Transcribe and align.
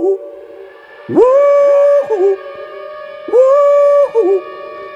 Woo! 0.00 0.18
Woo! 3.32 4.42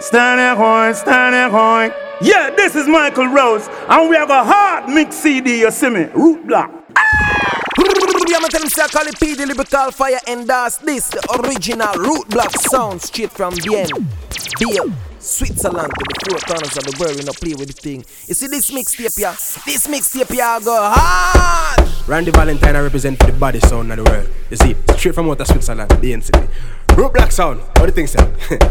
Stanley 0.01 0.57
Hoy, 0.57 0.93
Stanley 0.93 1.51
Hoy. 1.51 1.93
Yeah, 2.21 2.51
this 2.51 2.75
is 2.75 2.87
Michael 2.87 3.27
Rose, 3.27 3.69
and 3.89 4.09
we 4.09 4.17
have 4.17 4.31
a 4.31 4.45
hard 4.45 4.89
mix 4.89 5.17
CD, 5.17 5.61
you 5.61 5.71
see 5.71 5.91
me? 5.91 6.05
Root 6.15 6.47
block. 6.47 6.71
I'm 8.37 8.51
tell 8.51 8.63
him 8.63 8.69
I 8.79 8.89
call 8.89 9.07
it 9.07 9.21
P 9.21 9.35
the 9.35 9.47
lyrical 9.47 9.91
fire 9.91 10.19
and 10.27 10.47
that's 10.47 10.79
this 10.79 11.09
the 11.09 11.21
original 11.39 11.95
root 11.95 12.29
block 12.29 12.51
sound 12.53 13.01
straight 13.01 13.31
from 13.31 13.55
Bien, 13.55 13.89
Biel, 14.59 14.93
Switzerland 15.25 15.89
to 15.89 16.05
the 16.05 16.17
four 16.29 16.39
corners 16.41 16.77
of 16.77 16.85
the 16.85 16.97
world. 17.01 17.17
We 17.17 17.25
not 17.25 17.37
play 17.37 17.55
with 17.55 17.69
the 17.69 17.73
thing. 17.73 18.05
You 18.29 18.35
see 18.35 18.47
this 18.47 18.71
mixtape, 18.71 19.19
yeah? 19.19 19.33
This 19.65 19.87
mixtape, 19.87 20.37
yeah, 20.37 20.61
go 20.61 20.77
hard. 20.95 21.89
Randy 22.07 22.31
Valentine 22.31 22.77
I 22.77 22.81
represent 22.81 23.19
for 23.19 23.31
the 23.31 23.39
body 23.39 23.59
sound 23.61 23.91
of 23.91 24.05
the 24.05 24.11
world. 24.11 24.29
You 24.51 24.57
see, 24.59 24.77
straight 24.99 25.15
from 25.15 25.31
out 25.31 25.41
of 25.41 25.47
Switzerland, 25.47 25.91
the 25.91 26.13
NCT. 26.13 26.49
Root 26.97 27.13
block 27.13 27.33
sound. 27.33 27.61
What 27.61 27.81
do 27.81 27.87
you 27.87 27.93
think, 27.93 28.09
sir? 28.09 28.25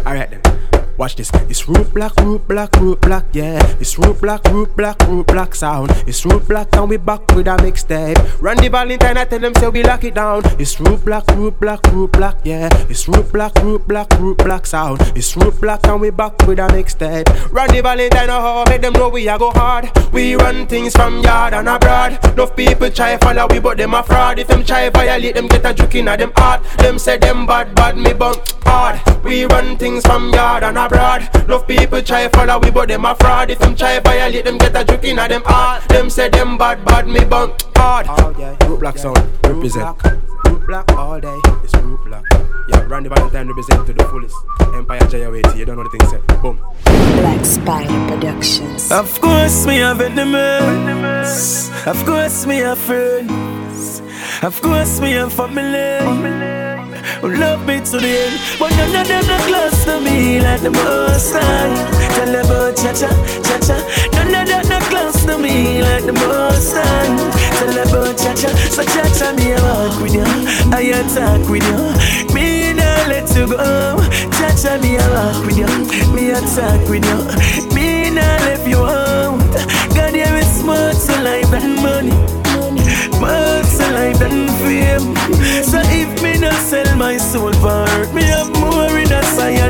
Alright 0.06 0.30
then. 0.32 0.64
Watch 0.98 1.16
this. 1.16 1.32
It's 1.50 1.68
root 1.68 1.92
black, 1.92 2.16
root 2.18 2.48
black, 2.48 2.76
root 2.76 3.02
black, 3.02 3.26
yeah. 3.34 3.60
It's 3.80 3.98
root 3.98 4.22
black, 4.22 4.46
root 4.50 4.76
black, 4.78 5.02
root 5.08 5.26
black 5.26 5.56
sound. 5.56 5.90
It's 6.06 6.24
root 6.24 6.48
black, 6.48 6.68
and 6.76 6.88
we 6.88 6.98
back 6.98 7.28
with 7.36 7.48
a 7.48 7.58
mixtape. 7.58 8.20
Randy 8.40 8.68
Valentine, 8.68 9.18
I 9.18 9.26
tell 9.26 9.40
them 9.40 9.56
say 9.56 9.70
we 9.70 9.82
lock 9.82 10.04
it 10.04 10.14
down. 10.14 10.44
It's 10.60 10.80
root 10.80 11.04
black, 11.04 11.26
root 11.30 11.60
black, 11.60 11.84
root 11.88 12.12
black, 12.12 12.38
yeah. 12.44 12.70
It's 12.90 13.08
root 13.08 13.34
black, 13.34 13.56
root 13.64 13.88
black, 13.88 14.08
root 14.20 14.38
black 14.38 14.68
sound. 14.68 15.02
It's 15.16 15.36
root 15.36 15.60
black, 15.60 15.86
and 15.88 16.00
we 16.00 16.12
back 16.12 16.38
with 16.46 16.60
a 16.60 16.68
mixtape. 16.68 17.52
Randy 17.52 17.82
Valentine, 17.82 18.30
oh, 18.30 18.64
make 18.70 18.82
them 18.82 18.94
know 18.94 19.10
we 19.10 19.28
a 19.28 19.38
go 19.40 19.50
hard. 19.50 19.90
We 20.14 20.36
run 20.36 20.68
things 20.68 20.94
from 20.94 21.22
yard 21.22 21.56
and 21.56 21.70
abroad. 21.70 22.24
Enough 22.34 22.56
people 22.56 22.92
try 22.92 23.18
follow 23.18 23.48
we, 23.50 23.60
but 23.60 23.78
them 23.78 23.96
a 23.96 24.04
fraud. 24.04 24.38
If 24.38 24.48
them 24.48 24.64
try 24.64 24.90
violate 24.92 25.34
them, 25.34 25.48
get 25.48 25.66
a 25.66 25.74
juke 25.74 25.96
in 25.96 26.06
them 26.06 26.32
heart. 26.36 26.64
Them 26.78 27.00
say 27.00 27.18
them 27.18 27.48
bad, 27.48 27.74
bad, 27.74 27.98
me 27.98 28.13
bunk 28.14 28.42
hard. 28.66 29.00
We 29.24 29.46
run 29.46 29.78
things 29.78 30.06
from 30.06 30.32
yard 30.34 30.64
and 30.64 30.78
abroad. 30.78 31.30
Love 31.48 31.68
people 31.68 32.02
try 32.02 32.28
follow 32.30 32.60
we, 32.60 32.72
but 32.72 32.88
them 32.90 33.06
a 33.06 33.16
fraud. 33.16 33.52
If 33.52 33.60
them 33.60 33.76
try 33.76 34.00
violate 34.00 34.46
them, 34.46 34.58
get 34.58 34.76
a 34.76 34.84
juke 34.84 35.04
in 35.04 35.18
them 35.18 35.44
heart. 35.46 35.88
Them 35.90 36.10
say 36.10 36.30
them 36.30 36.58
bad, 36.58 36.84
bad, 36.86 37.08
me 37.08 37.24
bunk 37.26 37.62
hard. 37.76 38.08
All 38.08 38.34
day. 38.34 38.56
Root 38.68 38.80
black 38.80 38.98
sound, 38.98 39.18
represent. 39.44 39.98
Root 40.46 40.68
block 40.68 40.92
all 40.94 41.20
day. 41.20 41.40
It's 41.64 41.74
root 41.76 42.00
black. 42.06 42.24
Yeah, 42.70 42.86
Randy 42.88 43.10
Valentine 43.10 43.48
represent 43.48 43.86
to 43.88 43.94
the 43.94 44.04
fullest. 44.06 44.36
Empire 44.74 45.00
Jayawati, 45.02 45.58
you 45.58 45.66
don't 45.66 45.78
know 45.78 45.84
the 45.84 45.90
thing 45.90 46.08
said. 46.08 46.26
Boom. 46.42 46.60
Black 46.86 47.46
Spider 47.46 48.08
Productions. 48.08 48.92
Of 48.92 49.20
course, 49.20 49.66
me 49.66 49.78
have 49.78 50.02
enemies. 50.02 51.70
Of 51.86 52.06
course, 52.06 52.46
me 52.46 52.58
have 52.58 52.78
friends. 52.78 54.02
Of 54.42 54.62
course, 54.62 55.00
me 55.00 55.12
have 55.14 55.34
family. 55.34 56.73
Who 57.24 57.30
love 57.30 57.66
me 57.66 57.80
to 57.80 57.98
the 58.04 58.20
end, 58.20 58.36
but 58.60 58.70
none 58.76 58.94
of 59.00 59.08
them 59.08 59.26
not 59.28 59.40
close 59.48 59.86
to 59.86 60.02
me 60.02 60.42
like 60.42 60.60
the 60.60 60.72
most 60.72 61.32
high. 61.32 61.72
Tell 62.20 62.36
about 62.36 62.76
cha 62.76 62.92
cha, 62.92 63.08
cha 63.48 63.58
cha. 63.64 63.78
None 64.12 64.36
of 64.36 64.46
them 64.46 64.68
not 64.68 64.82
close 64.92 65.24
to 65.24 65.38
me 65.38 65.82
like 65.82 66.04
the 66.04 66.12
most 66.12 66.76
high. 66.76 67.08
Tell 67.64 67.80
about 67.80 68.18
cha 68.18 68.36
cha, 68.36 68.50
so 68.76 68.84
cha 68.84 69.08
cha 69.16 69.32
me 69.40 69.54
a 69.54 69.62
walk 69.64 70.02
with 70.02 70.16
you, 70.16 70.28
I 70.76 70.92
talk 71.16 71.48
with 71.48 71.64
you. 71.64 72.36
Me 72.36 72.74
not 72.74 73.08
let 73.08 73.32
you 73.38 73.48
go. 73.48 74.04
Cha 74.36 74.52
cha 74.60 74.78
me 74.84 74.98
a 75.00 75.08
walk 75.16 75.46
with 75.46 75.58
you, 75.58 75.72
me 76.12 76.32
a 76.32 76.42
talk 76.42 76.84
with 76.90 77.08
you. 77.08 77.20
Me 77.74 78.10
not 78.10 78.42
left 78.52 78.68
you 78.68 78.84
out. 78.84 79.40
God 79.96 80.14
here 80.14 80.36
is 80.36 80.62
more 80.62 80.92
to 80.92 81.14
life 81.24 81.50
than 81.52 81.76
money. 81.82 82.12
More 83.24 83.64
to 83.64 83.86
life 83.96 84.20
than 84.20 84.53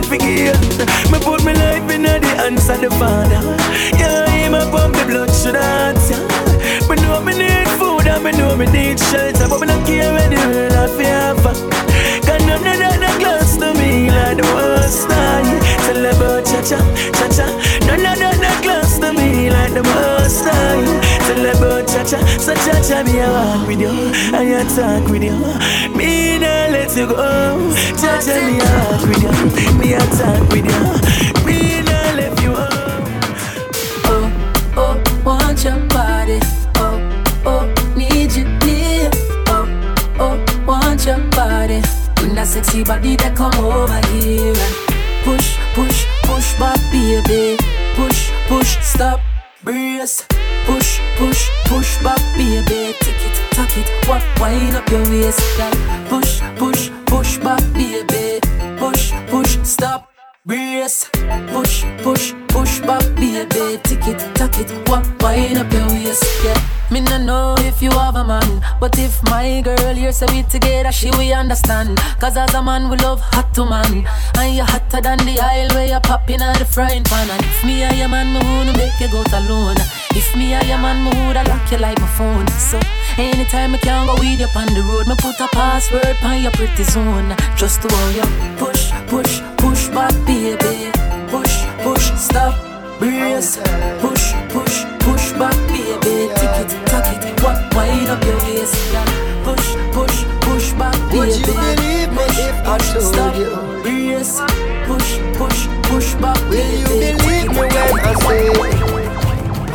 science 0.03 0.09
forget. 0.09 1.11
Me 1.11 1.19
put 1.19 1.43
my 1.43 1.53
life 1.53 1.89
in 1.91 2.03
the 2.03 2.19
hands 2.37 2.69
of 2.69 2.81
the 2.81 2.89
Father. 2.91 3.41
Yeah, 3.97 4.29
him 4.29 4.53
up 4.53 4.73
on 4.73 4.91
the 4.91 5.05
blood 5.05 5.31
should 5.31 5.55
answer. 5.55 6.19
Me 6.89 6.95
know 7.01 7.21
me 7.21 7.33
need 7.37 7.67
food 7.79 8.07
and 8.07 8.23
me 8.23 8.31
know 8.31 8.55
me 8.55 8.65
need 8.65 8.99
shelter, 8.99 9.47
but 9.49 9.59
me 9.59 9.67
not 9.67 9.85
care 9.85 10.11
the 10.29 10.35
world 10.47 10.73
I 10.73 10.87
feel. 10.97 11.33
Cause 12.23 12.45
none 12.45 12.65
of 12.65 12.79
that 12.79 13.17
close 13.19 13.57
to 13.57 13.73
me 13.79 14.09
like 14.09 14.37
the 14.37 14.47
worst 14.55 15.09
time. 15.09 15.59
Tell 15.85 16.05
about 16.05 16.45
cha 16.45 16.61
cha, 16.61 16.79
cha 17.17 17.27
cha. 17.35 17.47
None 17.87 18.05
of 18.05 18.17
that 18.19 18.37
not 18.41 18.63
close 18.63 18.97
to 18.99 19.13
me 19.13 19.49
like 19.49 19.73
the 19.73 19.83
worst 19.83 20.22
cha 22.05 22.19
so 22.37 22.53
cha 22.53 22.81
cha 22.87 23.03
me 23.03 23.19
a 23.19 23.27
walk 23.29 23.67
with 23.67 23.79
you, 23.79 23.89
I 24.33 24.43
a 24.43 24.63
talk 24.75 25.09
with 25.09 25.23
you. 25.23 25.37
Me 25.95 26.37
nah 26.39 26.67
let 26.71 26.95
you 26.95 27.07
go. 27.07 27.73
Cha 27.99 28.19
cha 28.21 28.35
me 28.47 28.59
a 28.59 28.67
walk 28.89 29.01
with 29.07 29.23
you, 29.23 29.77
me 29.79 29.93
a 29.93 29.99
talk 30.17 30.49
with 30.51 30.65
you. 30.65 31.45
Me 31.45 31.81
nah 31.81 32.13
let 32.17 32.41
you 32.41 32.53
go. 32.53 32.67
Oh, 34.05 34.73
oh, 34.77 35.23
want 35.25 35.63
your 35.63 35.79
body. 35.87 36.39
Oh, 36.77 36.99
oh, 37.45 37.93
need 37.95 38.31
you 38.33 38.45
near. 38.65 39.09
Oh, 39.47 39.67
oh, 40.19 40.63
want 40.67 41.05
your 41.05 41.19
body. 41.31 41.81
When 42.21 42.35
that 42.35 42.47
sexy 42.47 42.83
body 42.83 43.15
that 43.17 43.35
come 43.35 43.53
over 43.63 43.99
here 44.11 44.53
and 44.53 44.75
push, 45.23 45.57
push, 45.75 46.05
push 46.23 46.59
back, 46.59 46.79
baby. 46.91 47.57
Wind 54.43 54.75
up 54.75 54.89
your 54.89 55.03
waist, 55.09 55.39
girl. 55.57 55.73
Push, 56.09 56.41
push, 56.57 56.89
push 57.05 57.37
back, 57.37 57.63
baby. 57.73 58.39
Push, 58.77 59.13
push, 59.31 59.57
stop. 59.63 60.09
Brace, 60.45 61.09
push, 61.53 61.85
push, 62.03 62.33
push 62.49 62.79
back, 62.81 63.05
baby. 63.15 63.79
Tick 63.87 64.05
it, 64.11 64.21
tuck 64.53 64.71
it, 64.71 64.89
what, 64.89 65.23
wind 65.23 65.57
up 65.57 65.71
your 65.71 65.87
waist, 65.87 66.23
yeah. 66.43 66.69
Me 66.91 66.99
no 66.99 67.17
know 67.17 67.55
if 67.59 67.81
you 67.81 67.89
have 67.91 68.15
a 68.15 68.23
man, 68.23 68.63
but 68.79 68.97
if 68.99 69.23
my 69.23 69.61
girl 69.61 69.95
here 69.95 70.11
say 70.11 70.27
we 70.31 70.43
together, 70.43 70.91
she 70.91 71.09
will 71.11 71.33
understand. 71.33 71.97
Cause 72.19 72.37
as 72.37 72.53
a 72.53 72.61
man, 72.61 72.89
we 72.89 72.97
love 72.97 73.19
hot 73.19 73.53
to 73.55 73.65
man, 73.65 74.05
and 74.37 74.55
you 74.55 74.63
hotter 74.63 75.01
than 75.01 75.17
the 75.19 75.39
aisle 75.39 75.69
where 75.69 75.87
you 75.87 75.99
popping 76.01 76.41
out 76.41 76.59
the 76.59 76.65
frying 76.65 77.03
pan. 77.03 77.29
And 77.31 77.43
if 77.43 77.63
me 77.63 77.83
and 77.83 77.97
your 77.97 78.09
man, 78.09 78.33
me 78.33 78.39
wanna 78.39 78.73
make 78.73 78.99
you 78.99 79.07
go 79.09 79.23
to 79.23 79.39
alone. 79.39 79.77
If 80.11 80.35
me 80.35 80.53
and 80.53 80.67
your 80.67 80.77
man, 80.77 81.03
me 81.03 81.09
woulda 81.17 81.43
lock 81.49 81.71
you 81.71 81.79
like 81.79 81.99
my 81.99 82.07
phone. 82.07 82.47
So 82.49 82.79
anytime 83.17 83.73
I 83.73 83.77
can 83.79 84.05
go 84.05 84.13
with 84.15 84.39
you 84.39 84.47
on 84.55 84.67
the 84.67 84.81
road, 84.83 85.07
me 85.07 85.15
put 85.15 85.39
a 85.39 85.47
password 85.47 86.17
on 86.21 86.43
your 86.43 86.51
pretty 86.51 86.83
zone. 86.83 87.35
Just 87.55 87.81
to 87.81 87.87
hold 87.89 88.15
you 88.15 88.57
push, 88.57 88.91
push, 89.07 89.41
push 89.57 89.87
back, 89.87 90.13
baby. 90.27 90.91
Push, 91.31 91.65
push, 91.81 92.11
stop, 92.19 92.53
brace. 92.99 93.57
Push, 93.99 94.12
push, 94.53 94.85
push 94.99 95.31
back, 95.33 95.55
baby. 95.67 96.29
Tick 96.37 96.55
it, 96.61 96.69
tuck 96.87 97.05
it, 97.13 97.41
what, 97.43 97.57
wind 97.75 98.07
up 98.09 98.23
your 98.23 98.37
waist, 98.45 98.75
girl. 98.91 99.05
Push, 99.43 99.67
push, 99.91 100.17
push 100.45 100.73
back, 100.73 100.95
baby. 101.11 101.17
Would 101.19 101.35
you 101.35 101.45
believe 101.45 102.09
me 102.11 102.23
Push, 102.25 102.39
if 102.39 102.67
I 102.67 102.77
told 102.77 103.03
stop, 103.03 103.35
you? 103.35 103.49
brace. 103.83 104.39
Push, 104.87 105.09
push, 105.37 105.67
push 105.89 106.13
back, 106.21 106.37
Will 106.49 106.57
baby. 106.57 106.77
you 106.79 106.85
believe 106.87 107.49
me 107.49 107.59
when 107.59 107.71
I 107.77 108.13
say 108.23 108.47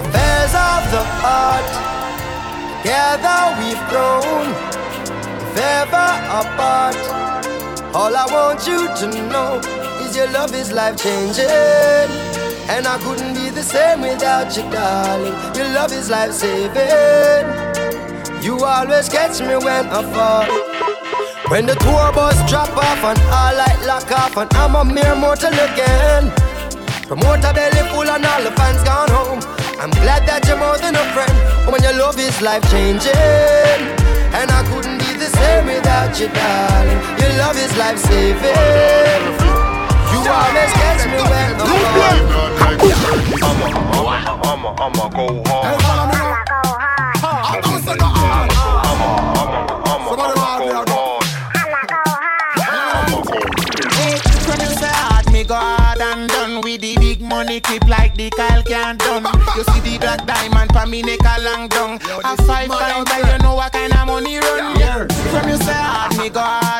affairs 0.00 0.55
of 0.55 0.83
the 0.95 1.03
heart? 1.22 1.69
Together 2.83 3.41
we've 3.59 3.84
grown, 3.91 4.47
if 5.43 5.59
ever 5.59 6.10
apart. 6.41 6.97
All 7.95 8.15
I 8.16 8.27
want 8.31 8.66
you 8.66 8.87
to 9.00 9.28
know 9.28 9.59
is 10.05 10.16
your 10.16 10.31
love 10.31 10.55
is 10.55 10.72
life 10.72 10.97
changing. 11.03 12.28
And 12.68 12.86
I 12.86 12.98
couldn't 12.98 13.34
be 13.34 13.48
the 13.50 13.62
same 13.62 14.02
without 14.02 14.54
you, 14.56 14.62
darling. 14.70 15.32
Your 15.56 15.68
love 15.72 15.92
is 15.92 16.10
life 16.10 16.32
saving. 16.32 17.48
You 18.42 18.62
always 18.62 19.08
catch 19.08 19.40
me 19.40 19.56
when 19.56 19.88
I 19.88 20.02
fall. 20.12 20.46
When 21.50 21.65
the 21.65 21.74
tour 21.76 22.12
bus 22.12 22.36
drop 22.48 22.68
off 22.76 23.03
and 23.04 23.18
all 23.32 23.54
light 23.56 23.80
lock 23.86 24.12
off 24.12 24.36
and 24.36 24.53
I'm 24.54 24.74
a 24.76 24.84
mere 24.84 25.16
mortal 25.16 25.53
again. 25.53 26.30
Promoter 27.09 27.54
belly 27.54 27.82
full 27.88 28.09
and 28.09 28.24
all 28.24 28.42
the 28.42 28.53
fans 28.53 28.82
gone 28.84 29.10
home. 29.10 29.41
I'm 29.80 29.91
glad 29.91 30.28
that 30.28 30.47
you're 30.47 30.59
more 30.59 30.76
than 30.76 30.94
a 30.94 31.04
friend. 31.16 31.72
When 31.72 31.82
your 31.82 31.94
love 31.94 32.18
is 32.18 32.41
life 32.42 32.68
changing. 32.71 33.80
And 34.36 34.50
I 34.50 34.62
couldn't 34.68 34.98
be 34.98 35.16
the 35.16 35.30
same 35.41 35.66
without 35.66 36.21
you, 36.21 36.28
darling. 36.28 37.00
Your 37.16 37.32
love 37.41 37.56
is 37.56 37.74
life 37.78 37.98
saving. 37.98 39.37
You 40.13 40.21
always 40.25 40.72
catch 40.81 41.05
me 41.07 41.19
when 41.19 41.49
I'm 41.49 41.59
gone. 41.59 42.99
I'ma, 43.43 43.66
I'ma, 44.45 44.71
I'ma 44.84 45.05
go 45.09 45.27
hard. 45.47 45.81
Go 45.81 45.87
hard. 45.87 47.09
I'ma 49.84 50.16
go 50.16 50.28
When 54.49 54.60
you 54.60 54.72
say 54.77 54.89
hard, 54.91 55.27
me 55.33 55.45
go 55.45 55.55
hard 55.55 56.01
and 56.01 56.28
done 56.28 56.60
with 56.63 56.81
the 56.81 56.97
big 56.97 57.21
money 57.21 57.60
clip 57.60 57.84
like 57.89 58.15
the 58.16 58.31
Kyle 58.31 58.63
can 58.63 58.97
done. 58.97 59.25
You 59.57 59.65
see 59.65 59.81
the 59.81 59.99
black 60.01 60.25
diamond 60.27 60.72
for 60.72 60.87
me 60.87 61.03
neck 61.03 61.21
a 61.25 61.41
long 61.43 61.69
down. 61.69 61.99
A 62.25 62.37
five 62.43 62.69
times, 62.69 63.10
you 63.16 63.39
know 63.43 63.55
what 63.55 63.72
kind 63.72 63.93
of 63.93 64.07
money 64.07 64.39
run. 64.39 64.78
From 65.30 65.48
you 65.48 65.57
say 65.57 65.72
hard, 65.72 66.16
me 66.16 66.30
go 66.30 66.41
hard 66.41 66.78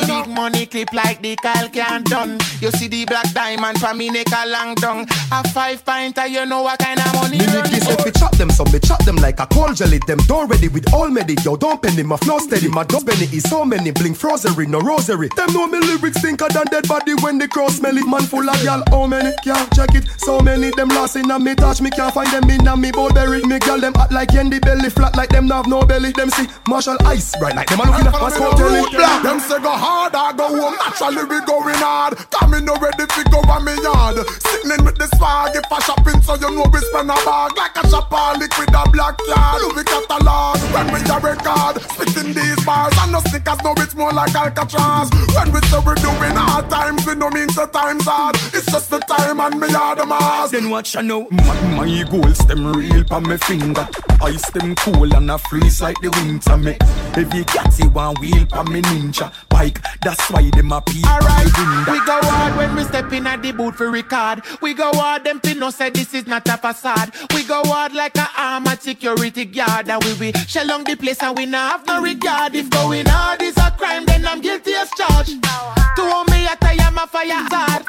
the 0.00 0.06
big 0.06 0.34
money 0.34 0.66
clip 0.66 0.92
like 0.92 1.20
the 1.22 1.36
Kyle 1.36 1.68
can't 1.68 2.06
done. 2.06 2.38
You 2.60 2.70
see 2.72 2.88
the 2.88 3.04
black 3.04 3.32
diamond 3.32 3.80
for 3.80 3.94
me 3.94 4.10
neck 4.10 4.26
a 4.34 4.48
long 4.48 4.74
down. 4.76 5.06
A 5.32 5.48
five 5.50 5.84
pinter, 5.84 6.26
you 6.26 6.46
know 6.46 6.62
what 6.62 6.78
kind 6.78 6.98
of 7.00 7.14
money 7.14 7.38
Me 7.38 7.46
this 7.46 7.88
if 7.88 8.04
we 8.04 8.10
chop 8.12 8.36
them, 8.36 8.50
some 8.50 8.70
me 8.72 8.78
chop 8.78 9.04
them 9.04 9.16
like 9.16 9.40
a 9.40 9.46
cold 9.46 9.76
jelly. 9.76 10.00
Them 10.06 10.18
don't 10.26 10.48
ready 10.48 10.68
with 10.68 10.92
all 10.92 11.08
medi. 11.08 11.36
Yo, 11.44 11.56
don't 11.56 11.82
penny, 11.82 12.02
my 12.02 12.16
flow 12.16 12.38
steady. 12.38 12.68
My 12.68 12.84
dub 12.84 13.06
penny 13.06 13.24
is 13.32 13.42
so 13.44 13.64
many. 13.64 13.90
Bling 13.90 14.14
frozery, 14.14 14.68
no 14.68 14.80
rosary. 14.80 15.28
Them 15.36 15.52
know 15.52 15.66
me 15.66 15.78
lyrics 15.80 16.20
thinker 16.20 16.48
than 16.48 16.64
dead 16.70 16.86
body 16.88 17.14
when 17.22 17.38
they 17.38 17.48
cross 17.48 17.76
smell 17.76 17.96
it. 17.96 18.06
Man 18.06 18.22
full 18.22 18.48
of 18.48 18.62
y'all, 18.62 18.82
how 18.90 19.04
oh, 19.04 19.06
many? 19.06 19.32
Can't 19.44 19.72
check 19.74 19.94
it. 19.94 20.04
So 20.18 20.40
many 20.40 20.70
them 20.70 20.88
lost 20.88 21.16
in 21.16 21.30
a 21.30 21.38
me 21.38 21.54
touch. 21.54 21.80
Me 21.80 21.90
can't 21.90 22.14
find 22.14 22.30
them 22.30 22.48
in 22.50 22.66
a 22.66 22.76
me 22.76 22.90
Burberry. 22.92 23.42
Me 23.44 23.58
girl 23.58 23.80
them 23.80 23.94
act 23.96 24.12
like 24.12 24.30
Yendi 24.30 24.60
belly 24.60 24.90
flat 24.90 25.16
like 25.16 25.30
them 25.30 25.48
have 25.48 25.66
no 25.66 25.82
belly. 25.82 26.12
Them 26.12 26.30
see 26.30 26.46
Marshall 26.68 26.96
Ice 27.06 27.34
bright 27.40 27.56
like 27.56 27.68
them 27.72 27.80
a 27.80 27.84
looking 27.88 28.06
at 28.06 28.12
Pascal 28.12 28.52
Kelly. 28.52 28.84
Them 29.24 29.40
say 29.40 29.58
go 29.64 29.72
hard, 29.72 30.14
I 30.14 30.36
go 30.36 30.46
home. 30.52 30.76
Naturally 30.76 31.24
we 31.24 31.40
going 31.48 31.80
hard. 31.80 32.20
Coming 32.28 32.68
no 32.68 32.76
ready 32.76 33.08
fi 33.08 33.24
go 33.32 33.40
on 33.48 33.64
me 33.64 33.72
yard. 33.80 34.20
Sitting 34.44 34.84
with 34.84 35.00
the 35.00 35.08
swag 35.16 35.56
if 35.56 35.64
I 35.72 35.80
shopping, 35.80 36.20
so 36.20 36.36
you 36.36 36.52
know 36.52 36.68
we 36.68 36.78
spend 36.92 37.08
a 37.08 37.16
bag 37.24 37.56
like 37.56 37.76
a 37.80 37.82
shopper. 37.88 38.38
Liquid 38.38 38.76
a 38.76 38.82
black 38.92 39.16
card, 39.24 39.58
Louis 39.64 39.88
catalog. 39.88 40.60
When 40.70 40.86
we 40.92 41.00
a 41.00 41.16
record, 41.18 41.74
spitting 41.96 42.36
these 42.36 42.60
bars 42.62 42.94
and 43.00 43.12
no 43.16 43.20
stickers, 43.24 43.60
no 43.64 43.72
it's 43.80 43.96
more 43.96 44.12
like 44.12 44.36
Alcatraz. 44.36 45.08
When 45.32 45.48
we 45.50 45.60
say 45.64 45.80
we 45.80 45.96
doing 46.04 46.36
hard 46.36 46.68
times, 46.68 47.08
we 47.08 47.16
no 47.16 47.32
mean 47.32 47.48
the 47.48 47.66
times 47.72 48.04
hard. 48.04 48.36
It's 48.52 48.68
just 48.68 48.90
the 48.92 49.00
time 49.00 49.40
and 49.40 49.56
me 49.58 49.72
are 49.72 49.96
the 49.96 50.04
mass. 50.04 50.52
Then 50.52 50.68
watch 50.68 50.94
I 50.94 51.00
know 51.00 51.26
my, 51.30 51.56
my 51.88 52.04
goals 52.10 52.38
them 52.44 52.66
real 52.66 53.04
pa 53.04 53.20
me 53.20 53.36
finger 53.36 53.86
Ice 54.22 54.50
them 54.50 54.74
cool 54.76 55.14
and 55.14 55.30
I 55.30 55.36
freeze 55.38 55.80
like 55.80 55.96
the 56.00 56.10
winter 56.10 56.56
me 56.56 56.76
Every 57.16 57.44
catty 57.44 57.86
one 57.88 58.14
wheel 58.20 58.46
pa 58.46 58.62
me 58.64 58.80
ninja 58.82 59.30
Bike 59.60 59.82
that's 60.00 60.30
why 60.30 60.48
them 60.50 60.72
a 60.72 60.80
peep 60.80 61.06
Alright, 61.06 61.44
we 61.86 61.98
go 62.06 62.18
hard 62.22 62.56
when 62.56 62.74
we 62.74 62.84
step 62.84 63.12
in 63.12 63.26
at 63.26 63.42
the 63.42 63.52
booth 63.52 63.76
for 63.76 63.90
record. 63.90 64.42
We 64.62 64.72
go 64.72 64.90
hard, 64.94 65.24
them 65.24 65.40
fi 65.40 65.52
no 65.52 65.68
say 65.68 65.90
this 65.90 66.14
is 66.14 66.26
not 66.26 66.48
a 66.48 66.56
facade. 66.56 67.12
We 67.34 67.44
go 67.44 67.62
hard 67.64 67.92
like 67.92 68.16
a 68.16 68.26
armored 68.38 68.80
security 68.80 69.44
guard, 69.44 69.90
and 69.90 70.02
we 70.02 70.14
will 70.14 70.32
shell 70.46 70.72
on 70.72 70.84
the 70.84 70.96
place 70.96 71.22
and 71.22 71.36
we 71.36 71.44
not 71.44 71.72
have 71.72 71.86
no 71.86 72.00
regard. 72.02 72.54
If 72.54 72.70
going 72.70 73.06
hard 73.06 73.42
is 73.42 73.56
a 73.58 73.70
crime, 73.72 74.06
then 74.06 74.24
I'm 74.26 74.40
guilty 74.40 74.72
as 74.72 74.90
charged. 74.96 75.42
To 75.42 76.02
hold 76.10 76.30
me 76.30 76.46
at 76.46 76.64
I 76.64 76.74
am 76.80 76.96
a 76.96 77.06
fire 77.06 77.28
hazard. 77.28 77.86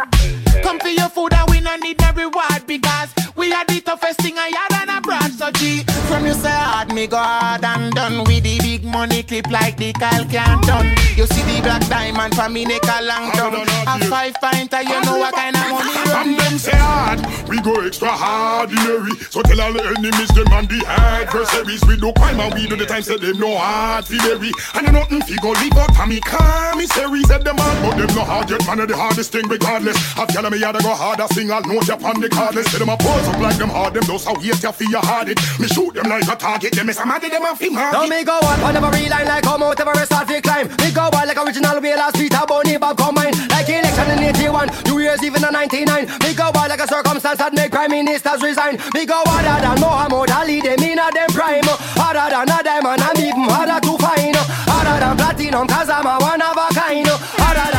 Come 0.63 0.79
for 0.79 0.89
your 0.89 1.09
food 1.09 1.33
and 1.33 1.49
we 1.49 1.61
no 1.61 1.75
need 1.77 1.99
no 2.01 2.11
reward 2.11 2.67
because 2.67 3.09
we 3.37 3.53
are 3.53 3.65
the 3.65 3.79
toughest 3.79 4.19
thing 4.21 4.37
I 4.37 4.51
had 4.53 4.81
and 4.81 4.97
abroad. 4.97 5.31
So 5.31 5.49
G, 5.51 5.83
from 6.09 6.25
you 6.25 6.33
say 6.33 6.51
hard, 6.51 6.93
me 6.93 7.07
go 7.07 7.17
hard 7.17 7.63
and 7.63 7.93
done 7.93 8.25
with 8.25 8.43
the 8.43 8.59
big 8.59 8.83
money 8.83 9.23
clip 9.23 9.47
like 9.49 9.77
the 9.77 9.93
Kyle 9.93 10.25
can't 10.25 10.61
done. 10.67 10.95
You 11.15 11.25
see 11.27 11.43
the 11.43 11.60
black 11.61 11.87
diamond 11.87 12.35
for 12.35 12.49
me 12.49 12.65
neck 12.65 12.83
a 12.83 13.03
long 13.03 13.31
down. 13.31 13.67
A 13.87 14.05
five 14.05 14.35
pinter, 14.41 14.77
uh, 14.77 14.81
you 14.81 15.01
know 15.05 15.17
what 15.17 15.33
kind 15.33 15.55
of 15.55 15.69
money 15.69 15.95
run. 16.09 16.27
And 16.27 16.39
them 16.39 16.57
say 16.57 16.75
hard, 16.75 17.19
we 17.47 17.61
go 17.61 17.79
extra 17.85 18.09
hard, 18.09 18.71
ordinary. 18.71 19.15
So 19.29 19.41
tell 19.41 19.61
all 19.61 19.73
the 19.73 19.83
enemies 19.83 20.29
them 20.33 20.51
and 20.53 20.67
the 20.67 20.81
adversaries. 20.87 21.83
We 21.85 21.97
do 21.97 22.11
crime 22.13 22.39
and 22.39 22.53
we 22.53 22.67
do 22.67 22.75
the 22.75 22.85
time 22.85 23.03
say 23.03 23.17
them 23.17 23.39
no 23.39 23.57
hard 23.57 24.05
fi 24.05 24.17
bury. 24.17 24.51
And 24.75 24.87
you 24.87 24.93
nothing 24.93 25.21
fi 25.21 25.35
go 25.41 25.51
leave 25.51 25.77
out 25.77 26.07
me 26.07 26.19
commissary. 26.21 27.23
Said 27.23 27.43
them 27.43 27.57
hard, 27.57 27.77
but 27.83 27.97
them 27.97 28.15
no 28.15 28.23
hard 28.23 28.49
yet. 28.49 28.65
Man, 28.67 28.79
of 28.79 28.87
the 28.87 28.97
hardest 28.97 29.31
thing 29.31 29.47
regardless. 29.47 29.97
Have 30.13 30.29
tell 30.29 30.49
me 30.49 30.59
how 30.59 30.71
to 30.71 30.81
go 30.81 30.93
harder, 30.93 31.27
sing 31.33 31.51
all 31.51 31.61
note 31.63 31.89
upon 31.89 32.21
the 32.21 32.29
cardless. 32.29 32.67
Say 32.69 32.79
them 32.79 32.89
a 32.89 32.97
pose 32.97 33.27
up 33.27 33.39
like 33.39 33.57
them 33.57 33.69
hard, 33.69 33.93
them 33.93 34.03
those 34.07 34.25
how 34.25 34.35
hate 34.35 34.61
you 34.61 34.71
fi 34.71 34.85
your 34.89 35.01
hard 35.01 35.29
it. 35.29 35.39
Me 35.59 35.67
shoot 35.67 35.93
them 35.93 36.09
like 36.09 36.27
a 36.27 36.35
target, 36.35 36.73
them 36.73 36.89
is 36.89 36.99
a 36.99 37.05
mad 37.05 37.21
them 37.21 37.45
a 37.45 37.55
fi 37.55 37.69
Now 37.69 37.91
market. 37.91 38.09
me 38.09 38.23
go 38.23 38.37
on, 38.39 38.59
on 38.61 38.73
never 38.73 38.91
reline 38.91 39.27
like 39.27 39.43
come 39.43 39.63
out 39.63 39.79
ever 39.79 40.05
start 40.05 40.27
to 40.27 40.41
climb. 40.41 40.67
Me 40.79 40.91
go 40.91 41.09
on 41.09 41.27
like 41.27 41.37
original 41.45 41.81
way 41.81 41.95
last 41.95 42.17
beat 42.17 42.33
a 42.33 42.45
bunny 42.45 42.77
bob 42.77 42.97
combine. 42.97 43.33
Like 43.49 43.69
election 43.69 44.11
in 44.11 44.23
81, 44.35 44.69
New 44.85 44.99
Year's 44.99 45.23
even 45.23 45.43
in 45.43 45.53
99. 45.53 46.05
Me 46.21 46.33
go 46.33 46.51
on 46.53 46.69
like 46.69 46.79
a 46.79 46.87
circumstance 46.87 47.39
that 47.39 47.53
make 47.53 47.71
prime 47.71 47.91
ministers 47.91 48.41
resign. 48.41 48.77
Me 48.93 49.05
go 49.05 49.21
harder 49.25 49.57
than 49.61 49.79
Muhammad 49.79 50.31
Ali, 50.31 50.61
them 50.61 50.79
in 50.79 50.99
a 50.99 51.07
them 51.11 51.29
prime. 51.33 51.65
Harder 51.97 52.29
than 52.29 52.49
a 52.49 52.57
diamond, 52.63 53.01
I'm 53.01 53.17
even 53.17 53.49
harder 53.49 53.79
to 53.81 53.93
find. 53.97 54.35
Harder 54.69 54.97
than 55.01 55.15
platinum, 55.17 55.67
cause 55.67 55.89
I'm 55.89 56.05
a 56.05 56.15
one 56.19 56.41
of 56.41 56.57
a 56.57 56.67
kind. 56.73 57.07
Harder 57.09 57.70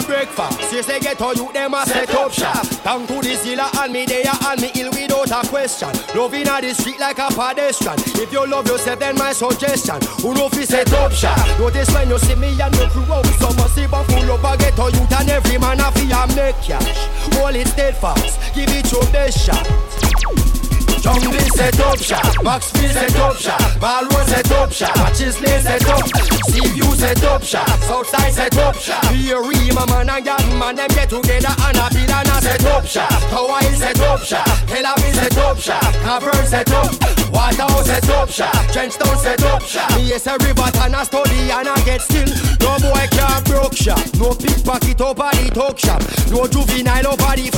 a 0.00 0.06
breakfast. 0.06 0.86
They 0.86 1.00
get 1.00 1.20
all 1.20 1.34
you, 1.34 1.52
them 1.52 1.74
a 1.74 1.86
set 1.86 2.14
up 2.14 2.32
shop. 2.32 2.66
Down 2.84 3.06
to 3.06 3.20
the 3.20 3.34
zilla 3.36 3.70
and 3.78 3.92
me 3.92 4.06
there 4.06 4.24
and 4.26 4.60
me 4.60 4.70
ill 4.74 4.90
without 4.90 5.44
a 5.44 5.48
question. 5.48 5.90
Loving 6.14 6.48
at 6.48 6.62
the 6.62 6.74
street 6.74 6.98
like 6.98 7.18
a 7.18 7.28
pedestrian. 7.28 7.98
If 8.20 8.32
you 8.32 8.46
love 8.46 8.66
yourself, 8.66 8.98
then 8.98 9.16
my 9.16 9.32
suggestion. 9.32 10.00
Who 10.22 10.34
know 10.34 10.48
fi 10.48 10.64
set 10.64 10.92
up 10.92 11.12
shop? 11.12 11.38
Notice 11.58 11.92
when 11.94 12.08
you 12.08 12.18
see 12.18 12.34
me 12.34 12.60
and 12.60 12.74
no 12.76 12.88
crew 12.88 13.12
out 13.12 13.26
some 13.26 13.56
massive 13.56 13.92
and 13.92 14.06
full 14.06 14.32
up 14.32 14.44
a 14.44 14.56
ghetto 14.58 14.88
youth 14.88 15.12
and 15.12 15.30
every 15.30 15.58
man 15.58 15.80
a 15.80 15.90
fi 15.92 16.24
a 16.24 16.26
make 16.34 16.56
cash. 16.62 17.08
Hold 17.34 17.56
it 17.56 17.68
steadfast, 17.68 18.54
give 18.54 18.68
it 18.70 18.90
your 18.92 19.04
best 19.12 19.38
shot. 19.38 19.89
Jungle 21.00 21.32
set 21.56 21.80
up 21.80 21.98
shop, 21.98 22.44
Maxfield 22.44 22.92
set 22.92 23.16
up 23.16 23.36
shop, 23.36 23.60
Balroad 23.80 24.26
set 24.26 24.50
up 24.52 24.70
shop, 24.70 24.96
Lane 24.96 25.62
set 25.62 25.88
up, 25.88 26.06
Seaview 26.50 26.94
set 26.94 27.24
up 27.24 27.42
shop, 27.42 27.68
Southside 27.80 28.32
set 28.34 28.58
up 28.58 28.74
shop, 28.74 29.04
Here 29.06 29.40
Rima 29.40 29.86
man 29.86 30.10
and 30.10 30.24
Gavin 30.24 30.58
man 30.58 30.76
them 30.76 30.88
get 30.88 31.08
together 31.08 31.54
and 31.64 31.78
a 31.78 31.88
bid 31.90 32.10
and 32.10 32.28
a 32.28 32.40
set 32.42 32.64
up 32.66 32.84
shop, 32.84 33.10
Hill 33.10 33.78
set 33.78 34.00
up 34.00 34.20
shop, 34.20 34.46
Tel 34.66 34.84
Aviv 34.84 35.14
set 35.14 35.38
up 35.38 35.58
shop, 35.58 35.94
Cavern 36.04 36.46
set 36.46 36.70
up, 36.72 37.19
Waterhouse 37.32 37.86
set 37.86 38.08
up 38.10 38.28
shop, 38.28 38.52
Trenchtown 38.72 39.16
set 39.18 39.42
up 39.44 39.62
shop, 39.62 39.90
Me 39.96 40.08
yes 40.08 40.26
a 40.26 40.36
river 40.38 40.70
and 40.82 40.94
a 40.94 41.04
study 41.04 41.50
and 41.50 41.68
I 41.68 41.82
get 41.84 42.02
still, 42.02 42.28
no 42.60 42.78
boy 42.78 43.06
can't 43.10 43.44
broke 43.44 43.76
shop, 43.76 44.02
no 44.18 44.34
pickpocket 44.34 45.00
over 45.00 45.30
the 45.38 45.50
talk 45.54 45.78
shop, 45.78 46.02
no 46.30 46.46
juvenile 46.46 47.06
over 47.06 47.36
the 47.36 47.50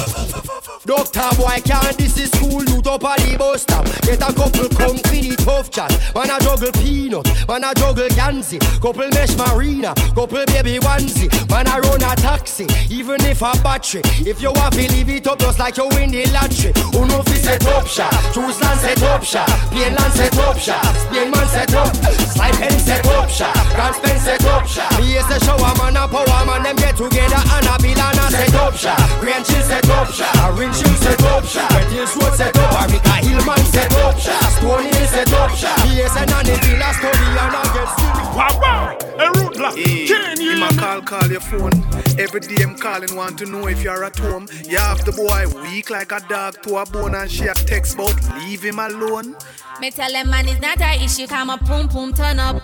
Doctor 0.85 1.31
boy 1.37 1.61
can't 1.65 1.97
this 1.97 2.19
is 2.19 2.31
school 2.33 2.65
youth 2.65 2.87
at 2.87 2.99
the 2.99 3.37
bus 3.39 3.63
stop. 3.63 3.87
Get 4.03 4.21
a 4.21 4.33
couple 4.35 4.69
come 4.75 4.99
for 4.99 5.15
the 5.15 5.37
tough 5.39 5.71
chat 5.71 5.91
Man 6.15 6.29
a 6.29 6.41
juggle 6.43 6.73
peanut, 6.73 7.25
man 7.47 7.63
a 7.63 7.73
juggle 7.75 8.09
Yanzi 8.19 8.59
Couple 8.83 9.09
mesh 9.11 9.37
marina, 9.37 9.95
couple 10.15 10.45
baby 10.47 10.83
onesie. 10.83 11.31
Man 11.49 11.69
a 11.69 11.79
run 11.81 12.03
a 12.03 12.17
taxi, 12.17 12.67
even 12.91 13.21
if 13.23 13.43
a 13.43 13.53
battery. 13.63 14.03
If 14.27 14.43
you 14.43 14.51
want 14.51 14.75
to 14.75 14.93
leave 14.93 15.09
it 15.09 15.27
up 15.29 15.39
just 15.39 15.61
like 15.61 15.77
you 15.77 15.87
win 15.89 16.11
the 16.11 16.27
lottery. 16.35 16.73
Who 16.91 17.07
know 17.07 17.23
fi 17.23 17.37
set 17.37 17.67
up 17.69 17.87
shop, 17.87 18.13
choose 18.35 18.61
land 18.61 18.81
set 18.81 19.03
up 19.05 19.23
shop 19.23 19.62
Plain 19.71 19.95
land 19.95 20.13
set 20.13 20.37
up 20.39 20.59
shop, 20.59 20.83
Spain 21.07 21.31
man 21.31 21.47
set 21.49 21.75
up 21.75 21.95
Slide 22.35 22.55
pen 22.55 22.79
set 22.79 23.07
up 23.07 23.29
shop, 23.31 23.55
Grants 23.75 23.99
Pen 24.01 24.19
set 24.21 24.45
up 24.45 24.67
shop 24.67 24.91
Me 25.01 25.17
is 25.17 25.29
a 25.31 25.39
shower 25.45 25.73
man 25.79 25.97
a 25.97 26.09
power 26.09 26.43
man 26.47 26.63
Them 26.63 26.77
get 26.77 26.97
together 26.97 27.39
and 27.39 27.67
a 27.67 27.75
bill 27.79 28.01
and 28.01 28.19
a 28.19 28.27
set 28.31 28.55
up 28.55 28.75
shop 28.75 28.99
Grand 29.21 29.45
chill 29.45 29.63
set 29.63 29.89
up 29.91 30.09
shop, 30.11 30.35
Orange 30.53 30.81
Hill 30.81 30.97
set 31.03 31.23
up 31.25 31.45
shop 31.45 31.71
Red 31.71 31.93
Hills 31.93 32.17
Road 32.17 32.35
set 32.35 32.57
up, 32.57 32.73
Africa 32.73 33.15
Hillman 33.23 33.65
set 33.71 33.93
up 34.03 34.19
shop 34.19 34.51
Stone 34.59 34.85
Hill 34.85 35.07
set 35.07 35.33
up 35.33 35.51
shop 35.51 35.79
Me 35.87 36.01
is 36.01 36.17
a 36.17 36.25
Nannyville 36.27 36.93
story 36.99 37.29
and 37.43 37.57
I 37.57 37.63
get 37.75 37.89
still 37.93 38.23
Wow, 38.33 38.49
wow, 38.63 38.99
eh, 39.19 39.27
a 39.27 39.33
root 39.33 39.59
block. 39.59 39.77
Hey, 39.77 40.07
Can 40.07 40.41
you 40.41 40.53
him 40.53 40.59
hear 40.59 40.71
me? 40.71 40.77
call, 40.79 41.03
call 41.03 41.29
your 41.31 41.41
phone. 41.41 41.85
Every 42.19 42.41
day 42.41 42.63
I'm 42.63 42.77
calling, 42.77 43.15
want 43.15 43.37
to 43.41 43.47
know 43.47 43.67
if 43.67 43.83
you're 43.83 44.05
at 44.05 44.19
home. 44.19 44.49
You 44.65 44.79
have 44.79 45.05
the 45.05 45.13
boy 45.13 45.45
weak 45.63 45.91
like 45.91 46.13
a 46.13 46.21
dog 46.31 46.63
to 46.63 46.79
a 46.79 46.87
bone, 46.87 47.15
and 47.15 47.31
she 47.31 47.45
a 47.45 47.53
text 47.53 47.95
about 47.95 48.17
leave 48.39 48.63
him 48.63 48.79
alone. 48.79 49.37
Me 49.81 49.91
tell 49.91 50.11
them 50.11 50.31
man 50.31 50.49
it's 50.49 50.61
not 50.61 50.81
a 50.81 51.03
issue, 51.03 51.27
come 51.27 51.51
a 51.51 51.59
pum 51.59 51.89
pum 51.89 52.13
turn 52.13 52.39
up. 52.39 52.63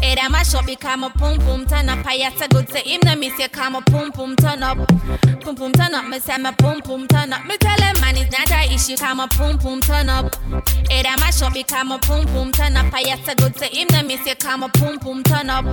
Hey, 0.00 0.14
that 0.14 0.28
my 0.30 0.42
shop 0.42 0.66
become 0.66 1.04
a 1.04 1.10
pum 1.10 1.38
pum 1.38 1.66
turn 1.66 1.88
up. 1.88 2.06
I 2.06 2.14
had 2.14 2.36
to 2.38 2.48
go 2.48 2.62
to 2.62 2.78
him, 2.78 3.00
then 3.02 3.20
me 3.20 3.30
say 3.30 3.48
come 3.48 3.74
a 3.76 3.82
pum 3.82 4.12
pum 4.12 4.36
turn 4.36 4.62
up. 4.62 4.78
Pum 5.40 5.56
pum 5.56 5.72
turn 5.72 5.94
up, 5.94 6.08
me 6.08 6.18
say 6.20 6.38
me 6.38 6.50
pum 6.52 6.80
pum 6.80 7.06
turn 7.08 7.32
up. 7.32 7.44
Me 7.46 7.56
tell 7.58 7.76
them 7.76 8.00
man 8.00 8.16
it's 8.16 8.30
not 8.36 8.50
a 8.50 8.72
issue, 8.72 8.96
come 8.96 9.20
a 9.20 9.28
pum 9.28 9.58
pum 9.58 9.80
turn 9.80 10.08
up. 10.08 10.34
Hey, 10.88 11.02
that 11.02 11.18
my 11.20 11.30
shop 11.30 11.52
become 11.52 11.92
a 11.92 11.98
pum 11.98 12.24
pum 12.26 12.52
turn 12.52 12.76
up. 12.76 12.92
I 12.92 13.08
had 13.08 13.24
to 13.24 13.34
go 13.36 13.48
to 13.48 13.64
him, 13.66 13.88
then 13.88 14.06
me 14.06 14.16
say 14.18 14.34
come 14.34 14.62
a 14.62 14.68
pum 14.68 14.98
pum 14.98 15.22
turn 15.22 15.50
up. 15.50 15.64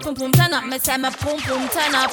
Pum 0.00 0.14
pum 0.14 0.32
turn 0.32 0.52
up, 0.52 0.66
me 0.66 0.78
say 0.78 0.96
me 0.98 1.10
pum 1.10 1.38
pum 1.38 1.68
turn 1.68 1.94
up. 1.94 2.10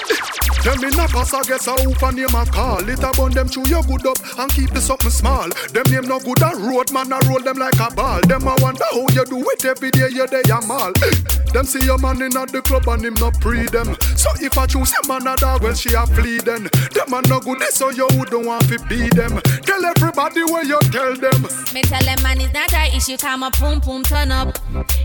Tell 0.63 0.77
me 0.77 0.89
knock 0.95 1.13
us, 1.15 1.33
I 1.33 1.43
guess 1.43 1.67
I 1.67 1.81
hope 1.83 2.01
and 2.03 2.17
name 2.17 2.35
a 2.35 2.45
call. 2.45 2.87
It 2.87 3.03
a 3.03 3.11
bun 3.17 3.31
them 3.31 3.49
chew 3.49 3.67
your 3.67 3.83
good 3.83 4.05
up 4.07 4.17
and 4.39 4.51
keep 4.53 4.71
the 4.71 4.79
something 4.79 5.09
small. 5.09 5.49
Them 5.73 5.83
name 5.91 6.07
no 6.07 6.19
good 6.19 6.41
a 6.41 6.55
road, 6.55 6.91
man, 6.93 7.11
I 7.11 7.19
roll 7.27 7.41
them 7.41 7.57
like 7.57 7.79
a 7.83 7.93
ball. 7.95 8.21
Them 8.21 8.47
I 8.47 8.55
wonder 8.61 8.85
how 8.91 9.05
you 9.11 9.25
do 9.25 9.39
it 9.51 9.65
every 9.65 9.91
day, 9.91 10.09
you 10.11 10.25
day 10.27 10.41
a 10.51 10.65
mall. 10.65 10.91
Eh, 11.03 11.11
them 11.51 11.65
see 11.65 11.85
your 11.85 11.97
man 11.97 12.21
in 12.21 12.35
at 12.37 12.51
the 12.51 12.61
club 12.61 12.87
and 12.87 13.03
him 13.03 13.13
not 13.15 13.39
pre 13.41 13.65
them. 13.67 13.95
So 14.15 14.29
if 14.39 14.57
I 14.57 14.65
choose 14.65 14.93
a 15.03 15.07
man 15.07 15.27
a 15.27 15.35
dog, 15.35 15.63
well 15.63 15.73
she 15.73 15.93
a 15.93 16.05
flee 16.07 16.39
then. 16.39 16.69
Them 16.93 17.13
a 17.13 17.21
no 17.27 17.39
good, 17.39 17.61
so 17.73 17.89
you 17.89 18.07
don't 18.07 18.45
want 18.45 18.67
to 18.69 18.79
be 18.87 19.09
them. 19.09 19.39
Tell 19.63 19.83
everybody 19.85 20.43
where 20.45 20.63
you 20.63 20.79
tell 20.91 21.15
them. 21.15 21.43
Me 21.73 21.81
tell 21.83 22.03
them 22.03 22.21
man 22.23 22.39
it's 22.41 22.53
not 22.53 22.73
a 22.73 22.95
issue, 22.95 23.17
come 23.17 23.43
a 23.43 23.51
pum 23.51 23.81
pum 23.81 24.03
turn 24.03 24.31
up. 24.31 24.57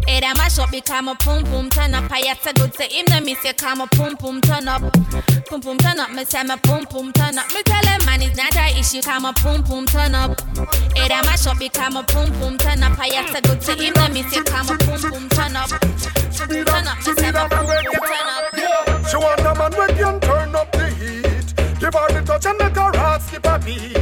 Hey, 0.07 0.21
that 0.21 0.37
my 0.37 0.49
shop 0.49 0.71
become 0.71 1.09
a 1.09 1.15
pum 1.17 1.45
pum 1.45 1.69
turn 1.71 1.95
up. 1.95 2.11
I 2.11 2.21
had 2.27 2.41
to 2.43 2.53
go 2.55 2.67
to 2.69 2.83
him, 2.85 3.07
then 3.09 3.25
me 3.25 3.35
say 3.35 3.53
come 3.53 3.81
a 3.81 3.87
pum 3.87 4.17
pum 4.17 4.41
turn 4.41 4.69
up. 4.69 4.83
Pum 5.47 5.61
pum 5.61 5.79
turn 5.79 5.99
up, 5.99 6.13
me 6.13 6.25
say 6.25 6.43
me 6.45 6.57
pum 6.63 6.87
pum 6.87 7.13
turn 7.13 7.39
up. 7.39 7.49
Me 7.53 7.63
tell 7.65 7.83
them 7.83 8.05
man 8.07 8.23
it's 8.23 8.37
not 8.37 8.55
a 8.57 8.79
issue, 8.79 9.03
come 9.03 9.25
a 9.25 9.33
pum 9.33 9.63
pum 9.65 9.87
turn 9.87 10.15
up. 10.15 10.41
Hey, 10.95 11.09
that 11.09 11.25
my 11.27 11.37
shop 11.37 11.59
become 11.59 11.97
a 11.97 12.03
pum 12.05 12.31
pum 12.41 12.57
turn 12.57 12.67
up 12.67 12.68
turn 12.69 12.83
up. 12.83 12.99
I 12.99 13.09
have 13.15 13.35
to 13.35 13.41
go 13.49 13.55
to 13.55 13.83
him. 13.83 13.93
Let 13.97 14.13
me 14.13 14.23
see, 14.25 14.43
come 14.43 14.69
up, 14.69 14.79
boom, 14.81 15.01
boom, 15.11 15.29
turn 15.31 15.57
up. 15.57 15.69
Turn 15.69 16.87
up, 16.87 16.99
me 16.99 17.13
say, 17.15 17.33
boom, 17.33 17.49
boom, 17.49 17.69
turn 17.69 18.29
up. 18.35 19.09
She 19.09 19.17
want 19.17 19.41
a 19.41 19.55
man 19.55 19.73
when 19.73 19.97
you 19.97 20.21
turn 20.21 20.55
up 20.55 20.73
the 20.73 20.87
heat. 20.99 21.55
Give 21.81 21.95
her 21.95 22.09
the 22.13 22.23
touch 22.27 22.47
and 22.47 22.59
make 22.59 22.77
her 22.77 22.97
heart 22.99 23.23
skip 23.23 23.47
a 23.47 23.59
beat. 23.59 23.98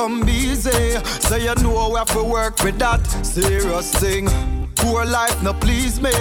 Come 0.00 0.26
easy. 0.30 0.96
So 1.28 1.36
you 1.36 1.54
know 1.56 1.90
we 1.90 1.98
have 1.98 2.12
to 2.12 2.24
work 2.24 2.62
with 2.64 2.78
that 2.78 3.04
serious 3.22 3.92
thing. 3.96 4.28
Poor 4.76 5.04
life 5.04 5.42
no 5.42 5.52
please 5.52 6.00
me. 6.00 6.12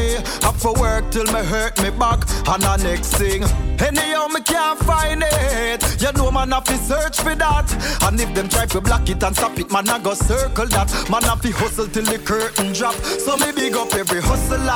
Have 0.41 0.59
to 0.63 0.73
work 0.73 1.09
till 1.11 1.23
me 1.35 1.41
hurt 1.53 1.81
me 1.81 1.89
back. 1.91 2.19
And 2.51 2.61
the 2.61 2.75
next 2.83 3.13
thing, 3.15 3.43
anyhow 3.81 4.27
me 4.27 4.41
can't 4.41 4.79
find 4.79 5.23
it. 5.25 6.01
You 6.01 6.11
know 6.13 6.31
man 6.31 6.51
have 6.51 6.65
to 6.65 6.77
search 6.77 7.17
for 7.21 7.35
that. 7.35 7.67
And 8.03 8.19
if 8.19 8.33
them 8.33 8.49
try 8.49 8.65
to 8.67 8.81
block 8.81 9.09
it 9.09 9.23
and 9.23 9.35
stop 9.35 9.57
it, 9.59 9.71
man 9.71 9.89
I 9.89 9.99
go 9.99 10.13
circle 10.13 10.67
that. 10.67 10.89
Man 11.09 11.23
have 11.23 11.41
to 11.41 11.51
hustle 11.51 11.87
till 11.87 12.05
the 12.05 12.19
curtain 12.19 12.73
drop. 12.73 12.95
So 12.95 13.37
me 13.37 13.51
big 13.51 13.75
up 13.75 13.93
every 13.93 14.21
hustler, 14.21 14.71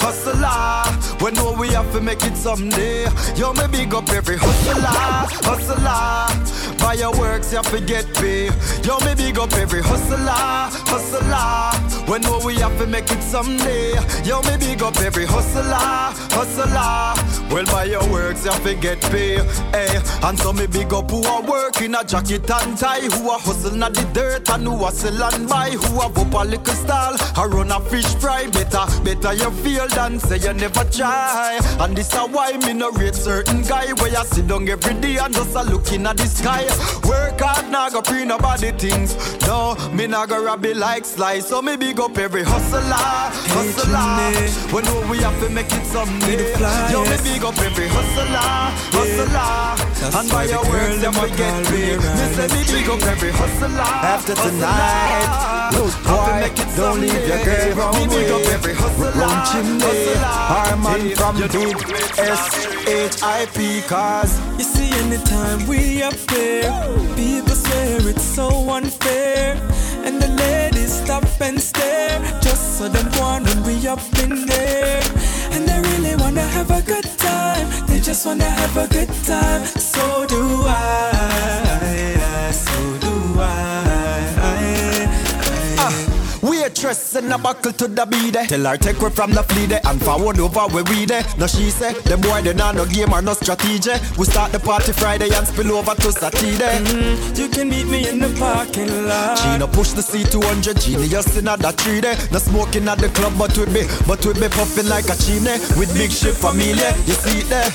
hustler. 0.00 1.24
We 1.24 1.30
know 1.32 1.52
we 1.58 1.68
have 1.68 1.90
to 1.92 2.00
make 2.00 2.24
it 2.24 2.36
someday. 2.36 3.06
Yo 3.36 3.52
me 3.52 3.66
big 3.70 3.94
up 3.94 4.08
every 4.10 4.36
hustler, 4.36 5.28
hustler. 5.46 6.78
By 6.78 6.94
your 6.94 7.12
works 7.18 7.52
you 7.52 7.58
have 7.58 7.70
to 7.70 7.80
get 7.80 8.06
paid. 8.14 8.52
Yo 8.84 8.98
me 9.00 9.14
big 9.14 9.38
up 9.38 9.52
every 9.52 9.82
hustler, 9.82 10.70
hustler. 10.90 11.92
We 12.08 12.18
know 12.18 12.40
we 12.44 12.56
have 12.56 12.76
to 12.78 12.86
make 12.86 13.10
it 13.10 13.22
someday. 13.22 13.94
Yo, 14.24 14.42
me 14.42 14.56
big 14.58 14.82
up 14.82 14.98
every 14.98 15.24
hustler, 15.24 16.12
hustler. 16.34 17.14
Well, 17.50 17.64
by 17.66 17.84
your 17.84 18.06
works, 18.10 18.41
you 18.44 18.50
have 18.50 18.62
to 18.64 18.74
get 18.74 19.00
paid. 19.02 19.44
Hey, 19.72 20.00
and 20.22 20.38
so 20.38 20.52
me 20.52 20.66
big 20.66 20.92
up 20.92 21.10
who 21.10 21.22
are 21.24 21.42
working 21.42 21.94
a 21.94 22.04
jacket 22.04 22.50
and 22.50 22.76
tie, 22.76 23.00
who 23.00 23.30
are 23.30 23.38
hustling 23.38 23.82
at 23.82 23.94
the 23.94 24.02
dirt 24.12 24.48
and 24.50 24.64
who 24.64 24.84
are 24.84 24.90
sell 24.90 25.22
and 25.22 25.48
buy, 25.48 25.70
who 25.70 26.00
have 26.00 26.16
up 26.16 26.32
a 26.34 26.44
little 26.44 26.74
stall, 26.74 27.14
I 27.36 27.46
run 27.46 27.70
a 27.70 27.80
fish 27.80 28.14
fry. 28.16 28.46
Better, 28.48 28.86
better 29.02 29.34
you 29.34 29.50
feel 29.62 29.86
than 29.88 30.18
say 30.18 30.38
you 30.38 30.52
never 30.54 30.84
try. 30.84 31.58
And 31.80 31.96
this 31.96 32.12
is 32.12 32.28
why 32.30 32.56
me 32.58 32.72
no 32.72 32.90
rate 32.92 33.14
certain 33.14 33.62
guy 33.62 33.92
where 33.94 34.10
you 34.10 34.24
sit 34.24 34.46
down 34.46 34.68
every 34.68 34.94
day 34.94 35.16
and 35.18 35.34
just 35.34 35.54
a 35.54 35.62
looking 35.62 36.06
at 36.06 36.16
the 36.16 36.26
sky. 36.26 36.64
Work 37.08 37.40
now 37.82 37.90
go 37.90 38.02
pre 38.02 38.24
nobody 38.24 38.70
things. 38.72 39.10
No, 39.46 39.74
me 39.92 40.06
nah 40.06 40.24
go 40.26 40.44
rob 40.44 40.64
it 40.64 40.76
like 40.76 41.04
slice. 41.04 41.48
So 41.48 41.60
me 41.60 41.76
big 41.76 41.98
up 41.98 42.16
every 42.16 42.44
hustler, 42.44 42.80
hustler. 43.50 44.72
We 44.72 44.82
know 44.82 45.10
we 45.10 45.18
have 45.18 45.38
to 45.40 45.48
make 45.50 45.72
it 45.72 45.84
someday. 45.86 46.52
Yo, 46.92 47.02
me 47.02 47.16
big 47.24 47.42
up 47.42 47.58
every 47.58 47.88
hustler, 47.88 48.70
hustler. 48.94 50.18
And 50.18 50.30
by 50.30 50.44
your 50.44 50.62
words, 50.70 51.02
you 51.02 51.12
forget 51.12 51.54
me. 51.72 51.96
Me 51.98 52.26
say 52.34 52.48
me 52.54 52.62
big 52.70 52.88
up 52.88 53.02
every 53.02 53.32
hustler. 53.32 53.90
After 54.14 54.34
tonight, 54.34 55.62
Look, 55.72 55.94
boy, 56.04 56.50
don't 56.76 57.00
leave 57.00 57.26
your 57.26 57.44
girl 57.44 57.76
wrong 57.76 57.94
Me 57.94 58.06
big 58.06 58.30
up 58.30 58.46
every 58.52 58.74
hustler, 58.74 59.10
Run 59.12 59.36
chimney, 59.48 60.14
our 60.22 60.76
man 60.76 61.16
from 61.16 61.36
big 61.36 61.76
S-H-I-P 62.18 63.82
cause 63.88 64.38
You 64.58 64.64
see, 64.64 64.90
anytime 65.00 65.66
we 65.66 66.02
up 66.02 66.14
there, 66.28 66.70
people 67.16 67.51
it's 68.10 68.24
so 68.24 68.48
unfair. 68.70 69.56
And 70.04 70.20
the 70.20 70.28
ladies 70.28 70.92
stop 70.92 71.24
and 71.40 71.60
stare, 71.60 72.20
just 72.40 72.78
so 72.78 72.88
them 72.88 73.08
want 73.18 73.46
when 73.46 73.62
we 73.64 73.86
up 73.86 74.00
in 74.22 74.46
there. 74.46 75.02
And 75.52 75.68
they 75.68 75.78
really 75.90 76.16
wanna 76.16 76.46
have 76.56 76.70
a 76.70 76.82
good 76.82 77.08
time, 77.18 77.66
they 77.86 78.00
just 78.00 78.26
wanna 78.26 78.50
have 78.60 78.76
a 78.76 78.88
good 78.88 79.12
time. 79.24 79.64
So 79.92 80.26
do 80.26 80.42
I, 80.66 82.50
so 82.52 82.98
do 82.98 83.01
Waitress 86.72 87.16
in 87.16 87.30
a 87.30 87.36
buckle 87.36 87.72
to 87.72 87.86
the 87.86 88.06
beat 88.06 88.34
eh. 88.34 88.46
Tell 88.46 88.64
her 88.64 88.76
take 88.78 88.96
her 88.96 89.10
from 89.10 89.32
the 89.32 89.42
flea 89.42 89.66
there 89.66 89.80
and 89.84 90.00
forward 90.00 90.38
over 90.38 90.60
where 90.72 90.84
we 90.84 91.04
there. 91.04 91.22
No 91.36 91.46
she 91.46 91.68
say, 91.68 91.92
them 92.08 92.22
boy 92.22 92.40
they 92.40 92.54
not 92.54 92.74
no 92.76 92.86
game 92.86 93.12
or 93.12 93.20
no 93.20 93.34
strategy. 93.34 93.92
We 94.16 94.24
start 94.24 94.52
the 94.52 94.58
party 94.58 94.92
Friday 94.92 95.28
and 95.34 95.46
spill 95.46 95.72
over 95.72 95.94
to 95.94 96.12
Saturday. 96.12 96.80
Mm, 96.80 97.38
you 97.38 97.48
can 97.48 97.68
meet 97.68 97.86
me 97.86 98.08
in 98.08 98.20
the 98.20 98.34
parking 98.38 99.06
lot. 99.06 99.36
Gina 99.36 99.68
push 99.68 99.90
the 99.90 100.00
C200, 100.00 100.80
genius 100.82 101.36
in 101.36 101.44
that 101.44 101.76
tree 101.78 102.00
there. 102.00 102.16
No 102.32 102.38
smoking 102.38 102.88
at 102.88 102.98
the 102.98 103.08
club, 103.08 103.34
but 103.36 103.56
we 103.58 103.66
be, 103.66 103.84
but 104.06 104.24
we 104.24 104.32
be 104.32 104.48
puffing 104.48 104.88
like 104.88 105.10
a 105.12 105.16
chimney 105.20 105.60
with 105.76 105.92
big 105.92 106.10
ship 106.10 106.34
familia. 106.34 106.96
You 107.04 107.14
see 107.20 107.42
there? 107.52 107.68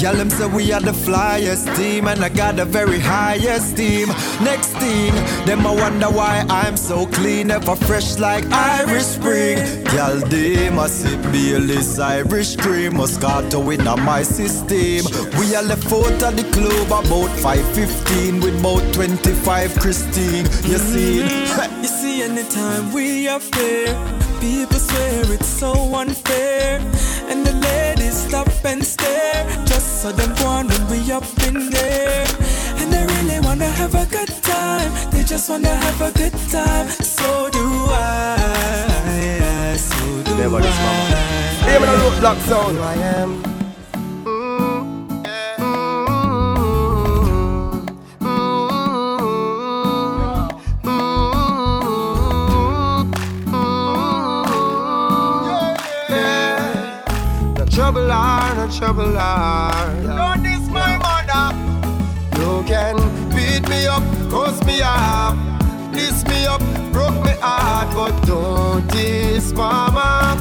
Girl, 0.00 0.14
them 0.16 0.30
say 0.30 0.46
we 0.46 0.72
are 0.72 0.80
the 0.80 0.92
flyest 0.92 1.76
team, 1.76 2.08
and 2.08 2.24
I 2.24 2.28
got 2.28 2.56
the 2.56 2.64
very 2.64 2.98
highest 2.98 3.76
team. 3.76 4.08
Next 4.42 4.70
thing, 4.82 5.14
them 5.46 5.64
I 5.64 5.74
wonder 5.74 6.10
why 6.10 6.44
I'm 6.48 6.76
so 6.76 7.06
clean, 7.06 7.50
ever 7.52 7.76
fresh 7.76 8.18
like 8.18 8.31
Irish 8.40 9.04
Spring. 9.04 9.84
Girl, 9.84 10.18
they 10.28 10.70
must 10.70 11.02
sip 11.02 11.20
Bailey's 11.32 11.98
Irish 11.98 12.56
cream, 12.56 12.94
Moscato 12.94 13.60
in 13.74 13.84
my 14.04 14.22
system. 14.22 15.04
We 15.38 15.54
are 15.54 15.62
left 15.62 15.92
out 15.92 16.22
of 16.22 16.36
the 16.36 16.44
club 16.56 16.86
about 16.86 17.30
5:15 17.40 18.40
with 18.42 18.58
about 18.60 18.82
25 18.94 19.74
Christine. 19.78 20.46
You 20.64 20.78
see? 20.78 21.22
Mm-hmm. 21.22 21.82
You 21.82 21.88
see, 21.88 22.22
anytime 22.22 22.92
we 22.92 23.28
up 23.28 23.42
there, 23.58 23.92
people 24.40 24.78
swear 24.78 25.32
it's 25.32 25.46
so 25.46 25.72
unfair. 25.94 26.80
And 27.28 27.44
the 27.46 27.52
ladies 27.52 28.16
stop 28.16 28.48
and 28.64 28.82
stare, 28.84 29.44
just 29.66 30.02
so 30.02 30.10
them 30.12 30.32
want 30.42 30.70
when 30.70 30.84
we 30.90 31.12
up 31.12 31.28
in 31.46 31.70
there. 31.70 32.26
And 33.52 33.60
they 33.60 33.66
wanna 33.66 33.76
have 33.76 33.94
a 33.94 34.06
good 34.06 34.28
time, 34.42 35.10
they 35.10 35.22
just 35.24 35.50
wanna 35.50 35.68
have 35.68 36.00
a 36.00 36.10
good 36.12 36.32
time. 36.48 36.88
So 36.88 37.50
do 37.50 37.60
I, 37.90 39.76
so 39.76 40.22
do 40.22 40.36
Never 40.38 40.58
this 40.62 40.78
mama. 40.78 41.04
I. 41.12 41.68
Hear 41.68 41.80
me 41.80 41.86
the 41.86 41.96
root 41.98 42.20
black 42.20 42.38
sound. 42.48 42.78
I 42.78 42.94
am. 42.94 43.42
No 57.58 57.64
trouble 57.66 58.10
are, 58.10 58.54
no 58.54 58.66
trouble 58.78 59.18
are. 59.18 60.41
Up, 64.82 65.36
diss 65.92 66.24
me 66.26 66.46
up, 66.46 66.60
broke 66.92 67.14
me 67.24 67.32
heart, 67.40 67.88
but 67.94 68.26
don't 68.26 68.86
diss 68.88 69.52
mama. 69.52 70.36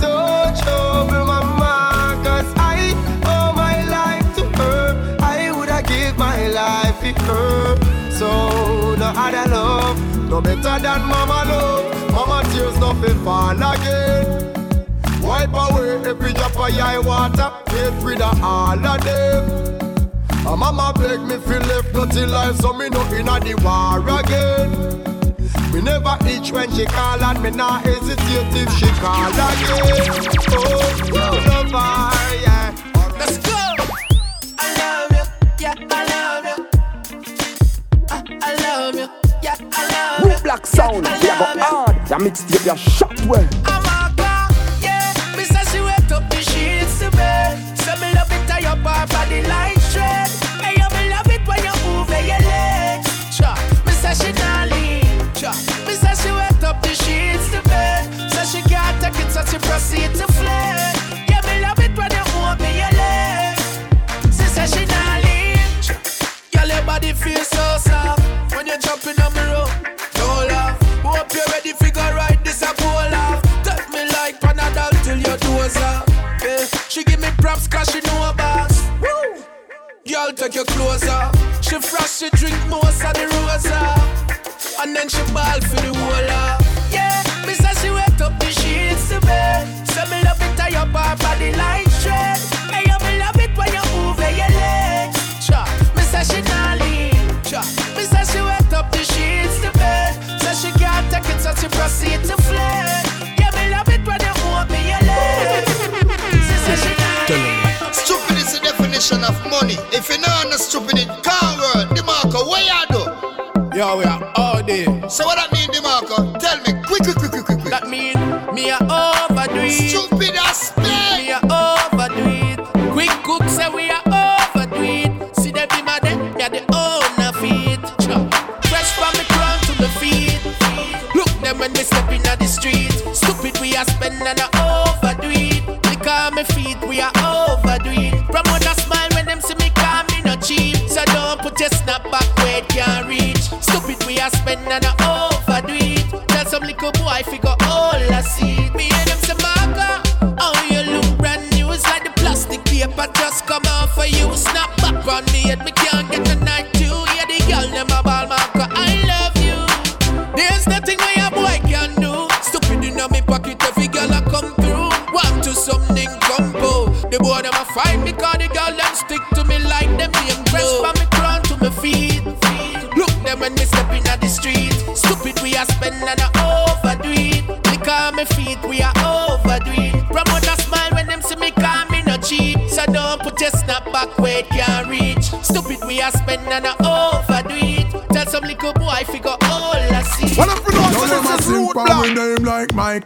Don't 0.00 0.56
trouble 0.62 1.24
mama, 1.26 2.20
cause 2.24 2.50
I 2.56 2.94
owe 3.24 3.52
my 3.54 3.84
life 3.84 4.34
to 4.36 4.44
her. 4.58 5.16
I 5.20 5.50
woulda 5.52 5.82
give 5.86 6.16
my 6.16 6.48
life 6.48 6.96
for 7.00 7.12
her. 7.24 7.76
So 8.10 8.94
no 8.96 9.12
other 9.16 9.50
love, 9.50 10.28
no 10.30 10.40
better 10.40 10.78
than 10.78 11.00
mama 11.02 11.44
love. 11.50 12.12
Mama 12.12 12.48
tears 12.52 12.78
nothing 12.78 13.18
fall 13.24 13.50
again. 13.52 14.50
Wipe 15.22 15.52
away 15.52 16.08
every 16.08 16.32
drop 16.32 16.58
of 16.58 16.74
your 16.74 17.02
water, 17.02 17.52
get 17.66 17.92
rid 18.02 18.20
of 18.20 18.42
all 18.42 18.86
of 18.86 19.04
them. 19.04 19.70
And 20.46 20.58
mama 20.58 20.92
beg 20.96 21.20
me 21.20 21.36
feel 21.38 21.60
dirty 22.06 22.26
life, 22.26 22.56
so 22.56 22.72
me 22.72 22.88
no 22.88 23.02
inna 23.14 23.40
the 23.40 23.54
war 23.64 24.00
again. 24.20 24.70
Me 25.72 25.80
never 25.82 26.16
itch 26.26 26.52
when 26.52 26.70
she 26.72 26.84
call 26.86 27.22
and 27.22 27.42
me 27.42 27.50
not 27.50 27.84
hesitate 27.84 28.54
if 28.54 28.72
she 28.78 28.86
call 29.00 29.28
again. 29.28 29.80
Oh, 30.50 31.04
you 31.06 31.14
love 31.14 31.70
her, 31.70 32.36
yeah. 32.42 32.74
Let's 33.18 33.38
go. 33.38 33.52
I 34.58 34.66
love 34.80 35.10
you, 35.12 35.24
yeah, 35.60 35.74
I 35.90 36.04
love 36.12 36.44
you. 36.44 36.68
I, 38.10 38.38
I 38.42 38.54
love 38.62 38.94
you, 38.94 39.08
yeah, 39.42 39.56
I 39.60 39.88
love 39.92 40.24
you. 40.24 40.30
Root 40.30 40.42
black 40.42 40.66
sound. 40.66 41.06
I 41.06 41.20
We 41.20 41.28
are 41.30 41.54
go 41.54 41.60
hard. 41.60 42.06
That 42.08 42.20
mixtape 42.20 42.66
you 42.66 42.76
shot 42.76 43.20
well. 43.26 43.48
I'm 43.64 43.99
your 80.60 80.76
clothes 80.76 81.08
off. 81.08 81.34
She 81.64 81.78
fresh, 81.80 82.18
she 82.18 82.30
drink 82.30 82.56
most 82.68 83.02
of 83.04 83.14
the 83.14 83.26
rose 83.32 83.72
off. 83.72 84.82
And 84.82 84.94
then 84.94 85.08
she 85.08 85.22
ball 85.32 85.60
for 85.60 85.76
the 85.76 85.94
whole 85.94 86.26
lot. 86.28 86.59
So 115.10 115.26
what 115.26 115.34
that 115.34 115.49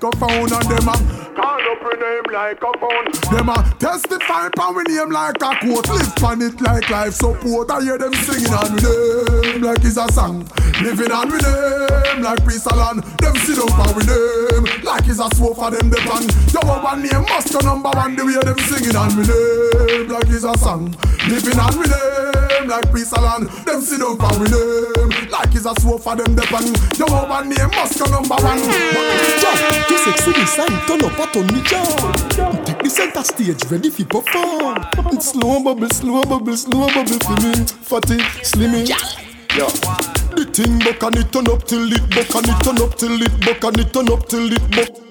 microphone 0.04 0.52
and 0.52 0.68
them 0.68 0.88
a 0.88 0.96
call 1.34 1.60
up 1.60 1.82
we 1.82 2.00
name 2.00 2.22
like 2.32 2.62
a 2.62 2.78
phone. 2.78 3.36
Them 3.36 3.48
a 3.48 3.76
testify 3.78 4.48
from 4.54 4.76
we 4.76 4.82
name 4.84 5.10
like 5.10 5.36
a 5.40 5.56
quote. 5.60 5.88
Live 5.88 6.24
on 6.24 6.42
it 6.42 6.60
like 6.60 6.90
life 6.90 7.14
support. 7.14 7.70
I 7.70 7.82
hear 7.82 7.98
them 7.98 8.12
singing 8.14 8.52
on 8.52 8.74
we 8.74 8.82
name 8.82 9.62
like 9.62 9.84
it's 9.84 9.96
a 9.96 10.06
song. 10.12 10.46
Living 10.82 11.10
on 11.10 11.28
we 11.30 11.38
name 11.38 12.22
like 12.22 12.44
peace 12.46 12.66
and 12.66 12.76
land. 12.76 13.02
Them 13.18 13.36
sit 13.36 13.58
up 13.58 13.78
on 13.78 13.96
we 13.96 14.04
name 14.04 14.84
like 14.84 15.08
it's 15.08 15.18
a 15.18 15.28
for 15.30 15.70
them 15.70 15.90
the 15.90 15.96
pan. 16.04 16.24
Yo, 16.52 16.60
one 16.60 17.02
name 17.02 17.24
must 17.28 17.52
go 17.52 17.60
number 17.60 17.90
one. 17.90 18.16
The 18.16 18.24
way 18.24 18.38
them 18.44 18.58
singing 18.58 18.96
on 18.96 19.16
we 19.16 19.24
name 19.24 20.08
like 20.08 20.28
it's 20.28 20.44
a 20.44 20.56
song. 20.58 20.94
Living 21.28 21.58
on 21.58 21.78
we 21.78 21.86
name 22.64 22.70
like 22.70 22.92
peace 22.92 23.12
and 23.12 23.22
land. 23.22 23.48
Them 23.66 23.80
sit 23.80 24.00
up 24.00 24.22
on 24.22 24.40
we 24.40 24.48
name 24.48 25.30
like 25.30 25.54
it's 25.54 25.66
a 25.66 25.74
swore 25.80 25.98
for 25.98 26.16
them 26.16 26.34
the 26.34 26.42
pan. 26.42 26.66
Yo, 26.98 27.06
oh, 27.08 27.28
one 27.28 27.48
name 27.48 27.70
must 27.70 27.98
go 27.98 28.06
number 28.06 28.36
one. 28.36 28.58
Just, 29.40 29.88
just 29.88 30.04
sexy 30.04 30.32
this 30.32 30.58
and 30.58 30.72
turn 30.86 31.04
up 31.04 31.18
a 31.18 31.26
ton 31.32 31.46
me 31.48 31.62
job. 31.62 32.64
Take 32.64 32.78
the 32.82 32.90
center 32.90 33.22
stage, 33.22 33.64
ready 33.70 33.90
for 33.90 34.04
perform. 34.04 34.78
It's 35.12 35.30
slow 35.30 35.62
bubble, 35.62 35.88
slow 35.90 36.22
bubble, 36.24 36.56
slow 36.56 36.88
bubble 36.88 37.18
for 37.20 37.38
me. 37.42 37.54
Fatty, 37.84 38.18
slimmy. 38.42 38.88
Yeah. 38.88 38.98
The 40.34 40.44
thing 40.52 40.78
buck 40.80 41.02
and 41.04 41.16
it 41.16 41.32
turn 41.32 41.48
up 41.48 41.64
till 41.64 41.92
it 41.92 42.02
buck 42.10 42.34
and 42.34 42.48
it 42.48 42.64
turn 42.64 42.82
up 42.82 42.98
till 42.98 43.22
it 43.22 43.40
buck 43.46 43.62
and 43.64 43.78
it 43.78 43.92
turn 43.92 44.10
up 44.10 44.28
till 44.28 44.52
it 44.52 44.70
buck. 44.70 45.03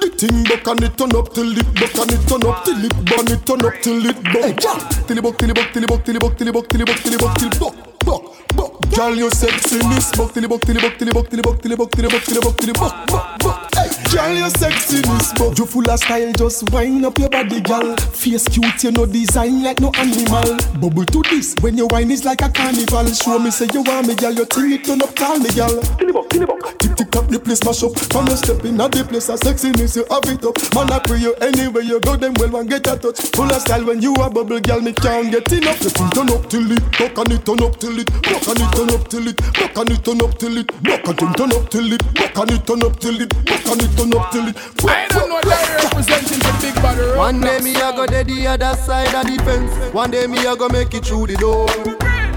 The 0.00 0.08
thing 0.10 0.44
buck 0.44 0.66
and 0.68 0.82
it 0.84 0.96
turn 0.98 1.16
up 1.16 1.32
till 1.32 1.56
it 1.56 1.66
buck 1.74 1.96
and 1.96 2.12
it 2.12 2.22
turn 2.28 2.44
up 2.46 2.64
till 2.64 2.84
it 2.84 2.94
burn 3.04 3.28
it 3.32 3.46
turn 3.46 3.64
up 3.64 3.74
till 3.82 4.06
it 4.06 4.16
buck. 4.22 4.44
Hey. 4.44 4.96
Till 5.06 5.18
it 5.18 5.22
buck, 5.22 5.38
till 5.38 5.50
it 5.50 5.54
buck, 5.54 5.72
till 5.72 5.82
it 5.84 5.88
buck, 5.88 6.04
till 6.04 6.16
it 6.16 6.20
buck, 6.20 6.36
till 6.36 6.48
it 6.48 6.52
buck, 6.52 6.68
till 6.68 6.80
it 6.80 6.86
buck, 6.86 7.02
till 7.02 7.14
it 7.14 7.20
buck, 7.20 7.34
till 7.38 7.48
it 7.48 7.60
buck, 7.60 7.74
buck, 8.04 8.22
buck. 8.56 8.90
Girl, 8.90 9.14
you 9.14 9.30
sexy, 9.30 9.78
miss 9.86 10.10
buck, 10.16 10.32
till 10.32 10.44
it 10.44 10.50
buck, 10.50 10.60
till 10.62 10.76
it 10.76 10.82
buck, 10.82 10.98
till 10.98 11.08
it 11.08 11.14
buck, 11.14 11.28
till 11.30 11.38
it 11.38 11.44
buck, 11.44 11.60
till 11.62 11.72
it 11.72 11.78
buck, 11.78 11.90
till 11.92 12.04
it 12.04 12.10
buck, 12.10 12.24
till 12.24 12.36
it 12.36 12.42
buck, 12.42 12.56
till 12.56 12.70
it 12.70 12.78
buck, 12.78 13.06
buck, 13.06 13.38
buck. 13.38 13.65
Girl, 14.12 14.32
you 14.34 14.50
sexy, 14.50 15.02
miss 15.08 15.32
buck. 15.34 15.58
You 15.58 15.66
full 15.66 15.90
of 15.90 15.98
style, 15.98 16.32
just 16.32 16.70
wind 16.70 17.04
up 17.04 17.18
your 17.18 17.28
body, 17.28 17.60
girl. 17.60 17.96
Face 17.96 18.48
cute, 18.48 18.84
you 18.84 18.92
know 18.92 19.06
design 19.06 19.62
like 19.62 19.80
no 19.80 19.90
animal. 19.96 20.56
Bubble 20.80 21.04
to 21.06 21.22
this 21.30 21.54
when 21.60 21.76
your 21.76 21.88
wine 21.88 22.10
is 22.10 22.24
like 22.24 22.42
a 22.42 22.48
carnival. 22.48 23.06
Show 23.06 23.38
me 23.38 23.50
say 23.50 23.68
you 23.72 23.82
want 23.82 24.06
me, 24.06 24.14
girl. 24.14 24.32
You 24.32 24.44
think 24.44 24.72
it 24.72 24.84
turn 24.84 25.02
up, 25.02 25.14
call 25.16 25.38
me, 25.38 25.50
girl. 25.50 25.80
Till 25.98 26.08
it 26.08 26.14
buck, 26.14 26.28
till. 26.30 26.46
Tick 26.78 26.96
tick 26.96 27.16
up 27.16 27.28
the 27.28 27.38
place, 27.38 27.64
mash 27.64 27.82
up. 27.82 27.98
From 28.12 28.26
your 28.26 28.36
step 28.36 28.64
in, 28.64 28.80
at 28.80 28.92
the 28.92 29.04
place, 29.04 29.28
a 29.28 29.34
sexiness, 29.34 29.96
you 29.96 30.06
have 30.08 30.24
it 30.30 30.44
up. 30.44 30.56
Man, 30.74 30.92
I 30.92 30.98
pray 31.00 31.18
you 31.18 31.34
anywhere 31.42 31.82
you 31.82 32.00
go, 32.00 32.16
them 32.16 32.34
well 32.38 32.56
and 32.56 32.70
get 32.70 32.86
a 32.86 32.96
touch. 32.96 33.20
Full 33.34 33.50
of 33.50 33.60
style 33.60 33.84
when 33.84 34.00
you 34.00 34.14
a 34.14 34.30
bubble, 34.30 34.60
girl. 34.60 34.80
Me 34.80 34.92
can't 34.92 35.30
get 35.30 35.50
enough. 35.52 35.80
The 35.80 35.90
thing 35.90 36.10
turn 36.10 36.30
up 36.30 36.48
till 36.48 36.70
it, 36.70 36.82
buck 36.96 37.18
and 37.18 37.32
it 37.32 37.44
turn 37.44 37.62
up 37.62 37.76
till 37.80 37.98
it, 37.98 38.06
buck 38.22 38.46
and 38.48 38.60
it 38.60 38.70
turn 38.72 38.90
up 38.94 39.08
till 39.08 39.28
it, 39.28 39.36
buck 39.36 39.76
and 39.76 39.90
it 39.90 40.04
turn 40.04 40.22
up 40.22 40.38
till 40.38 40.56
it, 40.56 40.66
buck 40.84 41.06
and 41.08 41.20
it 41.20 41.34
turn 41.34 41.52
up 41.52 41.68
till 41.68 41.92
it, 41.92 42.02
buck 42.14 42.36
and 42.38 42.50
it 42.54 42.66
turn 42.66 42.82
up 42.86 42.94
till 43.00 43.20
it, 43.20 43.30
buck 43.44 43.66
and 43.66 43.82
it 43.82 43.95
turn 43.96 44.14
up 44.14 44.30
till 44.30 44.48
it. 44.48 44.56
I 44.84 45.08
don't 45.08 45.28
know 45.28 45.40
that 45.42 45.82
representing 45.84 46.38
the 46.38 46.52
big 46.60 46.74
body 46.82 47.00
road 47.00 47.16
One 47.18 47.40
day 47.40 47.58
me 47.60 47.74
a 47.74 47.92
go 47.92 48.06
dead 48.06 48.26
the 48.26 48.46
other 48.46 48.74
side 48.76 49.14
of 49.14 49.26
the 49.26 49.42
fence. 49.42 49.94
One 49.94 50.10
day 50.10 50.26
me 50.26 50.44
a 50.46 50.54
go 50.56 50.68
make 50.68 50.94
it 50.94 51.04
through 51.04 51.26
the 51.28 51.36
door. 51.36 51.68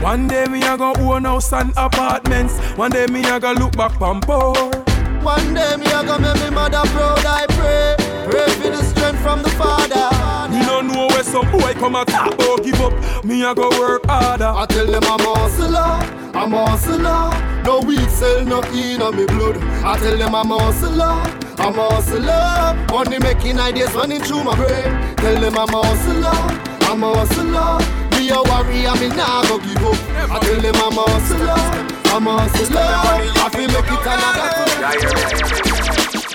One 0.01 0.27
day 0.27 0.45
me 0.45 0.63
a 0.63 0.77
go 0.77 0.93
own 0.95 1.25
house 1.25 1.51
and 1.53 1.73
apartments. 1.75 2.57
One 2.77 2.91
day 2.91 3.05
me 3.07 3.21
a 3.29 3.39
go 3.39 3.51
look 3.53 3.75
back 3.75 4.01
on 4.01 4.21
poor. 4.21 4.55
One 5.21 5.53
day 5.53 5.75
me 5.75 5.85
a 5.87 6.03
go 6.03 6.17
make 6.17 6.41
me 6.41 6.49
mother 6.49 6.83
proud. 6.95 7.25
I 7.25 7.45
pray, 7.49 7.95
pray 8.29 8.47
for 8.55 8.69
the 8.69 8.83
strength 8.83 9.21
from 9.21 9.43
the 9.43 9.49
Father. 9.49 10.08
Me 10.79 10.87
no 10.87 10.93
know 10.93 11.07
where 11.07 11.23
some 11.23 11.51
boy 11.51 11.73
come 11.73 11.95
a 11.95 12.05
talk 12.05 12.33
about 12.35 12.63
give 12.63 12.79
up. 12.79 13.25
Me 13.25 13.43
a 13.43 13.53
go 13.53 13.69
work 13.77 14.05
harder. 14.05 14.45
I 14.45 14.65
tell 14.65 14.85
them 14.85 15.03
I'm 15.03 15.19
a 15.19 15.39
hustler, 15.39 15.77
I'm 16.33 16.53
a 16.53 16.65
hustler. 16.67 17.63
No 17.65 17.81
weed 17.81 18.09
sell, 18.09 18.45
no 18.45 18.61
in 18.71 19.01
on 19.01 19.17
me 19.17 19.25
blood. 19.25 19.57
I 19.83 19.97
tell 19.99 20.17
them 20.17 20.33
I'm 20.33 20.51
a 20.51 20.57
hustler. 20.57 21.19
I'm 21.59 21.77
a 21.77 21.89
hustler, 21.89 22.87
money 22.93 23.19
making 23.19 23.59
ideas 23.59 23.93
running 23.93 24.21
through 24.21 24.45
my 24.45 24.55
brain. 24.55 25.15
Tell 25.17 25.41
them 25.41 25.57
I'm 25.57 25.73
a 25.73 25.81
hustler, 25.83 26.31
I'm 26.87 27.03
a 27.03 27.13
hustler. 27.13 27.79
Me 28.17 28.29
a 28.29 28.41
warrior, 28.41 28.95
me 29.01 29.09
nah 29.17 29.43
go 29.49 29.59
give 29.59 29.83
up. 29.83 29.97
I 30.31 30.39
tell 30.39 30.61
them 30.61 30.75
I'm 30.75 30.97
a 30.97 31.03
hustler, 31.11 31.59
I'm 32.15 32.25
a 32.25 32.39
hustler. 32.39 32.79
I 32.79 33.49
feel 33.51 33.67
make 33.67 33.91
it 33.91 34.05
another. 35.59 35.68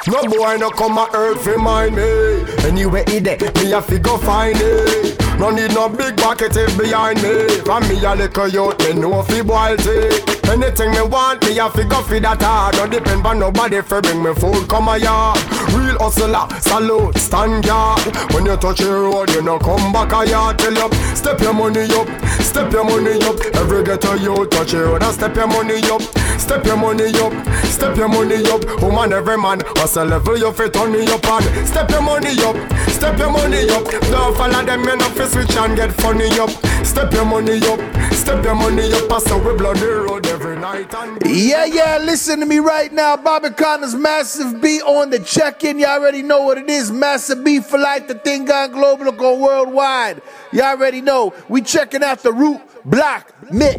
No 0.07 0.23
boy 0.29 0.57
no 0.57 0.69
come 0.71 0.99
a 0.99 1.09
earth 1.15 1.45
fi 1.45 1.57
mind 1.57 1.97
me. 1.97 2.45
Anyway 2.69 3.05
he 3.09 3.21
there, 3.21 3.39
me 3.39 3.73
a 3.73 3.81
fi 3.81 3.99
go 3.99 4.19
find 4.19 4.57
it. 4.61 5.19
No 5.39 5.51
need 5.51 5.73
no 5.73 5.89
big 5.89 6.17
bucket 6.17 6.55
if 6.57 6.77
behind 6.79 7.23
me. 7.23 7.49
From 7.65 7.89
me 7.89 8.05
a 8.05 8.15
little 8.15 8.49
youth, 8.49 8.79
me 8.81 8.93
know 8.93 9.23
fi 9.23 9.41
boil 9.41 9.77
tea. 9.79 10.21
Anything 10.51 10.91
me 10.93 11.01
want, 11.03 11.43
me 11.49 11.59
a 11.59 11.71
fi 11.71 11.85
go 11.85 12.03
fi 12.03 12.19
that 12.19 12.43
hard. 12.43 12.75
Don't 12.75 12.91
depend 12.91 13.27
on 13.27 13.39
nobody 13.39 13.81
fi 13.81 14.01
bring 14.01 14.23
me 14.23 14.35
food 14.35 14.69
come 14.69 14.89
a 14.89 14.99
yard. 14.99 15.41
Real 15.73 15.97
hustler, 15.99 16.47
salute, 16.61 17.17
stand 17.17 17.65
guard. 17.65 18.05
When 18.35 18.45
you 18.45 18.57
touch 18.59 18.81
the 18.81 18.93
road, 18.93 19.31
you 19.31 19.41
no 19.41 19.59
come 19.59 19.91
back 19.91 20.13
a 20.13 20.29
yard. 20.29 20.59
Tell 20.59 20.79
up, 20.79 20.95
step 21.17 21.41
your 21.41 21.55
money 21.55 21.89
up, 21.97 22.09
step 22.43 22.71
your 22.73 22.85
money 22.85 23.17
up. 23.25 23.41
Every 23.57 23.83
get 23.83 24.03
ghetto 24.03 24.15
you 24.17 24.47
touch 24.49 24.73
the 24.73 24.85
road, 24.85 25.03
and 25.03 25.15
step 25.15 25.35
your 25.35 25.47
money 25.47 25.81
up, 25.89 26.03
step 26.45 26.67
your 26.67 26.77
money 26.77 27.09
up, 27.25 27.33
step 27.65 27.97
your 27.97 28.09
money 28.09 28.45
up. 28.53 28.63
Woman, 28.83 29.13
every 29.15 29.39
man, 29.39 29.63
hustle 29.81 30.05
level 30.05 30.37
you 30.37 30.53
fit 30.53 30.75
me 30.93 31.07
up 31.09 31.25
and 31.27 31.67
step 31.67 31.91
your 31.91 32.03
money 32.03 32.37
up, 32.45 32.57
step 32.91 33.19
your 33.19 33.31
money 33.31 33.69
up. 33.71 33.85
Don't 34.13 34.37
follow 34.37 34.63
them, 34.65 34.83
know 34.85 35.09
fi 35.17 35.27
switch 35.27 35.57
and 35.57 35.75
get 35.75 35.93
funny 35.93 36.29
up. 36.39 36.51
Step 36.85 37.13
your 37.13 37.25
money 37.25 37.59
up, 37.67 37.81
step 38.13 38.45
your 38.45 38.55
money 38.55 38.93
up. 38.93 39.09
Pass 39.09 39.31
away 39.31 39.57
bloody 39.57 39.87
road 39.87 40.27
every 40.27 40.57
night 40.57 40.95
and 40.95 41.19
Yeah, 41.27 41.65
yeah, 41.65 41.99
listen 41.99 42.41
to 42.41 42.47
me 42.47 42.59
right 42.59 42.93
now. 42.93 43.17
Bobby 43.17 43.49
Konders 43.49 43.99
Massive 43.99 44.61
B 44.61 44.81
on 44.83 45.11
the 45.11 45.19
check-in. 45.19 45.79
Y'all 45.79 45.91
already 46.01 46.23
know 46.23 46.43
what 46.43 46.59
it 46.59 46.69
is. 46.69 46.93
Massive 46.93 47.43
B 47.43 47.61
for 47.61 47.79
life. 47.79 48.07
The 48.07 48.15
thing 48.15 48.45
gone 48.45 48.73
global, 48.73 49.11
go 49.13 49.39
worldwide. 49.39 50.23
Y'all 50.53 50.67
already 50.67 51.01
know. 51.01 51.35
We 51.49 51.63
checking 51.63 52.03
out 52.03 52.21
the 52.21 52.33
Root 52.33 52.61
Block 52.85 53.35
Mix. 53.51 53.79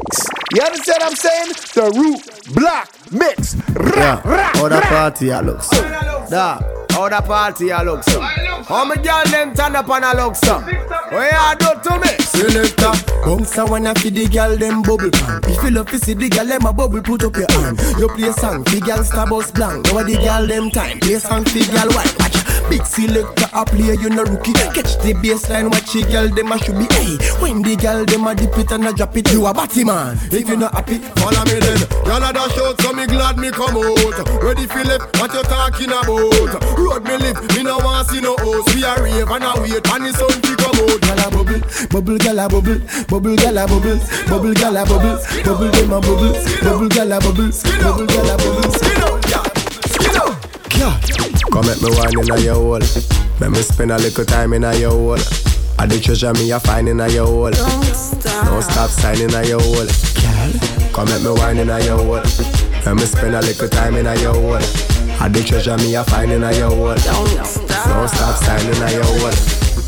You 0.53 0.61
understand 0.61 0.97
what 1.01 1.11
I'm 1.11 1.15
saying? 1.15 1.47
The 1.73 1.91
Root 1.99 2.55
Block 2.55 2.89
mix. 3.11 3.55
Yeah, 3.95 4.21
how 4.53 4.67
the 4.67 4.81
party 4.81 5.31
I 5.31 5.41
look 5.41 5.61
so. 5.63 6.84
How 6.91 7.09
the 7.09 7.21
party 7.21 7.71
I 7.71 7.83
look 7.83 8.03
so. 8.03 8.19
How 8.21 8.85
me 8.85 8.95
girl 8.95 9.23
them 9.25 9.53
turn 9.53 9.75
up 9.75 9.89
and 9.89 10.05
I 10.05 10.13
look 10.13 10.35
so. 10.35 10.59
What 10.59 11.31
you 11.31 11.57
do 11.59 11.89
to 11.89 11.99
me? 11.99 12.11
Selector, 12.23 12.91
bounce 13.23 13.57
a 13.57 13.65
wanna 13.65 13.93
feed 13.95 14.15
the 14.15 14.27
girl 14.27 14.57
them 14.57 14.81
bubble 14.81 15.11
pan. 15.11 15.41
If 15.45 15.63
you 15.63 15.71
love 15.71 15.89
to 15.91 15.99
see 15.99 16.13
the 16.13 16.29
girl 16.29 16.45
them 16.45 16.65
a 16.65 16.73
bubble, 16.73 17.01
put 17.01 17.23
up 17.23 17.35
your 17.35 17.51
hand. 17.51 17.79
You 17.99 18.07
play 18.09 18.31
song, 18.31 18.63
fi 18.65 18.79
girl 18.79 19.03
star 19.03 19.27
bus 19.27 19.51
blank. 19.51 19.85
Now 19.93 20.03
the 20.03 20.15
girl 20.15 20.47
them 20.47 20.69
time, 20.71 20.99
play 20.99 21.19
song 21.19 21.45
fi 21.45 21.65
girl 21.71 21.89
white. 21.93 22.15
Watch, 22.19 22.37
big 22.69 22.85
selector 22.85 23.49
a 23.53 23.65
play, 23.65 23.95
you 24.01 24.09
no 24.09 24.23
rookie. 24.23 24.53
Catch 24.53 24.97
the 25.03 25.13
baseline, 25.21 25.71
watch 25.71 25.93
the 25.93 26.03
girl 26.11 26.27
them 26.27 26.51
a 26.51 26.57
should 26.57 26.77
be. 26.77 26.87
Hey, 26.95 27.17
when 27.39 27.61
the 27.61 27.75
girl 27.75 28.03
them 28.05 28.27
a 28.27 28.35
dip 28.35 28.57
it 28.57 28.71
and 28.71 28.87
a 28.87 28.93
drop 28.93 29.15
it, 29.15 29.31
you 29.31 29.45
a 29.45 29.53
batty 29.53 29.83
man. 29.83 30.17
If 30.31 30.49
you 30.49 30.57
not 30.57 30.73
happy, 30.73 30.99
Follow 31.25 31.43
me 31.45 31.59
then. 31.59 31.79
Y'all 32.05 32.21
a 32.21 32.33
dash 32.33 32.57
out, 32.59 32.79
so 32.81 32.93
me 32.93 33.07
glad 33.07 33.37
me 33.37 33.49
come 33.51 33.77
out. 33.77 34.43
Ready 34.43 34.67
left, 34.67 35.17
what 35.19 35.33
you 35.33 35.41
talking 35.43 35.89
about? 35.89 36.74
Road 36.77 37.03
me 37.03 37.17
live, 37.17 37.41
me 37.55 37.63
no 37.63 37.77
want 37.79 38.07
see 38.09 38.21
no 38.21 38.35
host. 38.39 38.75
We 38.75 38.83
a 38.83 38.95
rave 39.01 39.29
and 39.29 39.43
a 39.43 39.53
wait, 39.61 39.87
and 39.87 40.05
the 40.05 40.11
sun 40.13 40.41
to 40.41 40.55
come 40.55 40.75
out. 40.75 41.01
Gyal 41.05 41.23
a 41.23 41.29
bubble, 41.31 41.61
bubble 41.89 42.17
gyal 42.17 42.39
a 42.39 42.47
bubble, 42.49 42.79
bubble 43.07 43.35
gyal 43.35 43.57
a 43.57 43.65
bubble, 43.67 43.99
bubble 44.27 44.53
gyal 44.53 44.77
a 44.77 44.83
bubble, 44.85 45.17
bubble 45.43 45.71
them 45.71 45.93
a 45.93 45.99
bubble, 46.01 46.33
bubble 46.63 46.89
gyal 46.89 47.13
a 47.13 47.19
bubble, 47.19 47.49
bubble 47.81 48.07
gyal 48.07 48.29
a 48.29 48.37
bubble. 48.37 49.05
Yeah. 50.75 50.99
Come 51.51 51.69
at 51.69 51.81
me 51.81 51.89
wine 51.95 52.19
inna 52.19 52.37
your 52.41 52.55
hole. 52.55 52.83
Let 53.39 53.51
me 53.51 53.61
spend 53.61 53.91
a 53.91 53.97
little 53.97 54.25
time 54.25 54.53
inna 54.53 54.75
your 54.75 54.91
hole. 54.91 55.17
I 55.79 55.85
the 55.87 55.99
treasure 56.01 56.33
me 56.33 56.51
a 56.51 56.59
find 56.59 56.89
inna 56.89 57.07
your 57.07 57.25
hole. 57.25 57.51
Don't 57.51 57.83
stop. 57.85 58.45
Don't 58.45 58.61
stop 58.61 58.89
signing 58.89 59.29
inna 59.29 59.43
your 59.47 59.61
hole. 59.61 59.87
Girl, 60.19 60.51
come 60.93 61.07
at 61.09 61.21
me 61.21 61.31
wine 61.31 61.57
inna 61.57 61.79
your 61.79 61.97
hole. 61.97 62.23
Let 62.85 62.95
me 62.95 63.05
spend 63.05 63.35
a 63.35 63.41
little 63.41 63.69
time 63.69 63.95
inna 63.95 64.15
your 64.19 64.33
hole. 64.33 64.94
I 65.25 65.27
the 65.27 65.41
treasure 65.43 65.75
me 65.77 65.95
a 65.95 66.03
find 66.03 66.31
inna 66.31 66.53
your 66.53 66.69
hole. 66.69 66.93
Don't 66.93 67.45
stop. 67.49 67.89
Don't 67.89 68.07
stop 68.07 68.37
signing 68.45 68.77
inna 68.77 68.91
your 68.93 69.03
hole. 69.09 69.33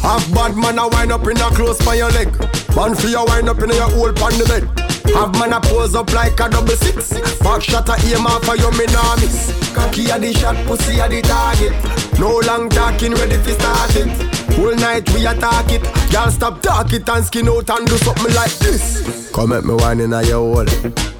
Half 0.01 0.25
bad 0.33 0.57
man 0.57 0.79
a 0.81 0.87
wind 0.89 1.11
up 1.11 1.27
in 1.29 1.37
a 1.37 1.53
close 1.53 1.77
by 1.85 1.93
your 1.93 2.09
leg. 2.09 2.33
Man 2.73 2.95
for 2.97 3.05
your 3.05 3.23
wind 3.23 3.47
up 3.47 3.61
in 3.61 3.69
your 3.69 3.85
hole 3.85 4.09
pan 4.17 4.33
the 4.33 4.45
bed. 4.49 4.65
Have 5.13 5.37
man 5.37 5.53
a 5.53 5.61
pose 5.61 5.93
up 5.93 6.11
like 6.11 6.39
a 6.39 6.49
double 6.49 6.73
six. 6.81 7.13
Back 7.45 7.61
shot 7.61 7.85
a 7.85 7.93
aim 8.09 8.25
off 8.25 8.49
for 8.49 8.57
you 8.57 8.71
me. 8.81 8.89
Cocky 9.77 10.09
a 10.09 10.17
the 10.17 10.33
shot, 10.33 10.57
pussy 10.65 10.97
a 10.97 11.07
the 11.07 11.21
target. 11.21 11.77
No 12.17 12.41
long 12.49 12.67
talking, 12.69 13.13
ready 13.13 13.37
for 13.37 13.53
start 13.53 13.93
it. 13.93 14.09
Whole 14.57 14.73
night 14.73 15.05
we 15.13 15.27
attack 15.27 15.69
it. 15.69 15.85
Y'all 16.11 16.31
stop 16.31 16.63
talk 16.63 16.91
it 16.93 17.07
and 17.07 17.23
skin 17.23 17.47
out 17.47 17.69
and 17.69 17.85
do 17.85 17.95
something 17.97 18.33
like 18.33 18.57
this. 18.57 19.29
Come 19.31 19.53
at 19.53 19.65
me 19.65 19.75
wine 19.75 19.99
inna 19.99 20.23
your 20.23 20.41
hole. 20.41 20.65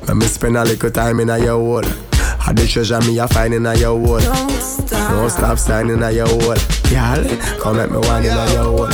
Let 0.10 0.17
me 0.17 0.25
spend 0.25 0.58
a 0.58 0.65
little 0.65 0.89
time 0.89 1.19
inna 1.19 1.38
your 1.38 1.62
hole. 1.62 2.07
I 2.47 2.53
the 2.53 2.65
treasure 2.65 3.01
me 3.01 3.19
a 3.19 3.27
find 3.27 3.53
inna 3.53 3.75
your 3.75 3.99
hole. 3.99 4.19
Don't 4.19 4.49
stop. 4.51 5.12
Don't 5.12 5.29
stop 5.29 5.57
signing 5.60 5.97
inna 5.97 6.12
your 6.12 6.27
hole. 6.27 6.55
Girl, 6.88 7.19
come 7.60 7.75
at 7.75 7.91
me 7.91 7.99
wine 7.99 8.23
inna 8.23 8.47
your 8.55 8.71
hole. 8.71 8.88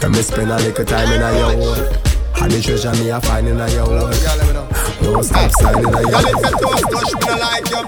Let 0.00 0.10
me 0.16 0.22
spend 0.24 0.50
a 0.50 0.56
little 0.56 0.84
time 0.84 1.12
inna 1.12 1.28
your 1.36 1.52
hole. 1.60 1.84
I 2.40 2.48
the 2.48 2.56
treasure 2.56 2.96
me 2.96 3.10
a 3.10 3.20
find 3.20 3.48
inna 3.48 3.68
your 3.68 3.84
hole. 3.84 4.08
Don't 5.04 5.22
stop 5.22 5.50
signing 5.60 5.84
inna 5.84 6.00
your 6.00 6.10
Y'all 6.10 6.24
if 6.24 6.32
hole. 6.32 6.48
you 6.48 6.56
toast 6.56 6.88
touch, 6.88 7.12
me 7.20 7.26
no 7.28 7.36
like 7.36 7.68
you. 7.68 7.82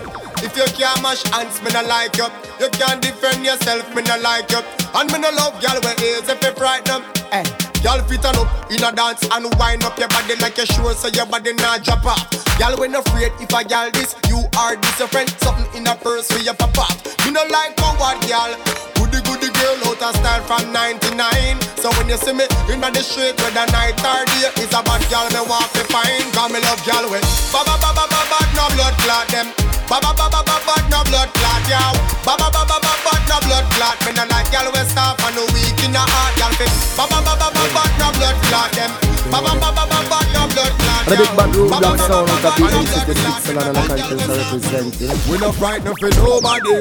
If 0.44 0.52
you 0.54 0.68
can't 0.76 1.00
mash 1.00 1.24
hands, 1.32 1.56
me 1.64 1.70
no 1.72 1.82
like 1.88 2.16
you. 2.20 2.28
You 2.60 2.68
can't 2.68 3.00
defend 3.00 3.46
yourself, 3.46 3.88
me 3.96 4.02
no 4.02 4.20
like 4.20 4.50
you. 4.52 4.60
And 4.92 5.10
me 5.10 5.18
no 5.24 5.30
love 5.32 5.56
y'all 5.64 5.80
with 5.80 6.04
if 6.04 6.28
you 6.28 6.52
frighten 6.52 6.84
them. 6.84 7.02
Eh. 7.32 7.67
Y'all 7.82 8.02
fit 8.08 8.24
on 8.24 8.36
up 8.36 8.70
in 8.70 8.82
a 8.82 8.92
dance 8.92 9.22
and 9.30 9.46
wind 9.58 9.84
up 9.84 9.98
your 9.98 10.08
body 10.08 10.34
like 10.36 10.58
a 10.58 10.66
sure 10.66 10.94
so 10.94 11.08
your 11.08 11.26
body 11.26 11.52
not 11.54 11.84
drop 11.84 12.04
off. 12.04 12.26
Y'all 12.58 12.76
when 12.78 12.94
afraid 12.94 13.32
if 13.40 13.54
I 13.54 13.62
y'all 13.62 13.90
this, 13.92 14.16
you 14.28 14.42
are 14.58 14.76
this 14.76 14.98
your 14.98 15.08
friend. 15.08 15.28
Something 15.38 15.82
in 15.82 15.86
a 15.86 15.94
purse 15.94 16.30
for 16.30 16.40
your 16.40 16.54
pop 16.54 17.17
off. 17.28 17.34
Me 17.34 17.34
no 17.34 17.44
like 17.52 17.76
coward 17.76 18.24
y'all. 18.28 18.56
Goody 18.96 19.20
goody 19.22 19.52
girl 19.52 19.76
out 19.88 20.02
of 20.02 20.16
style 20.16 20.42
from 20.44 20.72
99. 20.72 21.60
So 21.76 21.90
when 21.96 22.08
you 22.08 22.16
see 22.16 22.32
me 22.32 22.44
in 22.72 22.80
the 22.80 23.02
street 23.02 23.36
whether 23.40 23.66
night 23.72 24.00
or 24.00 24.24
day, 24.24 24.50
it's 24.56 24.72
a 24.72 24.82
bad 24.82 25.02
girl 25.12 25.28
me 25.32 25.42
want 25.48 25.68
to 25.76 25.84
find. 25.92 26.24
Cause 26.32 26.50
me 26.52 26.60
love 26.60 26.80
y'all 26.86 27.04
with 27.10 27.24
ba 27.52 27.60
ba 27.64 27.76
ba 27.80 27.92
ba 27.92 28.04
ba 28.08 28.20
ba 28.28 28.38
no 28.56 28.64
blood 28.74 28.96
clot 29.04 29.28
them. 29.28 29.46
Ba 29.88 30.00
ba 30.00 30.12
ba 30.16 30.28
ba 30.28 30.40
ba 30.44 30.56
ba 30.64 30.74
no 30.88 31.04
blood 31.04 31.30
clot 31.36 31.62
yow. 31.68 31.92
Ba 32.24 32.36
ba 32.36 32.48
ba 32.48 32.64
ba 32.64 32.76
ba 32.80 32.92
ba 33.04 33.12
no 33.28 33.36
blood 33.44 33.66
clot. 33.76 33.96
Me 34.04 34.12
no 34.16 34.24
like 34.28 34.50
y'all 34.52 34.68
with 34.72 34.88
stuff 34.90 35.20
and 35.24 35.36
no 35.36 35.44
weak 35.52 35.78
in 35.84 35.92
the 35.92 36.00
heart 36.00 36.32
y'all 36.40 36.52
fit. 36.56 36.72
Ba 36.96 37.04
ba 37.08 37.20
ba 37.20 37.36
ba 37.36 37.48
ba 37.52 37.64
ba 37.76 37.82
no 38.00 38.08
blood 38.16 38.36
clot 38.48 38.72
them. 38.72 38.92
Ba 39.28 39.44
ba 39.44 39.52
ba 39.60 39.68
ba 39.76 39.84
ba 39.84 40.00
ba 40.08 40.18
no 40.32 40.42
blood 40.48 40.72
clot 40.80 41.04
And 41.04 41.12
a 41.12 41.16
big 41.20 41.32
bad 41.36 41.52
room 41.52 41.68
Ba 41.68 41.76
ba 41.76 41.92
black 41.92 42.00
ba 42.00 42.06
sound 42.08 42.28
ba 42.28 42.32
with 42.32 42.48
a 42.48 42.52
ba 42.56 42.66
no 42.72 42.80
beat 42.80 42.88
blood 42.88 43.06
the 43.08 43.14
clot 43.20 43.42
Switzerland 43.44 43.76
and 43.76 43.76
a 43.76 43.96
Konshens 44.08 44.24
are 44.24 44.38
representing. 44.40 45.16
we 45.28 45.36
not 45.36 45.54
frightened 45.60 45.98
for 46.00 46.10
nobody, 46.16 46.76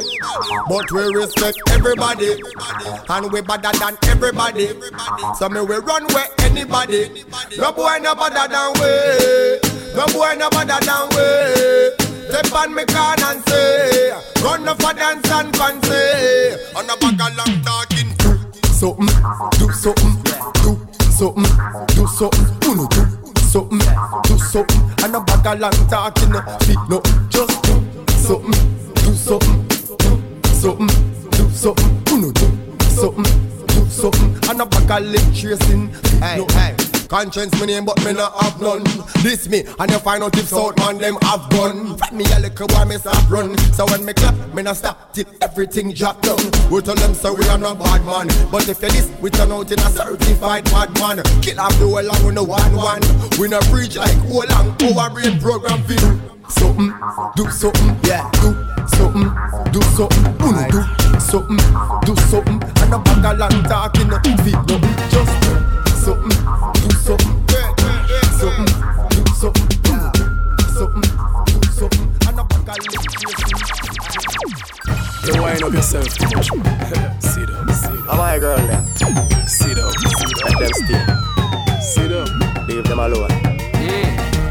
but 0.69 0.91
we 0.91 1.03
respect 1.15 1.57
everybody, 1.71 2.41
and 3.09 3.31
we 3.31 3.41
better 3.41 3.71
than 3.77 3.97
everybody. 4.07 4.67
So 5.37 5.49
me 5.49 5.61
we 5.61 5.75
run 5.77 6.05
where 6.13 6.27
anybody. 6.39 7.25
No 7.57 7.71
boy 7.71 7.97
no 8.01 8.15
better 8.15 8.47
than 8.47 8.73
we. 8.79 9.59
No 9.95 10.05
boy 10.13 10.35
no 10.37 10.49
better 10.49 10.79
than 10.85 11.03
we. 11.15 12.07
Step 12.29 12.53
on 12.53 12.75
me 12.75 12.83
can 12.85 13.23
and 13.23 13.49
say, 13.49 14.11
run 14.43 14.67
up 14.67 14.81
for 14.81 14.93
dance 14.93 15.31
and 15.31 15.55
fancy. 15.55 15.95
On 16.75 16.85
a 16.89 16.95
bag 16.97 17.21
of 17.21 17.37
long 17.37 17.61
talking. 17.63 18.11
something, 18.77 19.07
do 19.57 19.71
something, 19.71 20.13
do 20.61 20.77
something, 21.09 21.43
do 21.95 22.05
something, 22.05 22.45
uno 22.69 22.85
do 22.87 23.03
something, 23.41 23.79
do 24.23 24.37
something, 24.37 24.81
and 25.03 25.15
a 25.15 25.19
bag 25.21 25.47
of 25.47 25.59
long 25.59 25.87
talking, 25.89 26.33
feet, 26.61 26.77
no, 26.87 27.01
just 27.29 27.63
do 27.63 27.73
something, 28.19 28.53
do 28.93 29.13
something, 29.15 29.67
do 29.67 29.76
something, 30.57 30.87
do 31.31 31.49
something, 31.51 32.01
uno 32.11 32.31
do 32.31 32.47
something, 32.85 33.23
do 33.67 33.85
something, 33.89 34.49
and 34.49 34.61
a 34.61 34.65
bag 34.65 34.91
of 34.91 35.07
lip 35.07 35.21
tracing, 35.35 35.89
Hey, 36.19 36.37
no, 36.37 36.47
hey. 36.55 36.86
Konshens 37.07 37.59
me 37.59 37.67
name, 37.67 37.85
but 37.85 38.03
me 38.03 38.13
not 38.13 38.33
have 38.43 38.61
none. 38.61 38.83
This 39.23 39.47
me, 39.47 39.63
and 39.79 39.91
you 39.91 39.99
find 39.99 40.23
out 40.23 40.37
if 40.37 40.47
South 40.47 40.77
man 40.77 40.97
them 40.97 41.17
have 41.23 41.49
gun. 41.49 41.97
Fat 41.97 42.13
me 42.13 42.25
a 42.35 42.39
little 42.39 42.67
while 42.67 42.85
me 42.85 42.97
stop 42.97 43.29
run. 43.29 43.57
So 43.73 43.85
when 43.85 44.05
me 44.05 44.13
clap, 44.13 44.35
me 44.53 44.63
not 44.63 44.77
stop 44.77 45.13
till 45.13 45.25
everything 45.41 45.93
drop 45.93 46.21
down. 46.21 46.39
We 46.69 46.81
tell 46.81 46.95
them 46.95 47.13
so 47.13 47.33
we 47.33 47.47
are 47.47 47.57
not 47.57 47.79
bad 47.79 48.05
man, 48.05 48.27
but 48.51 48.67
if 48.67 48.81
you 48.81 48.89
this, 48.89 49.09
we 49.21 49.29
turn 49.29 49.51
out 49.51 49.71
in 49.71 49.79
a 49.79 49.89
certified 49.89 50.65
bad 50.65 50.93
man. 50.99 51.23
Kill 51.41 51.59
off 51.59 51.77
the 51.79 51.87
whole 51.87 51.97
and 51.99 52.25
we 52.25 52.33
no 52.33 52.43
one 52.43 52.75
one. 52.75 53.01
We 53.39 53.47
no 53.47 53.59
preach 53.71 53.95
like 53.95 54.17
whole 54.27 54.45
long 54.49 54.75
our 54.97 55.09
brain 55.09 55.39
program 55.39 55.83
fit. 55.83 56.01
something, 56.49 56.93
do 57.35 57.49
something, 57.51 57.95
yeah, 58.03 58.29
do 58.41 58.55
something, 58.95 59.29
do 59.71 59.81
something, 59.95 60.25
uno 60.41 60.67
do 60.69 60.81
something, 61.19 61.57
do 62.05 62.15
something, 62.27 62.59
and 62.81 62.93
a 62.93 62.99
bag 62.99 63.25
of 63.25 63.37
long 63.39 63.63
talking, 63.63 64.09
feet, 64.43 64.55
no, 64.67 64.79
just 65.09 65.33
do 65.43 65.53
something, 66.03 66.37
something, 68.47 68.65
mm, 68.65 69.09
do 69.09 69.33
something, 69.33 69.67
mm, 69.67 69.91
uno 69.91 70.11
do 70.57 70.63
something, 70.73 71.01
mm, 71.01 71.45
do 71.47 71.59
something, 71.71 72.07
and 72.27 72.39
a 72.39 72.43
bag 72.43 72.69
of 72.69 72.83
lip 72.91 73.03
Don't 75.25 75.41
wind 75.41 75.63
up 75.63 75.73
yourself 75.73 76.07
too 76.17 76.25
much. 76.35 76.47
sit 77.19 77.49
up, 77.49 77.69
sit 77.71 77.91
up. 77.91 78.13
Am 78.13 78.21
I 78.21 78.39
girl 78.39 78.57
there? 78.57 78.83
Sit 79.47 79.77
up, 79.77 79.91
sit 79.91 80.31
Let 80.45 80.59
them 80.59 80.73
stay. 80.73 81.03
Sit 81.81 82.11
up. 82.11 82.29
Leave 82.67 82.85
them 82.85 82.99
alone. 82.99 83.46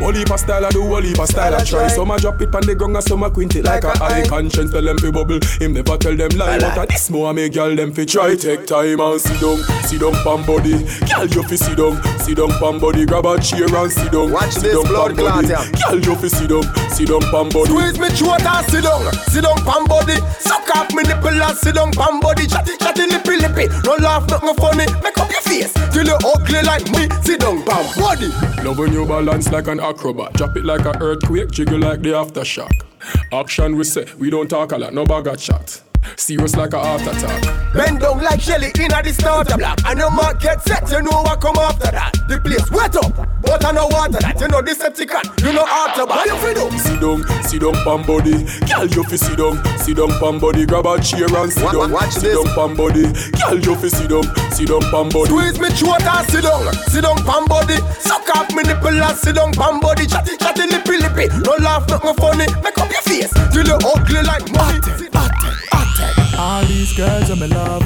Whole 0.06 0.14
heap 0.14 0.30
of 0.30 0.38
style 0.38 0.64
I 0.64 0.68
do, 0.70 0.86
whole 0.86 1.02
heap 1.02 1.18
of 1.18 1.26
style 1.26 1.52
I 1.52 1.64
try. 1.64 1.88
Some 1.88 2.12
a 2.12 2.16
drop 2.16 2.40
it 2.40 2.54
on 2.54 2.62
the 2.62 2.76
ground 2.76 2.94
and 2.94 3.02
some 3.02 3.24
a 3.24 3.28
quint 3.28 3.56
it 3.56 3.64
like 3.64 3.82
a 3.82 3.90
eye. 4.00 4.22
Konshens 4.22 4.70
tell 4.70 4.80
them 4.80 4.96
fi 4.98 5.10
bubble, 5.10 5.40
him 5.58 5.72
never 5.72 5.98
tell 5.98 6.14
them 6.14 6.30
lie. 6.38 6.60
But 6.60 6.78
a 6.78 6.86
this 6.86 7.10
more 7.10 7.34
make 7.34 7.54
girl 7.54 7.74
them 7.74 7.92
fi 7.92 8.04
try. 8.04 8.36
Take 8.36 8.66
time 8.66 9.00
and 9.00 9.20
sit 9.20 9.40
down, 9.42 9.58
sit 9.82 9.98
down 9.98 10.14
pam 10.22 10.46
body. 10.46 10.78
Girl 11.10 11.26
you 11.26 11.42
fi 11.42 11.56
sit 11.58 11.74
down, 11.74 11.98
sit 12.22 12.38
down 12.38 12.54
pam 12.62 12.78
body. 12.78 13.04
Grab 13.04 13.26
a 13.26 13.34
chair 13.42 13.66
and 13.66 13.90
sit 13.90 14.12
down. 14.12 14.30
Watch 14.30 14.54
sit 14.54 14.78
down 14.78 14.86
blood 14.86 15.18
clot, 15.18 15.42
yeah. 15.42 15.66
Girl 15.74 15.98
you 15.98 16.14
fi 16.14 16.28
sit 16.30 16.54
down, 16.54 16.62
sit 16.94 17.10
down 17.10 17.26
pam 17.34 17.50
body. 17.50 17.66
Squeeze 17.66 17.98
me 17.98 18.06
throat 18.14 18.46
and 18.46 18.66
sit 18.70 18.86
down, 18.86 19.10
sit 19.34 19.42
down 19.42 19.58
pam 19.66 19.90
body. 19.90 20.22
Suck 20.38 20.70
off 20.70 20.86
me 20.94 21.02
nipple 21.02 21.34
and 21.34 21.58
sit 21.58 21.74
down 21.74 21.90
pam 21.90 22.22
body. 22.22 22.46
Chatty 22.46 22.78
chatty 22.78 23.10
lippy 23.10 23.42
lippy, 23.42 23.66
no 23.82 23.98
laugh 23.98 24.22
nothing 24.30 24.54
funny. 24.54 24.86
Make 25.02 25.18
up 25.18 25.34
your 25.34 25.42
face 25.42 25.74
till 25.90 26.06
you 26.06 26.14
ugly 26.22 26.62
like 26.62 26.86
me. 26.94 27.10
Sit 27.26 27.42
down 27.42 27.58
pam 27.66 27.82
body. 27.98 28.30
Love 28.62 28.78
when 28.78 28.92
you 28.92 29.04
balance 29.04 29.50
like 29.50 29.66
an 29.66 29.80
acrobat. 29.96 30.34
Drop 30.34 30.56
it 30.56 30.64
like 30.64 30.84
a 30.84 30.96
earthquake, 31.00 31.50
jiggle 31.50 31.78
like 31.78 32.02
the 32.02 32.10
aftershock. 32.10 32.70
Action 33.32 33.76
we 33.76 33.84
say, 33.84 34.06
we 34.18 34.30
don't 34.30 34.48
talk 34.48 34.72
a 34.72 34.78
lot, 34.78 34.92
no 34.92 35.04
bag 35.04 35.26
of 35.26 35.38
chat. 35.38 35.82
Serious 36.16 36.56
like 36.56 36.72
a 36.72 36.78
heart 36.78 37.02
attack. 37.02 37.42
Bend 37.74 38.00
down 38.00 38.22
like 38.22 38.40
Shelly 38.40 38.70
in 38.78 38.92
a 38.92 39.02
the 39.02 39.12
starter 39.12 39.56
block. 39.56 39.78
And 39.86 39.98
your 39.98 40.10
market 40.10 40.60
set, 40.62 40.88
you 40.90 41.02
know 41.02 41.22
what 41.22 41.40
come 41.40 41.56
after 41.56 41.90
that. 41.90 42.12
The 42.28 42.40
place 42.40 42.70
wet 42.70 42.96
up, 42.96 43.14
but 43.42 43.64
I 43.64 43.72
know 43.72 43.86
water 43.86 44.18
that. 44.18 44.40
You 44.40 44.48
know 44.48 44.62
Decepticon, 44.62 45.24
you 45.44 45.52
know 45.52 45.66
after 45.66 46.06
What 46.06 46.26
you 46.26 46.36
fi 46.36 46.54
do? 46.54 46.66
Sit 46.78 47.00
down, 47.00 47.18
sit 47.42 47.60
down, 47.60 47.76
pam 47.84 48.02
body. 48.06 48.46
Girl, 48.66 48.86
you 48.86 49.04
fi 49.04 49.16
sit 49.16 49.36
down, 49.36 49.54
sit 49.78 49.96
down, 49.96 50.10
pam 50.18 50.38
body. 50.38 50.66
Grab 50.66 50.86
a 50.86 51.00
chair 51.00 51.28
and 51.28 51.52
sit 51.52 51.70
down, 51.70 51.92
watch 51.92 52.14
sit 52.14 52.34
down, 52.34 52.48
pam 52.54 52.74
body. 52.76 53.06
Girl, 53.36 53.58
you 53.58 53.74
fi 53.76 53.88
sit 53.88 54.08
down, 54.10 54.26
sit 54.50 54.68
down, 54.68 54.82
pam 54.88 55.08
body. 55.10 55.30
Squeeze 55.30 55.58
me 55.60 55.68
throat 55.74 56.02
and 56.02 56.26
sit 56.30 56.42
down, 56.42 56.64
sit 56.90 57.02
down, 57.04 57.18
pam 57.22 57.44
body. 57.46 57.78
Suck 58.00 58.26
off 58.34 58.48
me 58.54 58.62
nipple 58.64 58.96
and 58.96 59.16
sit 59.16 59.36
down, 59.36 59.52
pam 59.52 59.80
body. 59.80 60.06
Chatty, 60.06 60.36
chatty, 60.38 60.66
lippy, 60.66 60.96
lippy. 60.98 61.26
No 61.44 61.54
laugh, 61.60 61.86
nothing 61.88 62.14
funny. 62.16 62.46
Make 62.62 62.78
up 62.78 62.90
your 62.90 63.02
face 63.02 63.32
till 63.52 63.66
you 63.66 63.78
ugly 63.84 64.22
like 64.22 64.48
money. 64.52 64.80
All 66.38 66.62
these 66.66 66.92
girls 66.92 67.30
I'm 67.30 67.42
in 67.42 67.50
love, 67.50 67.82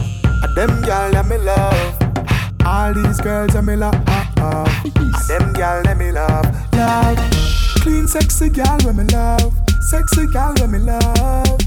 them 0.57 0.83
girls 0.83 1.15
I'm 1.15 1.31
love. 1.45 1.97
All 2.65 2.93
these 2.93 3.21
girls 3.21 3.55
I'm 3.55 3.69
in 3.69 3.81
love, 3.81 3.95
uh. 4.07 4.65
them 5.29 5.53
girls 5.53 5.87
I'm 5.87 6.15
love. 6.15 6.75
Love, 6.75 7.19
clean, 7.77 8.09
sexy 8.09 8.49
girl 8.49 8.79
when 8.85 8.97
me 8.97 9.05
love, 9.05 9.55
sexy 9.91 10.27
girl 10.27 10.53
when 10.59 10.73
me 10.73 10.79
love. 10.79 11.59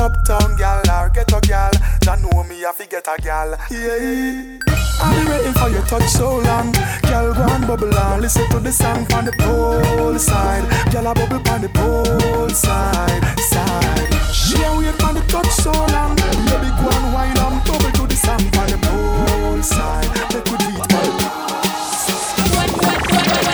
Uptown 0.00 0.56
gal 0.56 0.82
or 0.90 1.10
ghetto 1.10 1.40
gal, 1.42 1.70
ya 2.04 2.16
know 2.16 2.42
me 2.44 2.64
I 2.64 2.72
fi 2.72 2.86
get 2.86 3.06
a 3.06 3.22
gal. 3.22 3.56
Yeah. 3.70 4.81
I've 5.00 5.14
been 5.16 5.28
waiting 5.30 5.52
for 5.54 5.68
your 5.68 5.82
touch 5.82 6.08
so 6.08 6.38
long. 6.38 6.72
Girl, 7.02 7.34
go 7.34 7.42
and 7.42 7.66
bubble 7.66 7.96
on. 7.98 8.20
Listen 8.20 8.48
to 8.50 8.58
the 8.60 8.72
song 8.72 9.06
from 9.06 9.24
the 9.26 9.32
poolside. 9.32 10.64
Girl, 10.92 11.08
I 11.08 11.14
bubble 11.14 11.42
on 11.50 11.60
the 11.62 11.68
poolside, 11.68 13.38
side. 13.40 14.08
She 14.32 14.56
a 14.62 14.76
wait 14.76 14.94
for 15.00 15.12
the 15.14 15.22
touch 15.28 15.48
so 15.48 15.72
long. 15.72 16.16
Baby, 16.16 16.70
go 16.80 16.88
and 16.90 17.14
wine 17.14 17.38
and 17.38 17.64
bubble 17.64 17.92
to 17.92 18.06
the 18.06 18.16
song 18.16 18.40
from 18.52 18.66
the 18.70 18.78
poolside. 18.86 20.08
Make 20.32 20.46
we 20.50 20.56
beat 20.58 20.76
for 20.76 20.86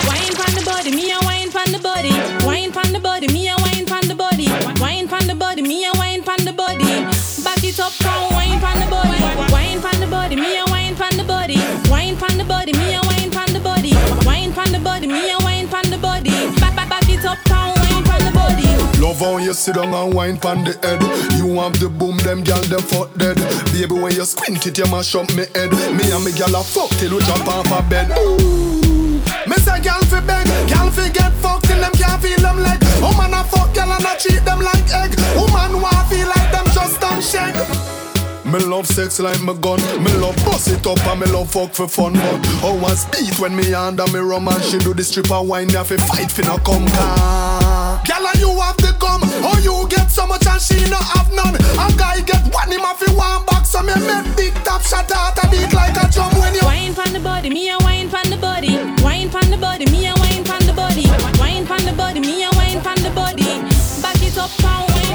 Wine 0.07 0.33
from 0.35 0.53
the 0.55 0.63
body, 0.65 0.91
me 0.91 1.11
a 1.11 1.19
wine 1.21 1.51
from 1.51 1.71
the 1.71 1.79
body. 1.79 2.13
Wine 2.45 2.71
from 2.71 2.91
the 2.91 2.99
body, 2.99 3.27
me 3.27 3.49
a 3.49 3.55
wine 3.57 3.85
from 3.85 4.07
the 4.07 4.15
body. 4.15 4.47
Wine 4.79 5.07
from 5.07 5.27
the 5.27 5.35
body, 5.35 5.61
me 5.61 5.85
a 5.85 5.91
wine 5.93 6.23
from 6.23 6.43
the 6.45 6.53
body. 6.53 7.03
Back 7.43 7.63
it 7.63 7.79
up, 7.79 7.93
come 7.99 8.28
Love 18.99 19.19
how 19.19 19.37
you 19.37 19.53
sit 19.53 19.75
down 19.75 19.93
and 19.93 20.13
wine 20.13 20.37
pon 20.37 20.63
the 20.63 20.75
head. 20.83 21.01
You 21.39 21.55
have 21.59 21.79
the 21.79 21.87
boom, 21.87 22.17
them 22.19 22.43
gal 22.43 22.61
them 22.67 22.81
fuck 22.81 23.13
dead. 23.15 23.37
Baby, 23.71 23.95
when 23.95 24.13
you 24.13 24.25
squint 24.25 24.67
it, 24.67 24.77
you 24.77 24.85
mash 24.91 25.15
up 25.15 25.29
me 25.35 25.45
head. 25.55 25.71
Me 25.95 26.11
and 26.11 26.23
me 26.23 26.31
gal 26.35 26.53
a 26.55 26.61
fuck 26.63 26.89
till 26.99 27.15
we 27.15 27.23
jump 27.23 27.47
off 27.47 27.71
a 27.71 27.81
bed. 27.89 28.11
Ooh. 28.19 29.23
Me 29.47 29.55
say 29.55 29.79
gal 29.81 30.03
fi 30.11 30.19
beg, 30.19 30.45
gal 30.67 30.91
fi 30.91 31.07
get 31.09 31.31
fucked 31.39 31.65
till 31.65 31.79
them 31.79 31.93
can't 31.93 32.21
feel 32.21 32.39
them 32.39 32.59
leg. 32.59 32.83
Woman 32.99 33.33
a 33.33 33.43
fuck 33.47 33.73
gal 33.73 33.91
and 33.91 34.03
a 34.03 34.19
treat 34.19 34.43
them 34.43 34.59
like 34.59 34.89
egg. 34.91 35.15
Woman 35.33 35.81
want 35.81 36.07
feel 36.11 36.27
like 36.27 36.51
them 36.51 36.67
just 36.75 36.99
don't 36.99 37.23
shake. 37.23 38.08
Me 38.51 38.57
love 38.65 38.87
sex 38.87 39.19
like 39.19 39.39
my 39.41 39.53
gun. 39.53 39.77
Me 40.03 40.11
love 40.13 40.35
bust 40.43 40.69
it 40.69 40.85
up 40.87 40.97
and 41.05 41.19
me 41.21 41.27
love 41.27 41.51
fuck 41.51 41.71
for 41.71 41.87
fun. 41.87 42.13
But 42.13 42.81
I 42.83 42.95
speed 42.95 43.37
when 43.37 43.55
me 43.55 43.75
under 43.75 44.07
me 44.07 44.19
rum 44.19 44.47
and 44.47 44.63
she 44.63 44.79
do 44.79 44.95
the 44.95 45.03
stripper 45.03 45.39
wine. 45.43 45.69
Have 45.69 45.89
to 45.89 45.99
fight 45.99 46.33
no 46.43 46.57
come 46.57 46.87
car. 46.89 48.01
Girl 48.09 48.25
and 48.25 48.39
you 48.39 48.49
have 48.59 48.77
the 48.77 48.95
gum. 48.97 49.21
Oh 49.45 49.59
you 49.61 49.87
get 49.89 50.09
so 50.09 50.25
much 50.25 50.47
and 50.47 50.59
she 50.59 50.81
no 50.89 50.97
have 50.97 51.29
none. 51.31 51.53
A 51.53 51.93
guy 51.93 52.21
get 52.21 52.41
one 52.49 52.71
him 52.71 52.81
off 52.81 53.05
one 53.13 53.45
box. 53.45 53.69
So 53.69 53.83
me 53.83 53.93
make 53.93 54.35
big 54.35 54.53
top 54.65 54.81
shot 54.81 55.11
out 55.11 55.37
a 55.37 55.47
beat 55.51 55.71
like 55.71 55.93
a 56.01 56.09
drum 56.09 56.33
when 56.41 56.55
you. 56.55 56.65
Wine 56.65 56.93
from 56.95 57.13
the 57.13 57.19
body, 57.19 57.51
me 57.51 57.69
a 57.69 57.77
wine 57.85 58.09
from 58.09 58.31
the 58.31 58.37
body. 58.37 58.81
Wine 59.05 59.29
from 59.29 59.45
the 59.51 59.57
body, 59.57 59.85
me 59.91 60.07
a 60.07 60.13
wine 60.15 60.43
from 60.43 60.65
the 60.65 60.73
body. 60.73 61.05
Wine 61.37 61.67
from 61.67 61.85
the 61.85 61.93
body, 61.93 62.19
me 62.19 62.43
a 62.43 62.49
wine 62.57 62.81
from 62.81 62.97
the 63.05 63.11
body. 63.13 63.61
Back 64.01 64.17
it 64.25 64.37
up, 64.39 64.49
wine 64.63 65.08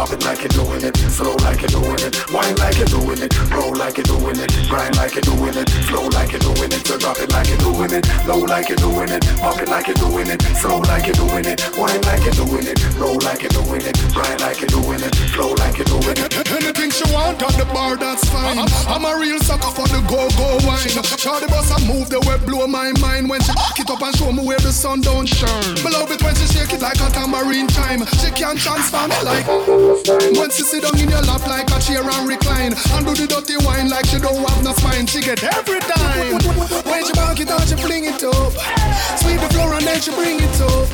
pop 0.00 0.12
it 0.12 0.24
like 0.24 0.40
you're 0.40 0.64
doing 0.64 0.82
it, 0.82 0.96
slow 0.96 1.34
like 1.44 1.60
you're 1.60 1.68
doing 1.68 2.00
it, 2.00 2.32
wine 2.32 2.56
like 2.56 2.78
you're 2.78 2.86
doing 2.86 3.20
it, 3.20 3.30
roll 3.52 3.74
like 3.76 3.98
you're 3.98 4.04
doing 4.04 4.38
it, 4.40 4.50
grind 4.66 4.96
like 4.96 5.14
you're 5.14 5.20
doing 5.20 5.54
it, 5.54 5.68
flow 5.88 6.08
like 6.08 6.32
you're 6.32 6.40
doing 6.40 6.72
it. 6.72 6.86
So 6.86 6.96
drop 6.96 7.18
it 7.18 7.30
like 7.30 7.48
you're 7.48 7.58
doing 7.58 7.92
it, 7.92 8.08
low 8.26 8.38
like 8.38 8.70
you're 8.70 8.78
doing 8.78 9.10
it, 9.10 9.22
pop 9.36 9.60
it 9.60 9.68
like 9.68 9.88
you're 9.88 10.00
doing 10.00 10.28
it, 10.28 10.40
slow 10.56 10.78
like 10.88 11.04
you're 11.04 11.20
doing 11.20 11.44
it, 11.44 11.60
wine 11.76 12.00
like 12.08 12.24
you're 12.24 12.32
doing 12.32 12.66
it, 12.66 12.80
roll 12.96 13.18
like 13.20 13.42
you're 13.42 13.50
doing 13.50 13.82
it, 13.84 13.96
grind 14.14 14.40
like 14.40 14.60
you're 14.60 14.72
doing 14.72 15.00
it, 15.02 15.14
flow 15.36 15.52
like 15.60 15.76
you're 15.76 15.84
doing 15.84 16.16
it. 16.16 16.49
Anything 16.70 16.90
she 16.94 17.02
want 17.12 17.42
at 17.42 17.50
the 17.58 17.66
bar, 17.74 17.96
that's 17.96 18.22
fine. 18.30 18.62
I'm 18.86 19.02
a 19.02 19.18
real 19.18 19.40
sucker 19.40 19.74
for 19.74 19.90
the 19.90 19.98
go-go 20.06 20.54
wine. 20.62 20.86
Shawty 21.18 21.50
boss, 21.50 21.66
I 21.66 21.82
move 21.82 22.06
the 22.10 22.22
way 22.30 22.38
blow 22.46 22.68
my 22.68 22.94
mind 23.02 23.28
when 23.28 23.42
she 23.42 23.50
back 23.58 23.74
it 23.74 23.90
up 23.90 23.98
and 23.98 24.14
show 24.14 24.30
me 24.30 24.46
where 24.46 24.62
the 24.62 24.70
sun 24.70 25.00
don't 25.00 25.26
shine. 25.26 25.74
Me 25.82 25.90
love 25.90 26.14
it 26.14 26.22
when 26.22 26.30
she 26.38 26.46
shake 26.46 26.70
it 26.70 26.78
like 26.78 27.02
a 27.02 27.10
tambourine 27.10 27.66
time. 27.66 28.06
She 28.22 28.30
can 28.30 28.54
transform 28.54 29.10
it 29.10 29.22
like 29.26 29.50
when 30.38 30.46
she 30.54 30.62
sit 30.62 30.86
down 30.86 30.94
in 30.94 31.10
your 31.10 31.26
lap 31.26 31.42
like 31.50 31.66
a 31.74 31.78
chair 31.82 32.06
and 32.06 32.22
recline 32.22 32.78
and 32.94 33.02
do 33.02 33.18
the 33.18 33.26
dirty 33.26 33.58
wine 33.66 33.90
like 33.90 34.06
she 34.06 34.22
don't 34.22 34.38
have 34.38 34.62
no 34.62 34.70
spine. 34.70 35.10
She 35.10 35.26
get 35.26 35.42
every 35.42 35.82
time 35.82 36.38
when 36.86 37.02
she 37.02 37.10
back 37.18 37.34
it 37.42 37.50
out, 37.50 37.66
she 37.66 37.74
fling 37.82 38.06
it 38.06 38.22
up, 38.22 38.54
sweep 39.18 39.42
the 39.42 39.50
floor 39.50 39.74
and 39.74 39.82
then 39.82 39.98
she 39.98 40.14
bring 40.14 40.38
it 40.38 40.60
up. 40.62 40.86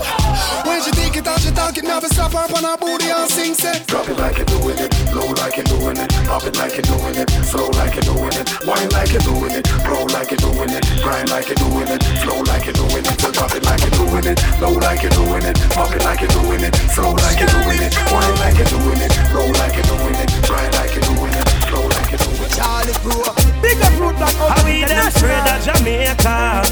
When 0.64 0.80
she 0.80 0.90
take 0.96 1.20
it 1.20 1.28
out, 1.28 1.36
she 1.44 1.52
talk 1.52 1.76
it, 1.76 1.84
never 1.84 2.08
stop 2.08 2.32
her 2.32 2.48
on 2.48 2.64
her 2.64 2.80
booty 2.80 3.12
and 3.12 3.28
sing 3.28 3.52
set. 3.52 3.86
Drop 3.86 4.08
it 4.08 4.16
like 4.16 4.40
you're 4.40 4.48
doing 4.56 4.80
it, 4.80 4.88
low 5.12 5.28
like 5.36 5.65
you're 5.66 5.78
doing 5.78 5.98
it, 5.98 6.10
pop 6.26 6.44
it 6.44 6.56
like 6.56 6.74
you're 6.76 6.82
doing 6.82 7.16
it, 7.16 7.30
slow 7.44 7.68
like 7.70 7.94
you're 7.94 8.02
doing 8.02 8.34
it, 8.34 8.46
wine 8.66 8.88
like 8.90 9.12
you're 9.12 9.20
doing 9.20 9.52
it, 9.52 9.66
roll 9.86 10.06
like 10.08 10.30
you're 10.30 10.38
doing 10.38 10.70
it, 10.70 10.84
grind 11.02 11.30
like 11.30 11.48
you're 11.48 11.56
doing 11.56 11.88
it, 11.88 12.02
flow 12.22 12.40
like 12.42 12.64
you're 12.66 12.74
doing 12.74 13.04
it. 13.04 13.20
So 13.20 13.30
drop 13.32 13.54
it 13.54 13.64
like 13.64 13.80
you're 13.80 13.98
doing 14.06 14.26
it, 14.26 14.38
low 14.60 14.72
like 14.72 15.02
you're 15.02 15.10
doing 15.10 15.42
it, 15.42 15.56
pop 15.70 15.92
it 15.94 16.02
like 16.02 16.20
you're 16.20 16.30
doing 16.30 16.62
it, 16.62 16.74
slow 16.92 17.12
like 17.12 17.38
you're 17.38 17.48
doing 17.48 17.80
it, 17.82 17.92
wine 18.12 18.36
like 18.42 18.58
you're 18.58 18.70
doing 18.70 19.00
it, 19.00 19.12
roll 19.32 19.52
like 19.58 19.74
you're 19.74 19.90
doing 19.90 20.16
it, 20.16 20.28
grind 20.46 20.72
like 20.74 20.94
you're 20.94 21.04
doing 21.04 21.34
it, 21.34 21.46
flow 21.66 21.86
like 21.86 22.10
you're 22.10 22.22
doing 22.22 22.42
it. 22.42 22.52
Charlie 22.56 22.96
Pro, 23.02 23.22
big 23.62 23.78
up 23.82 23.94
root 23.98 24.16
black 24.16 24.34
How 24.34 24.64
we 24.64 24.84
them 24.84 25.10
straight 25.10 25.46
of 25.46 25.58
Jamaica? 25.64 26.62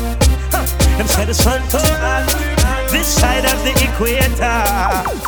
Huh. 0.53 0.65
Them 0.99 1.07
say 1.07 1.25
the 1.25 1.35
sun 1.35 1.61
too 1.69 1.79
hot. 1.79 2.64
This 2.95 3.09
side 3.09 3.45
of 3.45 3.59
the 3.65 3.73
equator, 3.83 4.39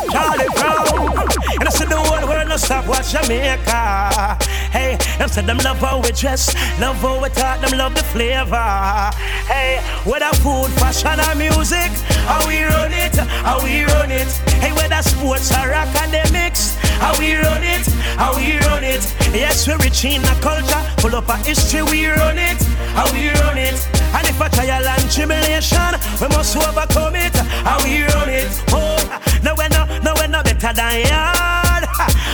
Charlie 0.09 0.47
Brown. 0.55 1.27
And 1.59 1.67
I 1.67 1.69
said 1.69 1.89
the 1.89 1.97
whole 1.97 2.25
world 2.25 2.47
no 2.47 2.55
stop 2.55 2.87
watch 2.87 3.11
Jamaica. 3.11 4.37
Hey, 4.71 4.95
them 5.19 5.27
said 5.27 5.45
them 5.45 5.57
love 5.57 5.79
how 5.79 5.99
we 5.99 6.13
dress, 6.13 6.55
love 6.79 6.95
how 6.95 7.21
we 7.21 7.27
talk, 7.27 7.59
them 7.59 7.77
love 7.77 7.93
the 7.93 8.03
flavor. 8.03 9.11
Hey, 9.51 9.83
whether 10.05 10.31
food, 10.37 10.71
fashion 10.79 11.19
or 11.19 11.35
music, 11.35 11.91
how 12.23 12.47
we 12.47 12.63
run 12.63 12.93
it, 12.93 13.17
how 13.43 13.61
we 13.61 13.83
run 13.83 14.11
it. 14.11 14.31
Hey, 14.63 14.71
whether 14.71 15.01
sports 15.01 15.51
or 15.51 15.73
academics, 15.73 16.73
how 17.03 17.19
we 17.19 17.35
run 17.35 17.63
it, 17.63 17.85
how 18.15 18.33
we 18.37 18.57
run 18.59 18.85
it. 18.85 19.03
Yes, 19.35 19.67
we're 19.67 19.77
rich 19.79 20.05
in 20.05 20.23
a 20.23 20.35
culture, 20.39 20.81
full 21.01 21.15
up 21.17 21.29
of 21.29 21.45
history, 21.45 21.83
we 21.83 22.07
run 22.07 22.37
it, 22.37 22.61
how 22.95 23.11
we 23.11 23.29
run 23.41 23.57
it. 23.57 23.96
And 24.15 24.27
if 24.27 24.39
a 24.39 24.49
trial 24.49 24.87
and 24.87 25.11
tribulation, 25.11 25.93
we 26.21 26.27
must 26.29 26.55
overcome 26.57 27.15
it, 27.15 27.35
how 27.65 27.83
we 27.83 28.03
run 28.03 28.29
it. 28.29 28.51
Oh, 28.69 28.97
no, 29.43 29.53
we're 29.57 29.69
no, 29.69 29.85
no, 29.99 30.13
we're 30.15 30.27
no 30.27 30.43
better 30.43 30.73
than 30.73 31.07
yard. 31.07 31.83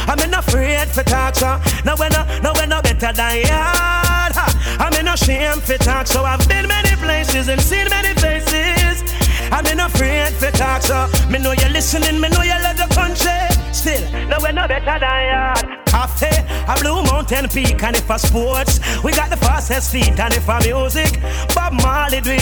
I'm 0.10 0.30
not 0.30 0.48
afraid 0.48 0.88
for 0.90 1.04
talk, 1.04 1.36
so 1.36 1.60
no, 1.86 1.96
we're 1.98 2.10
no, 2.10 2.24
no, 2.42 2.54
we're 2.56 2.68
no 2.68 2.82
better 2.82 3.14
than 3.14 3.42
yard. 3.42 4.34
I'm 4.80 5.06
not 5.06 5.22
ashamed 5.22 5.64
for 5.64 5.78
talk, 5.78 6.08
so 6.08 6.24
I've 6.24 6.48
been 6.48 6.68
many 6.68 6.96
places 6.98 7.48
and 7.48 7.62
seen 7.62 7.90
many 7.90 8.14
faces. 8.20 9.04
I'm 9.52 9.64
not 9.78 9.92
afraid 9.94 10.34
for 10.34 10.52
talk, 10.52 10.82
so 10.82 11.08
me 11.30 11.40
know 11.40 11.52
you're 11.52 11.70
listening, 11.70 12.20
me 12.20 12.30
know 12.30 12.42
you 12.42 12.58
love 12.64 12.78
the 12.78 12.88
country. 12.94 13.53
Still, 13.94 14.28
no, 14.28 14.38
we're 14.42 14.52
no 14.52 14.68
better 14.68 15.00
than 15.00 15.26
yard. 15.30 15.86
Cafe, 15.86 16.30
a 16.68 16.76
blue 16.82 17.04
mountain 17.04 17.48
peak, 17.48 17.84
and 17.84 17.96
if 17.96 18.04
for 18.06 18.18
sports, 18.18 18.80
we 19.04 19.12
got 19.12 19.30
the 19.30 19.38
fastest 19.38 19.92
feet, 19.92 20.20
and 20.20 20.34
if 20.34 20.46
for 20.46 20.60
music, 20.62 21.22
Bob 21.54 21.74
Marley 21.74 22.20
do. 22.22 22.36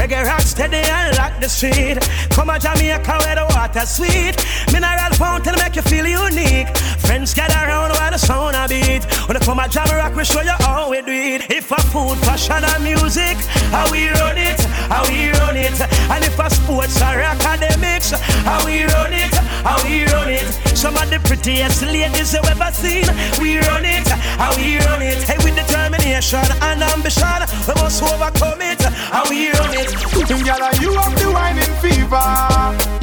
Reggae 0.00 0.24
rock 0.24 0.40
steady 0.40 0.78
and 0.78 1.16
lock 1.16 1.38
the 1.40 1.48
street. 1.48 2.00
Come 2.30 2.50
a 2.50 2.58
Jamaica 2.58 3.18
where 3.22 3.36
the 3.36 3.46
water 3.54 3.86
sweet. 3.86 4.34
Mineral 4.72 5.14
fountain 5.14 5.54
make 5.62 5.76
you 5.76 5.82
feel 5.82 6.06
unique. 6.06 6.76
Friends 6.98 7.34
gather 7.34 7.54
around 7.54 7.90
while 7.92 8.10
the 8.10 8.18
sound 8.18 8.56
a 8.56 8.66
beat. 8.66 9.04
When 9.28 9.38
they 9.38 9.44
come 9.44 9.60
a 9.60 9.68
jam 9.68 9.86
rock, 9.94 10.16
we 10.16 10.24
show 10.24 10.40
you 10.40 10.56
how 10.58 10.90
we 10.90 11.02
do 11.02 11.12
it. 11.12 11.50
If 11.50 11.66
for 11.66 11.80
food, 11.92 12.18
fashion, 12.26 12.64
and 12.64 12.82
music, 12.82 13.36
how 13.70 13.86
we 13.92 14.08
run 14.08 14.38
it, 14.38 14.58
how 14.90 15.06
we 15.06 15.30
run 15.38 15.56
it. 15.56 15.80
And 16.10 16.24
if 16.24 16.34
for 16.34 16.50
sports 16.50 17.00
or 17.00 17.20
academics, 17.22 18.10
how 18.42 18.64
we 18.66 18.82
run 18.84 19.12
it, 19.12 19.34
how 19.62 19.78
we 19.84 20.04
run 20.06 20.30
it. 20.30 20.69
Some 20.80 20.96
of 20.96 21.10
the 21.10 21.20
prettiest 21.28 21.82
ladies 21.82 22.32
you 22.32 22.40
ever 22.40 22.72
seen, 22.72 23.04
we 23.36 23.60
run 23.68 23.84
it, 23.84 24.08
how 24.40 24.56
we 24.56 24.78
run 24.88 25.02
it. 25.02 25.20
Hey, 25.28 25.36
with 25.44 25.54
determination 25.54 26.40
and 26.40 26.80
ambition. 26.80 27.44
We 27.68 27.74
must 27.76 28.00
overcome 28.00 28.64
it 28.64 28.80
and 28.88 29.28
we 29.28 29.52
run 29.52 29.76
it. 29.76 29.92
Girl, 30.24 30.72
you 30.80 30.96
have 30.96 31.12
the 31.20 31.28
whining 31.36 31.74
fever. 31.84 32.24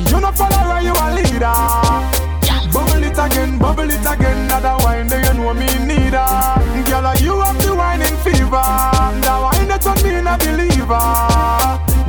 You 0.09 0.17
no 0.17 0.31
follower, 0.33 0.81
you 0.81 0.89
a 0.89 1.07
leader. 1.21 1.53
Bubble 2.73 3.03
it 3.05 3.13
again, 3.13 3.59
bubble 3.59 3.91
it 3.93 4.01
again. 4.01 4.47
That 4.49 4.81
wine, 4.81 5.05
do 5.05 5.21
you 5.21 5.33
know 5.37 5.53
me 5.53 5.69
need 5.85 6.17
her? 6.17 6.57
Girl, 6.81 7.13
you 7.21 7.37
have 7.45 7.61
the 7.61 7.75
whining 7.77 8.17
fever. 8.25 8.65
That 9.21 9.37
wine 9.37 9.67
that 9.69 9.85
on 9.85 10.01
me 10.01 10.17
in 10.17 10.25
a 10.25 10.33
believer. 10.33 10.97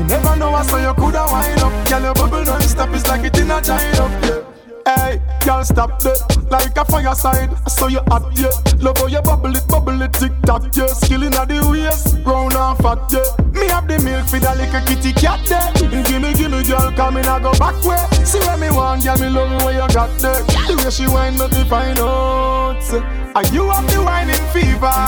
You 0.01 0.05
never 0.09 0.35
know, 0.41 0.49
I 0.49 0.63
saw 0.65 0.81
you 0.81 0.95
coulda 0.95 1.29
wind 1.29 1.61
up. 1.61 1.89
Girl, 1.93 2.01
your 2.09 2.15
bubble 2.15 2.43
don't 2.43 2.63
stop. 2.63 2.89
It's 2.97 3.07
like 3.07 3.25
it 3.29 3.37
in 3.37 3.51
a 3.51 3.61
giant 3.61 4.01
up. 4.01 4.11
Yeah. 4.25 4.45
Hey, 4.89 5.21
girl, 5.49 5.65
stop 5.65 5.99
that 6.01 6.21
like 6.51 6.77
a 6.77 6.85
fireside. 6.85 7.49
I 7.65 7.71
saw 7.71 7.87
you 7.87 8.01
hot, 8.09 8.29
yeah. 8.37 8.53
Love 8.85 8.99
how 8.99 9.07
you 9.07 9.23
bubble 9.23 9.57
it, 9.57 9.67
bubble 9.67 10.03
it, 10.03 10.13
tick 10.13 10.33
tock, 10.45 10.65
yeah. 10.77 10.89
Skilling 10.89 11.33
at 11.35 11.49
the 11.49 11.65
waist, 11.65 12.19
round 12.27 12.53
and 12.53 12.77
fat, 12.79 13.01
yeah. 13.09 13.25
Me 13.57 13.67
have 13.69 13.89
the 13.89 13.99
milk 14.05 14.29
for 14.29 14.39
the 14.39 14.53
little 14.55 14.81
kitty 14.85 15.13
cat, 15.15 15.41
yeah. 15.49 15.73
Gimme, 16.05 16.35
gimme, 16.35 16.63
girl, 16.65 16.93
come 16.93 17.17
in, 17.17 17.25
I 17.25 17.41
go 17.41 17.53
back 17.57 17.81
way. 17.83 17.97
See 18.25 18.41
where 18.41 18.59
me 18.59 18.69
want, 18.71 19.05
girl, 19.05 19.17
me 19.17 19.29
love 19.31 19.65
where 19.65 19.73
you 19.73 19.89
got 19.95 20.13
there. 20.21 20.45
The 20.69 20.77
way 20.77 20.91
she 20.93 21.09
make 21.09 21.53
me 21.57 21.65
find 21.65 21.99
out. 21.99 22.85
Are 23.35 23.47
you 23.49 23.71
have 23.71 23.89
the 23.89 24.03
whining 24.05 24.45
fever? 24.53 25.01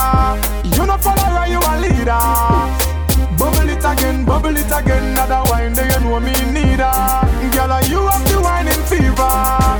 You 0.76 0.87
not 0.87 1.03
follower, 1.05 1.46
you 1.53 1.61
a 1.61 1.72
leader. 1.85 3.00
Bubble 3.40 3.70
it 3.70 3.79
again, 3.79 4.26
bubble 4.26 4.55
it 4.55 4.66
again. 4.66 5.12
Another 5.16 5.40
wine, 5.50 5.72
do 5.72 5.81
you 5.81 6.00
know 6.00 6.20
me 6.20 6.33
need 6.53 6.79
her? 6.79 7.24
Girl, 7.57 7.81
you 7.88 8.07
have 8.07 8.22
the 8.29 8.37
in 8.68 8.83
fever. 8.85 9.33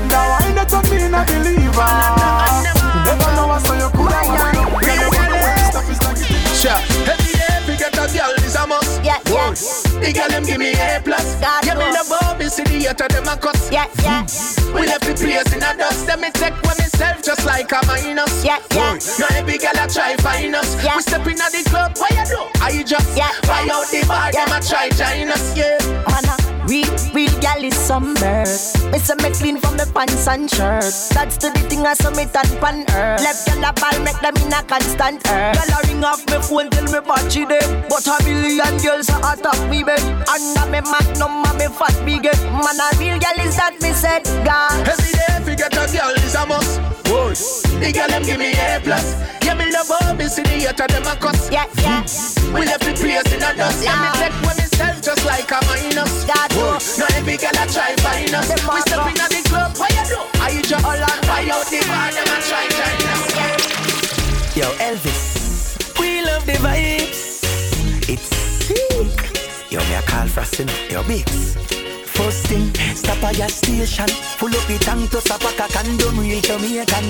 The 0.09 0.19
wine 0.31 0.55
that 0.57 0.73
on 0.73 0.89
me 0.89 1.07
not 1.07 1.27
believer. 1.27 1.69
You 1.69 1.85
uh. 2.81 3.05
never 3.05 3.29
know 3.37 3.51
I 3.51 3.59
saw 3.61 3.77
you 3.77 3.89
could 3.93 4.11
have 4.11 4.27
wine 4.33 4.57
up. 4.57 4.81
Girl, 4.81 4.97
you 4.97 5.09
want 5.13 5.59
to 5.59 5.65
stop 5.69 5.89
is 5.91 7.05
like. 7.05 7.20
The 10.01 10.11
girl 10.13 10.29
them 10.29 10.43
give 10.43 10.57
me 10.59 10.73
A 10.73 10.99
plus. 11.03 11.35
God 11.39 11.65
Yeah, 11.65 11.75
me 11.75 11.85
the 11.93 12.03
Bobby 12.09 12.49
city 12.49 12.81
to 12.83 12.93
them 13.07 13.27
a 13.27 13.37
cuss. 13.37 13.71
Yeah, 13.71 13.85
yeah. 14.03 14.23
Mm. 14.25 14.73
We 14.73 14.87
left 14.87 15.05
the 15.05 15.13
place 15.13 15.53
in 15.53 15.61
a 15.61 15.77
dust. 15.77 16.07
Them 16.07 16.21
me 16.21 16.31
take 16.31 16.57
when 16.65 16.75
myself 16.77 17.21
just 17.21 17.45
like 17.45 17.71
a 17.71 17.79
minus. 17.85 18.43
Yeah, 18.43 18.59
yeah. 18.73 18.97
Now 19.19 19.27
every 19.37 19.57
girl 19.57 19.77
a 19.77 19.87
try 19.87 20.15
find 20.17 20.55
us. 20.55 20.73
Yeah. 20.83 20.95
We 20.97 21.01
step 21.03 21.27
in 21.27 21.39
at 21.39 21.51
the 21.51 21.63
club. 21.69 21.97
What 21.97 22.11
you 22.11 22.25
do? 22.25 22.41
I 22.61 22.83
just 22.83 23.15
Yeah. 23.15 23.31
buy 23.43 23.67
out 23.71 23.87
the 23.91 24.03
bar. 24.07 24.31
Yeah. 24.33 24.45
Them 24.45 24.57
a 24.57 24.59
try 24.65 24.89
join 24.89 25.29
us. 25.29 25.55
Yeah. 25.55 25.77
Man, 26.09 26.25
a 26.25 26.50
real, 26.71 26.95
real 27.13 27.35
gal 27.41 27.63
is 27.63 27.75
some 27.75 28.13
bird. 28.15 28.47
Me 28.91 28.97
say 28.99 29.15
me 29.21 29.29
clean 29.35 29.57
from 29.59 29.75
me 29.75 29.83
pants 29.93 30.27
and 30.27 30.49
shirt. 30.49 30.87
That's 31.11 31.37
the 31.37 31.51
thing 31.67 31.85
I 31.85 31.93
saw 31.93 32.11
me 32.11 32.25
tan 32.25 32.47
pan 32.63 32.85
earth. 32.95 33.21
Left 33.21 33.45
gal 33.45 33.63
a 33.69 33.71
ball 33.73 33.97
make 34.05 34.19
them 34.21 34.35
in 34.37 34.53
a 34.53 34.63
constant 34.63 35.19
earth. 35.27 35.55
Gal 35.57 35.71
a 35.75 35.87
ring 35.87 36.03
off 36.03 36.23
me 36.31 36.39
phone 36.47 36.69
till 36.69 36.87
me 36.93 36.99
battery 37.05 37.45
dead. 37.45 37.67
But 37.89 38.07
a 38.07 38.15
billion 38.23 38.77
girls 38.79 39.09
a 39.09 39.17
attack 39.19 39.59
me 39.69 39.83
bed. 39.83 40.01
Under 40.31 40.65
me 40.71 40.79
magnum 40.79 41.43
and 41.43 41.57
me 41.59 41.67
fat 41.67 41.97
big. 42.05 42.23
Man 42.63 42.79
a 42.79 42.87
real 42.97 43.19
gal 43.19 43.39
is 43.45 43.55
that 43.57 43.75
me 43.81 43.91
said 43.91 44.23
God. 44.45 44.87
Every 44.87 45.11
day 45.11 45.20
the 47.81 47.91
girl 47.91 48.07
them 48.07 48.23
give 48.23 48.37
me 48.37 48.53
A 48.53 48.79
plus. 48.79 49.17
Yeah, 49.43 49.55
me 49.55 49.71
love 49.73 49.89
Bobby 49.89 50.27
city 50.29 50.61
to 50.61 50.85
them 50.87 51.05
a 51.09 51.15
cuss. 51.17 51.49
Yeah, 51.49 51.65
yeah. 51.81 52.05
Hmm. 52.05 52.53
We 52.53 52.65
left 52.65 52.85
the 52.85 52.93
place 52.93 53.25
in 53.33 53.41
a 53.41 53.51
dust. 53.57 53.83
Yeah, 53.83 53.97
me 53.97 54.09
take 54.21 54.37
when 54.45 54.55
myself 54.55 55.01
just 55.01 55.25
like 55.25 55.49
a 55.49 55.59
minus. 55.65 56.23
God 56.29 56.51
now 57.01 57.09
every 57.17 57.37
girl 57.41 57.57
a 57.57 57.65
try 57.65 57.97
find 58.05 58.33
us. 58.37 58.49
We 58.53 58.79
step 58.85 59.01
go. 59.01 59.09
in 59.09 59.17
at 59.17 59.29
the 59.33 59.41
club. 59.49 59.73
What 59.77 59.89
you 59.97 60.05
do? 60.13 60.21
I 60.37 60.61
just 60.61 60.85
Hold 60.85 61.01
on. 61.01 61.17
buy 61.25 61.49
out 61.49 61.65
the 61.65 61.81
bar. 61.89 62.13
Them 62.13 62.29
a 62.29 62.37
try 62.45 62.65
join 62.69 63.01
us. 63.09 63.21
Yo, 64.55 64.67
Elvis, 64.77 65.99
we 65.99 66.21
love 66.21 66.45
the 66.45 66.53
vibes. 66.61 67.41
It's 68.07 68.29
sick. 68.69 69.71
Yo, 69.71 69.79
me 69.79 69.95
a 69.95 70.01
call 70.03 70.27
sin. 70.45 70.69
Yo, 70.91 71.01
Biggs. 71.03 71.57
First 72.13 72.47
thing, 72.47 72.73
stop 72.95 73.23
at 73.23 73.37
your 73.37 73.49
station. 73.49 74.07
Full 74.37 74.49
up 74.49 74.67
the 74.67 74.77
tank 74.79 75.09
to 75.11 75.21
stop 75.21 75.43
a 75.43 75.51
condom, 75.71 76.19
real 76.19 76.41
Jamaican. 76.41 77.05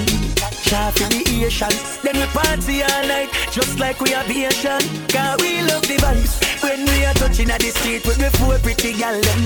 Sharp 0.61 0.99
in 1.01 1.09
the 1.09 1.45
Asian. 1.45 1.73
Then 2.03 2.17
we 2.21 2.27
party 2.31 2.83
all 2.83 3.07
night, 3.07 3.29
just 3.51 3.79
like 3.79 3.99
we 3.99 4.13
are 4.13 4.23
Asian. 4.23 4.81
Cause 5.09 5.37
we 5.41 5.61
love 5.61 5.83
the 5.83 5.97
vibes. 5.97 6.39
When 6.63 6.85
we 6.85 7.05
are 7.05 7.13
touching 7.15 7.49
at 7.49 7.59
the 7.59 7.71
street 7.71 8.05
with 8.05 8.19
me 8.19 8.29
four 8.37 8.57
pretty 8.59 8.93
gal 8.93 9.19
them. 9.19 9.41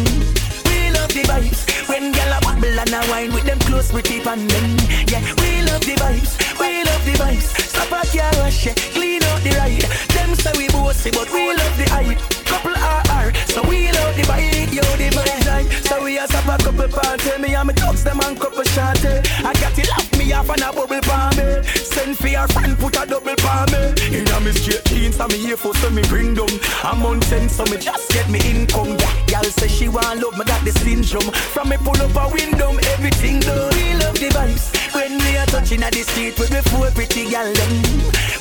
We 0.67 0.91
love 0.91 1.09
the 1.15 1.23
vibes. 1.23 1.63
When 1.87 2.11
gal 2.11 2.37
a 2.37 2.41
bubble 2.41 2.79
and 2.79 2.93
a 2.93 3.01
wine 3.09 3.33
with 3.33 3.45
them 3.45 3.59
close 3.59 3.91
pretty 3.91 4.19
pan 4.19 4.47
them. 4.47 4.77
Yeah, 5.07 5.23
we 5.39 5.63
love 5.63 5.81
the 5.81 5.95
vibes. 5.95 6.35
We 6.59 6.83
love 6.83 7.05
the 7.05 7.15
vibes. 7.15 7.47
Stop 7.71 7.91
a 7.95 8.01
car 8.05 8.31
wash 8.43 8.67
it, 8.67 8.77
clean 8.93 9.23
out 9.23 9.41
the 9.41 9.51
ride. 9.55 9.87
Them 10.13 10.35
say 10.35 10.51
we 10.57 10.67
bossy, 10.69 11.11
but 11.11 11.31
we 11.31 11.47
love 11.47 11.77
the 11.77 11.87
hype. 11.89 12.34
Couple 12.45 12.71
RR, 12.71 13.33
so 13.47 13.61
we 13.67 13.91
love 13.91 14.15
the 14.15 14.23
vibe. 14.23 14.73
Yo, 14.73 14.83
the 14.97 15.09
time. 15.45 15.67
So 15.83 16.03
we 16.03 16.17
a 16.17 16.27
stop 16.27 16.59
a 16.59 16.63
couple 16.63 16.87
party. 16.89 17.41
Me 17.41 17.55
and 17.55 17.67
me 17.67 17.73
dogs 17.73 18.03
them 18.03 18.19
and 18.21 18.39
couple 18.39 18.63
shorty. 18.63 19.21
I 19.43 19.53
got 19.61 19.77
it 19.77 19.87
lock 19.89 20.07
me 20.17 20.33
off 20.33 20.49
and 20.49 20.61
a 20.61 20.71
bubble 20.73 21.01
for 21.01 21.29
me. 21.37 21.63
Send 21.63 22.17
for 22.17 22.27
your 22.27 22.47
friend, 22.49 22.77
put 22.77 22.95
a 22.97 23.05
double 23.05 23.35
for 23.37 23.65
me. 23.71 23.81
In 24.17 24.27
a 24.27 24.39
me 24.41 24.51
straight 24.51 24.83
jeans, 24.85 25.19
and 25.19 25.31
me 25.31 25.37
here 25.39 25.57
for 25.57 25.73
so 25.75 25.89
me 25.89 26.01
bring 26.03 26.33
them. 26.33 26.49
I'm 26.83 27.05
on 27.05 27.19
ten, 27.21 27.49
so 27.49 27.63
me 27.65 27.77
just 27.77 28.11
get 28.11 28.29
me 28.29 28.39
income. 28.43 28.97
Yeah, 28.99 29.41
y'all 29.41 29.43
say 29.43 29.67
she 29.67 29.87
want 29.87 30.21
love, 30.21 30.37
me 30.37 30.45
got 30.45 30.63
the 30.63 30.71
syndrome. 30.71 31.31
From 31.53 31.69
me 31.69 31.77
pull 31.77 31.99
up 32.01 32.15
a 32.15 32.33
window, 32.33 32.71
everything 32.93 33.39
done. 33.39 33.71
We 33.75 33.93
love 33.95 34.19
the 34.19 34.29
vibes 34.35 34.93
when 34.93 35.17
we 35.19 35.37
are 35.37 35.45
touching 35.47 35.83
at 35.83 35.93
the 35.93 36.03
street 36.03 36.37
with 36.39 36.51
me 36.51 36.61
four 36.71 36.91
pretty 36.91 37.29
gal 37.29 37.51
them. 37.53 37.73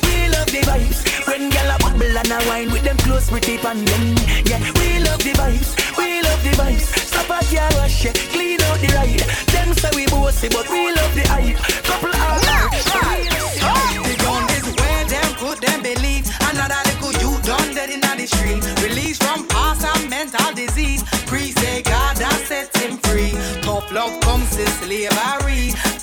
We 0.03 0.14
love 0.35 0.51
the 0.51 0.61
vibes 0.67 0.99
when 1.27 1.49
gal 1.49 1.71
a 1.71 1.77
bubble 1.79 2.17
and 2.17 2.31
a 2.31 2.39
wine 2.47 2.71
with 2.71 2.83
them 2.83 2.97
close 2.97 3.29
pretty 3.29 3.57
pan 3.57 3.83
them. 3.85 4.05
Yeah, 4.45 4.59
we 4.79 4.99
love 4.99 5.21
the 5.23 5.33
vibes, 5.39 5.71
we 5.97 6.21
love 6.21 6.41
the 6.43 6.53
vibes. 6.59 6.87
Stop 7.09 7.31
a 7.31 7.39
car 7.49 7.69
wash 7.79 8.05
it, 8.05 8.15
clean 8.33 8.61
out 8.67 8.79
the 8.79 8.89
ride. 8.97 9.23
Them 9.53 9.73
say 9.73 9.91
we 9.95 10.05
bossy, 10.07 10.49
but 10.49 10.67
we 10.69 10.93
love 10.93 11.13
the 11.15 11.25
hype. 11.33 11.57
Couple 11.87 12.13
hours. 12.13 12.43
Oh. 13.67 14.03
The 14.07 14.15
gun 14.23 14.43
is 14.57 14.67
where 14.79 15.05
them 15.13 15.29
put 15.41 15.57
them 15.61 15.81
believe. 15.81 16.25
Another 16.49 16.81
little 16.89 17.13
you 17.21 17.31
done 17.41 17.73
dead 17.73 17.89
in 17.89 18.01
the 18.01 18.27
street. 18.27 18.63
Released 18.83 19.23
from 19.23 19.54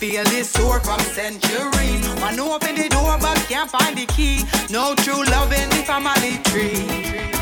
Feel 0.02 0.24
this 0.24 0.50
sword 0.50 0.82
from 0.82 0.98
centuries. 0.98 2.08
One 2.20 2.40
open 2.40 2.74
the 2.74 2.88
door 2.88 3.16
but 3.20 3.38
can't 3.48 3.70
find 3.70 3.96
the 3.96 4.04
key. 4.06 4.42
No 4.68 4.96
true 4.96 5.22
love 5.26 5.52
in 5.52 5.68
the 5.68 5.76
family 5.86 6.38
tree. 6.42 7.41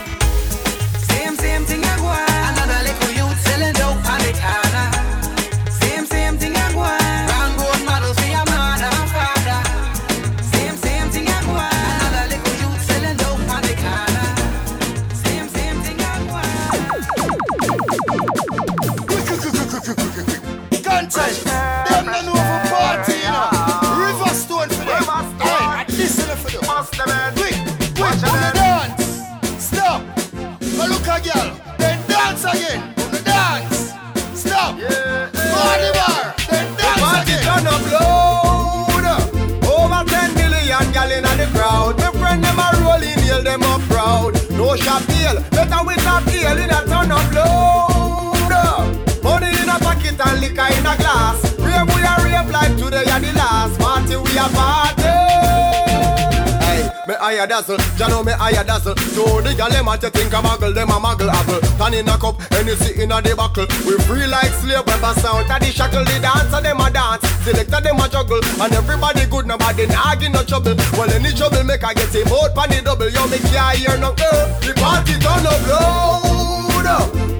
Higher 57.41 57.49
dazzle, 57.49 57.79
ya 57.97 58.09
know 58.09 58.23
me 58.23 58.33
higher 58.33 58.65
dazzle. 58.65 58.97
So 58.97 59.41
the 59.41 59.55
gal 59.57 59.71
them 59.71 59.89
a 59.89 59.97
you 59.97 60.11
think 60.11 60.33
a 60.33 60.41
muggle, 60.45 60.75
them 60.75 60.91
a 60.91 61.01
muggle 61.01 61.33
apple. 61.33 61.61
Turn 61.81 61.95
in 61.95 62.09
a 62.09 62.17
cup, 62.19 62.37
Hennessy 62.53 63.01
in 63.01 63.13
a 63.13 63.23
the 63.23 63.35
buckle. 63.35 63.65
We 63.89 63.97
free 64.05 64.27
like 64.27 64.53
slave, 64.61 64.85
weapon 64.85 65.15
sound. 65.17 65.49
A 65.49 65.57
the 65.57 65.73
shackle, 65.73 66.05
the 66.05 66.21
dancer 66.21 66.61
them 66.61 66.81
a 66.81 66.91
dance. 66.91 67.25
Selector 67.41 67.81
them 67.81 68.01
a 68.01 68.09
juggle, 68.09 68.45
and 68.61 68.73
everybody 68.77 69.25
good, 69.27 69.47
nobody 69.47 69.87
nagging 69.87 70.33
no 70.33 70.45
trouble. 70.45 70.77
Well, 71.01 71.09
any 71.09 71.33
trouble 71.33 71.65
make 71.65 71.85
I 71.85 71.95
get 71.95 72.13
him 72.13 72.29
out 72.29 72.53
pan 72.53 72.69
the 72.69 72.85
double. 72.85 73.09
Yo, 73.09 73.25
me 73.33 73.41
can't 73.49 73.79
hear 73.79 73.97
no 73.97 74.13
girl. 74.13 74.45
The 74.61 74.77
party 74.77 75.17
turn 75.17 75.47
up 75.49 75.61
loud. 75.65 76.61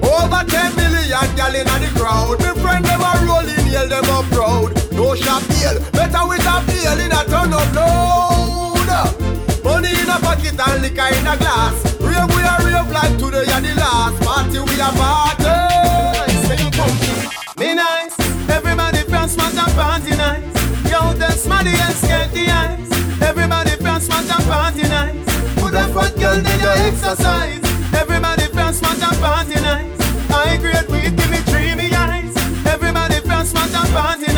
Over 0.01 0.43
10 0.49 0.75
million 0.75 1.29
gal 1.37 1.53
in 1.53 1.69
the 1.69 1.89
crowd. 1.93 2.41
Me 2.41 2.49
friend 2.61 2.85
them 2.85 3.05
a 3.05 3.11
rolling, 3.29 3.69
hail 3.69 3.85
them 3.85 4.09
up 4.09 4.25
proud. 4.33 4.73
No 4.93 5.13
shop 5.13 5.45
deal, 5.45 5.77
better 5.93 6.25
with 6.25 6.41
a 6.41 6.55
deal 6.65 6.97
in 6.97 7.13
a 7.13 7.21
turn 7.29 7.53
up 7.53 7.69
loud. 7.75 8.30
A 10.11 10.19
eat 10.43 10.59
and 10.59 10.81
liquor 10.81 11.07
in 11.07 11.25
a 11.25 11.37
glass. 11.37 11.75
Rave 12.01 12.27
we 12.35 12.43
are 12.43 12.59
rave 12.67 12.91
like 12.91 13.15
today 13.17 13.47
and 13.47 13.63
the 13.63 13.73
last. 13.79 14.21
Party 14.21 14.59
we 14.59 14.75
are 14.81 14.91
party. 14.99 15.55
Say 16.47 16.59
Me 17.57 17.73
nice, 17.75 18.19
everybody 18.49 19.03
from 19.07 19.29
smart 19.29 19.55
and 19.55 19.73
party 19.73 20.11
nice. 20.17 20.43
Yo, 20.91 21.13
the 21.13 21.31
smarty 21.31 21.69
and 21.69 21.95
scared 21.95 22.29
the 22.31 22.43
eyes. 22.51 22.91
Everybody 23.21 23.71
from 23.79 24.01
smart 24.01 24.27
and 24.27 24.45
party 24.51 24.83
nice. 24.83 25.25
Put 25.55 25.75
a 25.79 25.87
fat 25.95 26.13
girl 26.19 26.39
in 26.39 26.59
your 26.59 26.77
exercise. 26.91 27.63
Everybody 27.95 28.47
from 28.51 28.73
smart 28.73 29.01
and 29.01 29.17
party 29.23 29.61
nice. 29.61 30.01
I 30.29 30.57
great 30.57 30.89
weed, 30.89 31.15
give 31.15 31.31
me 31.31 31.39
dreamy 31.47 31.95
eyes. 31.95 32.35
Everybody 32.67 33.21
from 33.21 33.45
smart 33.45 33.73
and 33.73 33.89
party 33.95 34.30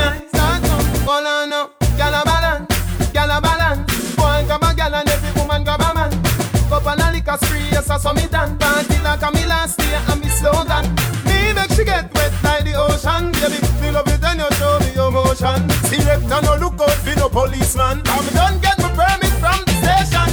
I 7.93 7.97
saw 7.99 8.11
me 8.11 8.25
done. 8.25 8.57
Party 8.57 8.97
like 9.03 9.21
a 9.21 9.31
me 9.31 9.45
last 9.45 9.79
year 9.79 10.01
and 10.09 10.19
me 10.19 10.27
slow 10.27 10.65
down. 10.65 10.89
Me 11.29 11.53
make 11.53 11.69
she 11.77 11.85
get 11.85 12.11
wet 12.15 12.33
like 12.43 12.65
the 12.65 12.73
ocean, 12.73 13.29
baby. 13.37 13.61
Me 13.81 13.91
love 13.91 14.07
it 14.07 14.19
when 14.19 14.39
you 14.41 14.49
show 14.57 14.79
me 14.81 14.89
your 14.97 15.11
motion. 15.11 15.69
See 15.85 16.01
rector 16.01 16.41
no 16.41 16.57
look 16.57 16.81
out 16.81 16.97
for 17.05 17.15
no 17.15 17.29
policeman. 17.29 18.01
I'm 18.09 18.25
done 18.33 18.57
get 18.65 18.79
my 18.81 18.89
permit 18.97 19.33
from 19.37 19.61
the 19.69 19.75
station. 19.77 20.29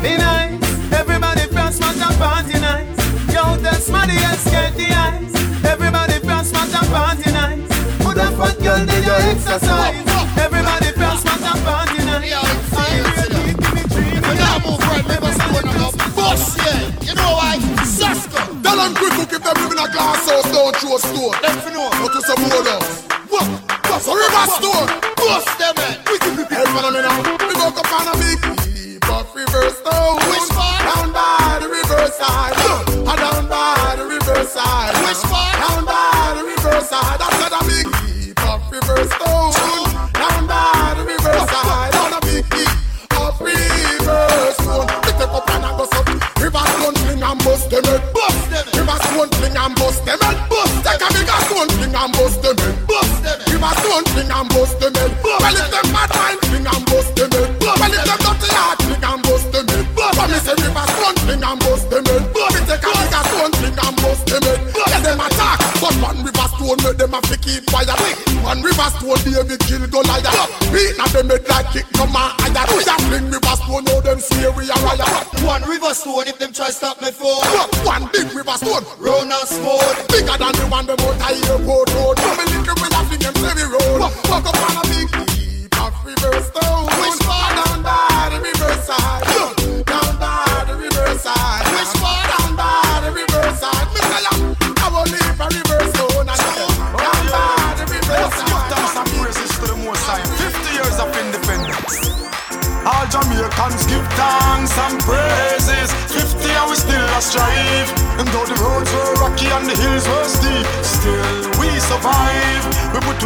Me 0.00 0.16
nice, 0.16 0.64
everybody 0.90 1.44
from 1.52 1.70
smart 1.70 2.00
and 2.00 2.16
party 2.16 2.56
nice. 2.64 2.96
Yo, 3.28 3.44
the 3.60 3.74
smarty 3.76 4.16
and 4.16 4.38
scared 4.40 4.72
the 4.80 4.88
eyes. 4.96 5.34
Everybody 5.68 6.16
from 6.24 6.44
smart 6.48 6.72
and 6.72 6.88
party 6.88 7.30
nice. 7.30 7.68
Put 8.00 8.16
a 8.16 8.32
fat 8.40 8.56
girl 8.64 8.80
in 8.80 9.04
your 9.04 9.20
exercise. 9.36 10.05
House, 21.04 21.75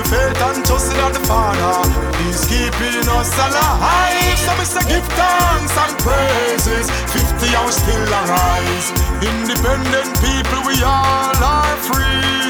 We 0.00 0.08
faith 0.08 0.40
and 0.40 0.64
trust 0.64 0.96
in 0.96 1.12
the 1.12 1.20
Father. 1.28 1.76
He's 2.24 2.40
keeping 2.48 3.04
us 3.20 3.36
alive. 3.36 4.38
So 4.40 4.52
we 4.56 4.64
say 4.64 4.80
give 4.88 5.04
thanks 5.12 5.76
and 5.76 5.92
praises. 6.00 6.88
50 7.12 7.52
and 7.52 7.66
we 7.68 7.72
still 7.72 8.08
arise. 8.08 8.88
Independent 9.20 10.08
people, 10.24 10.64
we 10.64 10.80
all 10.80 11.36
are 11.36 11.76
free. 11.84 12.48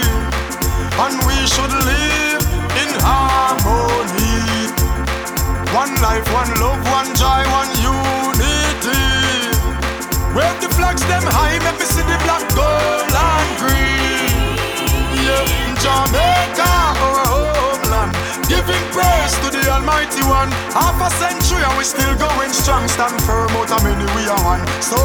And 1.03 1.19
we 1.27 1.39
should 1.51 1.75
live 1.75 2.45
in 2.87 2.91
harmony. 3.03 4.71
One 5.75 5.91
life, 6.07 6.27
one 6.31 6.55
love, 6.63 6.79
one 6.95 7.11
joy, 7.19 7.43
one 7.51 7.73
unity. 7.83 9.03
Wave 10.39 10.59
the 10.63 10.71
flags 10.79 11.03
them 11.11 11.27
high, 11.27 11.59
make 11.67 11.79
me 11.83 11.87
see 11.87 12.07
the 12.07 12.15
black, 12.23 12.47
gold, 12.55 13.11
and 13.11 13.51
green. 13.59 14.55
Yeah, 15.19 15.43
Jamaica, 15.83 16.71
homeland. 17.03 17.20
Giving 18.51 18.83
praise 18.91 19.35
to 19.47 19.49
the 19.55 19.63
Almighty 19.71 20.27
One. 20.27 20.51
Half 20.75 20.99
a 20.99 21.07
century 21.23 21.63
and 21.63 21.79
we 21.79 21.87
still 21.87 22.19
going 22.19 22.51
strong. 22.51 22.83
Stand 22.91 23.15
firm 23.23 23.47
out 23.55 23.71
of 23.71 23.79
many 23.87 24.03
we 24.19 24.27
are 24.27 24.43
one. 24.43 24.67
So 24.83 24.99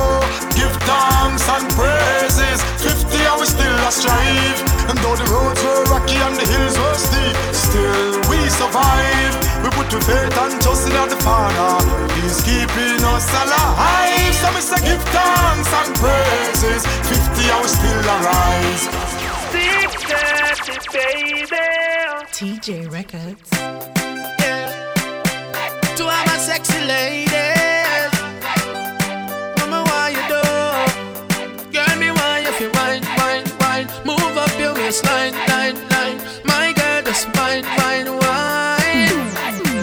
give 0.58 0.74
thanks 0.82 1.46
and 1.46 1.70
praises. 1.78 2.58
50 2.82 3.06
and 3.06 3.38
we 3.38 3.46
still 3.46 3.78
a 3.86 3.92
strive. 3.94 4.60
And 4.90 4.98
though 4.98 5.14
the 5.14 5.30
roads 5.30 5.62
were 5.62 5.86
rocky 5.94 6.18
and 6.18 6.34
the 6.34 6.42
hills 6.42 6.74
were 6.74 6.98
steep, 6.98 7.38
still 7.54 8.18
we 8.34 8.42
survive. 8.50 9.38
We 9.62 9.70
put 9.78 9.94
to 9.94 10.02
faith 10.02 10.34
and 10.42 10.58
trust 10.66 10.90
in 10.90 10.98
the 11.06 11.20
Father. 11.22 11.86
He's 12.18 12.42
keeping 12.42 12.98
us 13.06 13.30
alive. 13.30 14.34
So 14.42 14.50
say 14.58 14.82
give 14.90 15.06
thanks 15.14 15.70
and 15.70 15.94
praises. 16.02 16.82
50 16.82 17.46
and 17.54 17.62
we 17.62 17.70
still 17.70 18.06
arise. 18.10 18.90
baby. 20.90 22.25
TJ 22.36 22.92
Records. 22.92 23.50
To 25.96 26.04
all 26.04 26.26
my 26.28 26.38
sexy 26.38 26.82
ladies. 26.84 28.12
Mama, 29.58 29.80
why 29.88 30.10
you 30.12 30.24
do? 30.28 30.44
Girl, 31.72 31.96
me 31.98 32.12
why 32.12 32.40
you 32.40 32.52
feel 32.60 32.72
wine, 32.74 33.04
wine, 33.16 33.48
wine. 33.62 33.88
Move 34.04 34.36
up 34.36 34.52
your 34.60 34.74
waistline, 34.74 35.32
line, 35.48 35.80
line. 35.88 36.20
My 36.44 36.74
girl, 36.76 37.04
just 37.04 37.26
wine, 37.38 37.64
wine, 37.80 38.12
wine. 38.12 39.16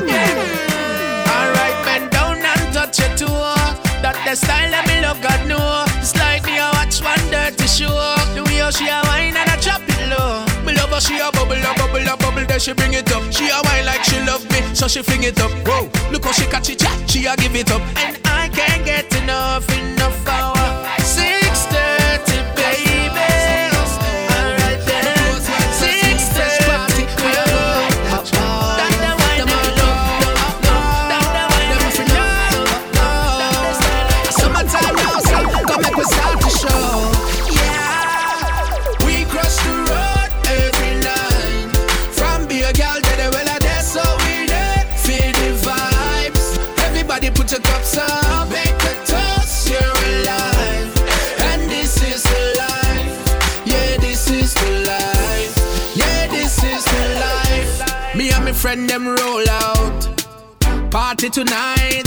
Yeah. 0.05 1.33
Alright, 1.33 1.77
bend 1.87 2.11
down 2.11 2.37
and 2.37 2.75
touch 2.75 2.99
your 2.99 3.09
toe. 3.17 3.57
That 4.05 4.21
the 4.27 4.37
style 4.37 4.71
that 4.73 4.87
me 4.87 5.01
love, 5.01 5.23
God 5.23 5.49
know. 5.49 5.87
It's 6.03 6.15
like 6.17 6.45
me, 6.45 6.59
I 6.59 6.69
watch 6.73 7.01
one 7.01 7.31
dirty 7.31 7.67
show. 7.67 7.97
The 8.35 8.45
way 8.45 8.57
how 8.57 8.69
she 8.69 8.89
a 8.89 9.01
wine 9.05 9.39
and 9.39 9.52
she 11.03 11.19
a 11.19 11.31
bubble, 11.33 11.59
a 11.59 11.75
bubble, 11.75 11.99
a 11.99 12.17
bubble, 12.17 12.47
then 12.47 12.61
she 12.61 12.73
bring 12.73 12.95
it 12.95 13.11
up. 13.13 13.23
She 13.33 13.49
a 13.49 13.61
wine 13.65 13.87
like 13.87 14.05
she 14.05 14.19
love 14.21 14.45
me, 14.51 14.61
so 14.75 14.87
she 14.87 15.03
fling 15.03 15.25
it 15.25 15.41
up. 15.41 15.51
Whoa, 15.67 15.91
look 16.13 16.25
how 16.25 16.33
she 16.33 16.47
catch 16.47 16.71
it, 16.71 16.83
she 17.11 17.27
a 17.27 17.35
give 17.37 17.57
it 17.57 17.71
up. 17.71 17.83
And 17.99 18.19
I 18.25 18.49
can't 18.49 18.85
get 18.85 19.13
enough, 19.23 19.69
enough 19.77 20.29
hour. 20.29 20.53
6:30, 20.55 21.02
friend 58.63 58.89
them 58.89 59.09
roll 59.09 59.49
out. 59.51 60.23
Party 60.93 61.29
tonight. 61.29 62.05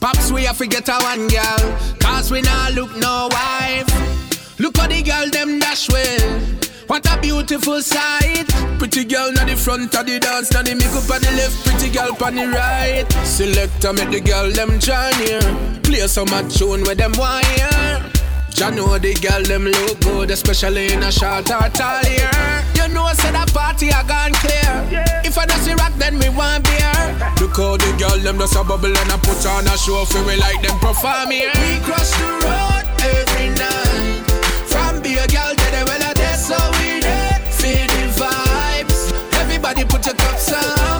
Pops, 0.00 0.32
we 0.32 0.44
have 0.44 0.56
to 0.56 0.66
get 0.66 0.88
a 0.88 0.96
one 1.02 1.28
girl. 1.28 1.78
Cause 2.00 2.30
we 2.30 2.40
not 2.40 2.72
look 2.72 2.96
no 2.96 3.28
wife. 3.30 4.58
Look 4.58 4.78
how 4.78 4.86
the 4.86 5.02
girl 5.02 5.28
them 5.28 5.58
dash 5.58 5.90
well. 5.90 6.40
What 6.86 7.04
a 7.12 7.20
beautiful 7.20 7.82
sight. 7.82 8.48
Pretty 8.78 9.04
girl 9.04 9.38
on 9.38 9.46
the 9.46 9.56
front 9.56 9.94
of 9.94 10.06
the 10.06 10.18
dance, 10.18 10.52
now 10.52 10.62
the 10.62 10.74
makeup 10.74 11.10
on 11.14 11.20
the 11.20 11.30
left, 11.36 11.66
pretty 11.66 11.90
girl 11.92 12.16
on 12.24 12.34
the 12.34 12.48
right. 12.48 13.04
Selector 13.26 13.92
make 13.92 14.10
the 14.10 14.20
girl 14.20 14.50
them 14.52 14.80
join 14.80 15.12
here. 15.20 15.80
Play 15.82 16.06
some 16.06 16.28
a 16.28 16.48
tune 16.48 16.80
with 16.80 16.96
them 16.96 17.12
wire. 17.18 18.23
Ya 18.54 18.70
know 18.70 18.98
the 18.98 19.14
girl 19.14 19.42
them 19.42 19.64
look 19.64 20.00
good, 20.00 20.30
especially 20.30 20.92
in 20.92 21.02
a 21.02 21.10
short 21.10 21.50
or 21.50 21.68
tall 21.74 22.02
year. 22.06 22.30
You 22.78 22.86
know, 22.94 23.10
say 23.14 23.32
that 23.32 23.50
party 23.52 23.90
I 23.90 24.06
gone 24.06 24.32
clear. 24.38 24.70
If 25.26 25.36
I 25.36 25.44
don't 25.44 25.58
see 25.58 25.74
rock, 25.74 25.92
then 25.98 26.18
we 26.20 26.28
want 26.28 26.62
beer. 26.62 26.94
Look 27.42 27.56
how 27.58 27.76
the 27.76 27.90
girl 27.98 28.16
them 28.22 28.38
does 28.38 28.54
a 28.54 28.62
bubble 28.62 28.94
and 28.94 29.10
I 29.10 29.18
put 29.18 29.44
on 29.44 29.66
a 29.66 29.74
show 29.76 30.04
for 30.06 30.22
we 30.22 30.36
like 30.38 30.62
them 30.62 30.78
perform 30.78 31.34
here. 31.34 31.50
We 31.50 31.82
cross 31.82 32.14
the 32.14 32.30
road 32.46 32.86
every 33.02 33.50
night. 33.58 34.22
From 34.70 35.02
be 35.02 35.18
a 35.18 35.26
girl 35.26 35.50
to 35.50 35.66
the 35.74 35.82
well, 35.90 36.14
that's 36.14 36.46
so 36.46 36.58
we 36.78 37.02
there. 37.02 37.42
Feel 37.58 37.90
the 37.90 38.06
vibes. 38.14 39.10
Everybody 39.42 39.82
put 39.84 40.06
your 40.06 40.14
cups 40.14 40.52
up. 40.54 40.93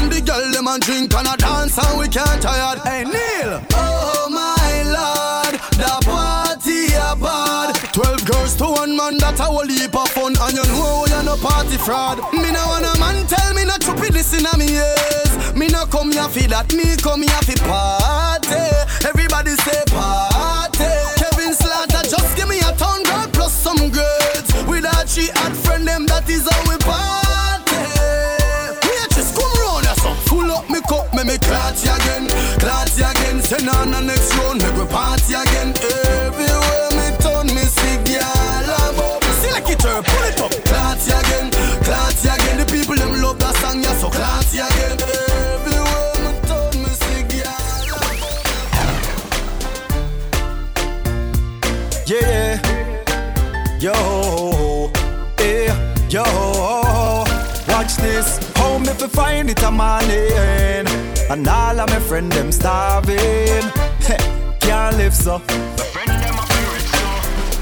And 0.00 0.10
the 0.10 0.20
girl 0.20 0.50
them 0.52 0.66
and 0.66 0.82
drink 0.82 1.12
and 1.14 1.28
a 1.28 1.36
dance 1.36 1.76
and 1.76 1.98
we 1.98 2.08
can't 2.08 2.40
tired. 2.40 2.80
Hey 2.80 3.04
Neil, 3.04 3.60
oh 3.76 4.28
my 4.32 4.72
Lord, 4.88 5.54
the 5.76 5.92
party 6.08 6.88
a 6.96 7.12
bad. 7.16 7.76
Twelve 7.92 8.24
girls 8.24 8.56
to 8.56 8.64
one 8.64 8.96
man, 8.96 9.18
that 9.18 9.38
a 9.40 9.44
whole 9.44 9.66
heap 9.66 9.94
of 9.94 10.08
fun, 10.10 10.34
and 10.40 10.56
you 10.56 10.64
know 10.72 11.04
you're 11.08 11.22
no 11.22 11.36
party 11.36 11.76
fraud. 11.76 12.18
Me 12.32 12.50
no 12.50 12.62
want 12.72 12.88
a 12.88 12.94
man 12.98 13.26
tell 13.26 13.52
me 13.54 13.64
not 13.64 13.84
listen 14.10 14.44
to 14.44 14.56
me 14.56 14.80
ears. 14.80 15.54
Me 15.54 15.68
no 15.68 15.84
come 15.86 16.12
here 16.12 16.28
for 16.28 16.48
that, 16.48 16.72
me 16.72 16.96
come 16.96 17.22
here 17.22 17.44
for 17.44 17.58
party. 17.68 18.64
Everybody 19.04 19.52
say 19.66 19.84
party. 19.92 20.88
Kevin 21.20 21.52
Slater 21.52 22.04
just 22.08 22.36
give 22.36 22.48
me 22.48 22.58
a 22.60 22.72
town 22.76 23.02
girl 23.04 23.28
plus 23.32 23.52
some 23.52 23.90
grades. 23.90 24.48
With 24.64 24.84
a 24.84 25.04
she 25.06 25.28
had 25.34 25.52
friend 25.56 25.86
them, 25.86 26.06
that 26.06 26.28
is 26.30 26.48
how 26.48 26.60
we 26.70 26.79
it 59.50 59.62
a 59.64 59.70
morning, 59.70 60.86
and 61.28 61.48
all 61.48 61.80
of 61.80 61.88
my 61.90 61.98
friend 61.98 62.30
them 62.32 62.52
starving. 62.52 63.16
Can't 64.60 64.96
live 64.96 65.14
so. 65.14 65.38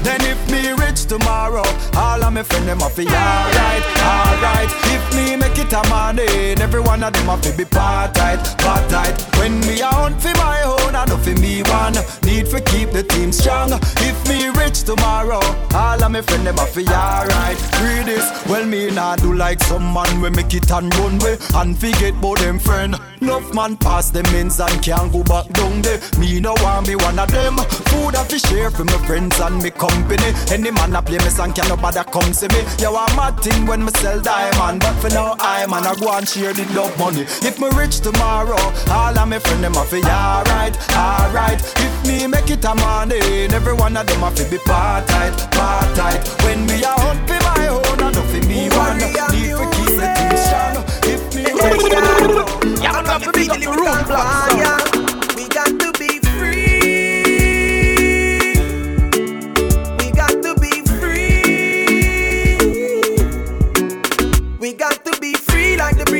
Then 0.03 0.21
if 0.21 0.48
me 0.69 0.85
rich 0.85 1.05
tomorrow, 1.05 1.63
all 1.95 2.23
of 2.23 2.33
my 2.33 2.43
friend 2.43 2.67
them 2.67 2.81
a 2.81 2.89
fi 2.89 3.03
alright, 3.05 3.83
alright. 4.03 4.69
If 4.93 5.03
me 5.15 5.35
make 5.35 5.57
it 5.57 5.73
a 5.73 5.81
morning, 5.89 6.61
every 6.61 6.81
one 6.81 7.03
of 7.03 7.13
them 7.13 7.29
a 7.29 7.37
fi 7.37 7.55
be 7.55 7.65
part 7.65 8.13
tight, 8.13 8.39
part 8.59 8.87
tight. 8.89 9.15
When 9.37 9.59
me 9.61 9.81
a 9.81 9.87
hunt 9.87 10.21
fi 10.21 10.33
my 10.33 10.61
own, 10.63 10.95
I 10.95 11.05
know 11.05 11.17
fi 11.17 11.33
me 11.35 11.63
one. 11.63 11.95
Need 12.23 12.47
for 12.47 12.61
keep 12.61 12.91
the 12.91 13.03
team 13.03 13.31
strong. 13.31 13.71
If 14.07 14.17
me 14.27 14.49
rich 14.59 14.83
tomorrow, 14.83 15.41
all 15.73 16.03
of 16.03 16.11
my 16.11 16.21
friend 16.21 16.45
them 16.45 16.59
a 16.59 16.65
fi 16.65 16.83
alright. 16.85 17.59
Read 17.81 18.05
this, 18.05 18.27
well 18.47 18.65
me 18.65 18.91
nah 18.91 19.15
do 19.15 19.33
like 19.33 19.61
some 19.61 19.93
man 19.93 20.21
we 20.21 20.29
make 20.29 20.53
it 20.53 20.71
and 20.71 20.93
run 20.97 21.17
way 21.19 21.37
and 21.55 21.77
forget 21.77 22.13
about 22.13 22.39
them 22.39 22.59
friend. 22.59 22.95
Enough 23.21 23.53
man 23.53 23.75
pass 23.75 24.11
them 24.11 24.25
ends 24.27 24.59
and 24.59 24.81
can't 24.83 25.11
go 25.11 25.23
back 25.23 25.47
down 25.53 25.81
there. 25.81 25.99
Me 26.19 26.39
no 26.39 26.53
want 26.61 26.87
be 26.87 26.95
one 26.95 27.19
of 27.19 27.31
them. 27.31 27.57
Food 27.89 28.15
I 28.15 28.23
fi 28.23 28.37
share 28.37 28.71
for 28.71 28.85
my 28.85 28.97
friends 29.07 29.39
and 29.39 29.61
me 29.61 29.71
company. 29.71 30.29
Any 30.59 30.71
man 30.71 30.93
a 30.93 31.01
play 31.01 31.17
me 31.19 31.29
song 31.29 31.53
can 31.53 31.69
nobody 31.69 32.03
come 32.11 32.33
see 32.33 32.49
me. 32.49 32.59
You 32.79 32.89
a 32.91 33.07
mad 33.15 33.39
thing 33.39 33.65
when 33.65 33.85
me 33.85 33.91
sell 33.95 34.19
diamond, 34.19 34.81
but 34.81 34.93
for 34.99 35.07
now 35.07 35.37
I 35.39 35.65
man 35.67 35.87
I 35.87 35.95
go 35.95 36.11
and 36.11 36.27
share 36.27 36.51
the 36.51 36.65
love 36.75 36.91
money. 36.99 37.21
If 37.47 37.61
me 37.61 37.69
rich 37.79 38.01
tomorrow, 38.01 38.59
all 38.91 39.17
of 39.17 39.27
my 39.29 39.39
friend 39.39 39.63
them 39.63 39.75
a 39.79 39.85
fi 39.85 40.03
alright, 40.03 40.75
alright. 40.91 41.61
If 41.79 42.05
me 42.05 42.27
make 42.27 42.51
it 42.51 42.65
a 42.65 42.75
morning, 42.75 43.53
every 43.55 43.71
one 43.71 43.95
of 43.95 44.05
them 44.05 44.21
a 44.21 44.31
fi 44.31 44.49
be 44.49 44.57
part 44.67 45.07
tight, 45.07 45.31
part 45.55 45.95
tight. 45.95 46.27
When 46.43 46.67
we 46.67 46.83
a 46.83 46.91
hunt 46.91 47.23
for 47.23 47.39
my 47.39 47.67
own, 47.71 48.11
know 48.11 48.21
fi 48.27 48.39
me 48.43 48.67
one. 48.75 48.99
Need 49.31 49.55
for 49.55 49.63
keep 49.79 49.95
the 49.95 50.11
team 50.11 50.35
strong. 50.43 50.75
If 51.07 51.23
me 51.39 51.47
rich 51.55 51.87
tomorrow, 51.87 52.43
I'm 52.83 53.21
to 53.23 53.31
be 53.31 53.47
the 53.47 53.63
room 53.63 54.03
block. 54.03 54.88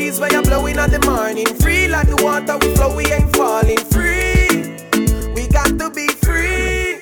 Breeze 0.09 0.19
when 0.19 0.31
you're 0.31 0.43
blowing 0.43 0.77
in 0.77 0.91
the 0.91 0.99
morning. 1.05 1.45
Free 1.59 1.87
like 1.87 2.07
the 2.07 2.21
water 2.23 2.57
we 2.57 2.75
flow, 2.75 2.95
we 2.95 3.05
ain't 3.11 3.35
falling. 3.35 3.77
Free. 3.93 4.75
We 5.33 5.47
got 5.47 5.77
to 5.79 5.89
be 5.89 6.07
free. 6.07 6.99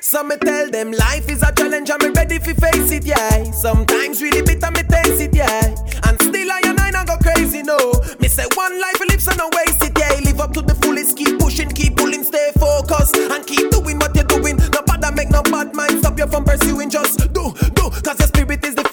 Some 0.00 0.28
me 0.28 0.36
tell 0.36 0.70
them 0.70 0.92
life 0.92 1.28
is 1.28 1.42
a 1.42 1.52
challenge 1.52 1.90
and 1.90 2.02
me 2.02 2.10
ready 2.10 2.38
fi 2.38 2.52
face 2.54 2.92
it, 2.92 3.04
yeah. 3.04 3.50
Sometimes 3.52 4.22
really 4.22 4.42
bitter 4.42 4.70
me 4.70 4.82
taste 4.82 5.20
it, 5.20 5.34
yeah. 5.34 5.74
And 6.06 6.20
still 6.20 6.50
I 6.52 6.60
and 6.64 6.78
I 6.78 6.90
not 6.90 7.06
go 7.06 7.16
crazy, 7.18 7.62
no. 7.62 7.78
Me 8.20 8.28
say 8.28 8.46
one 8.54 8.80
life 8.80 9.00
we 9.00 9.06
live 9.06 9.22
so 9.22 9.32
no 9.36 9.48
waste 9.56 9.82
it, 9.82 9.98
yeah. 9.98 10.20
Live 10.22 10.40
up 10.40 10.52
to 10.54 10.62
the 10.62 10.74
fullest, 10.76 11.16
keep 11.16 11.38
pushing, 11.38 11.70
keep 11.70 11.96
pulling, 11.96 12.22
stay 12.22 12.52
focused 12.58 13.16
and 13.16 13.46
keep 13.46 13.70
doing 13.70 13.98
what 13.98 14.14
you're 14.14 14.24
doing. 14.24 14.56
No 14.56 14.82
bother 14.86 15.12
make 15.12 15.30
no 15.30 15.42
bad 15.42 15.74
mind 15.74 15.98
stop 16.00 16.18
you 16.18 16.26
from 16.26 16.44
pursuing. 16.44 16.90
Just 16.90 17.18
do, 17.18 17.52
do, 17.74 17.90
cause 18.04 18.18
your 18.18 18.28
spirit 18.28 18.64
is 18.64 18.74
the 18.74 18.83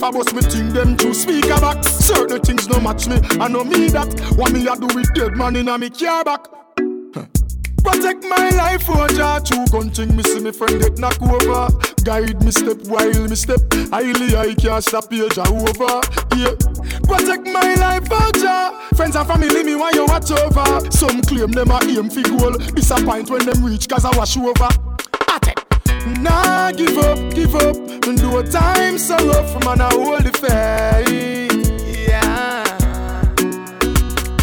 but 0.00 0.12
me 0.12 0.18
bust 0.18 0.34
me 0.34 0.42
thing 0.42 0.72
them 0.72 0.96
through 0.96 1.14
speaker 1.14 1.60
box. 1.60 1.88
Certain 1.88 2.40
things 2.40 2.68
no 2.68 2.80
match 2.80 3.08
me, 3.08 3.16
I 3.40 3.48
know 3.48 3.64
me 3.64 3.88
that. 3.88 4.08
What 4.36 4.52
me 4.52 4.66
a 4.66 4.76
do 4.76 4.86
with 4.94 5.12
dead 5.14 5.36
man 5.36 5.56
inna 5.56 5.78
me 5.78 5.90
car 5.90 6.24
back. 6.24 6.46
Protect 7.82 8.24
my 8.24 8.50
life, 8.50 8.86
Jah 9.16 9.40
True 9.44 9.64
gun 9.70 9.90
thing, 9.90 10.14
me 10.16 10.22
see 10.22 10.40
me 10.40 10.52
friend 10.52 10.80
get 10.80 10.98
knock 10.98 11.20
over. 11.22 11.68
Guide 12.04 12.42
me 12.42 12.50
step 12.50 12.78
while 12.86 13.28
me 13.28 13.36
step. 13.36 13.60
Highly 13.90 14.36
I 14.36 14.54
can't 14.54 14.84
stop 14.84 15.10
Jah 15.10 15.48
over 15.48 16.00
Yeah. 16.36 16.54
Protect 17.04 17.46
my 17.46 17.74
life, 17.74 18.08
Jah 18.40 18.88
Friends 18.94 19.16
and 19.16 19.26
family, 19.26 19.64
me 19.64 19.74
want 19.74 19.94
you 19.94 20.06
watch 20.06 20.30
over. 20.30 20.90
Some 20.90 21.22
claim 21.22 21.50
them 21.52 21.70
a 21.70 21.78
aim 21.84 22.10
fi 22.10 22.22
goal 22.22 22.52
Disappoint 22.52 23.30
when 23.30 23.46
them 23.46 23.64
reach 23.64 23.88
cause 23.88 24.04
I 24.04 24.16
wash 24.16 24.36
over 24.36 24.87
Nah, 26.06 26.72
give 26.72 26.96
up, 26.98 27.18
give 27.34 27.54
up 27.54 27.76
No 28.06 28.42
time 28.42 28.98
so 28.98 29.16
rough, 29.16 29.64
man, 29.64 29.80
I 29.80 29.92
hold 29.92 30.24
the 30.24 30.32
faith 30.32 32.08
Yeah 32.08 32.64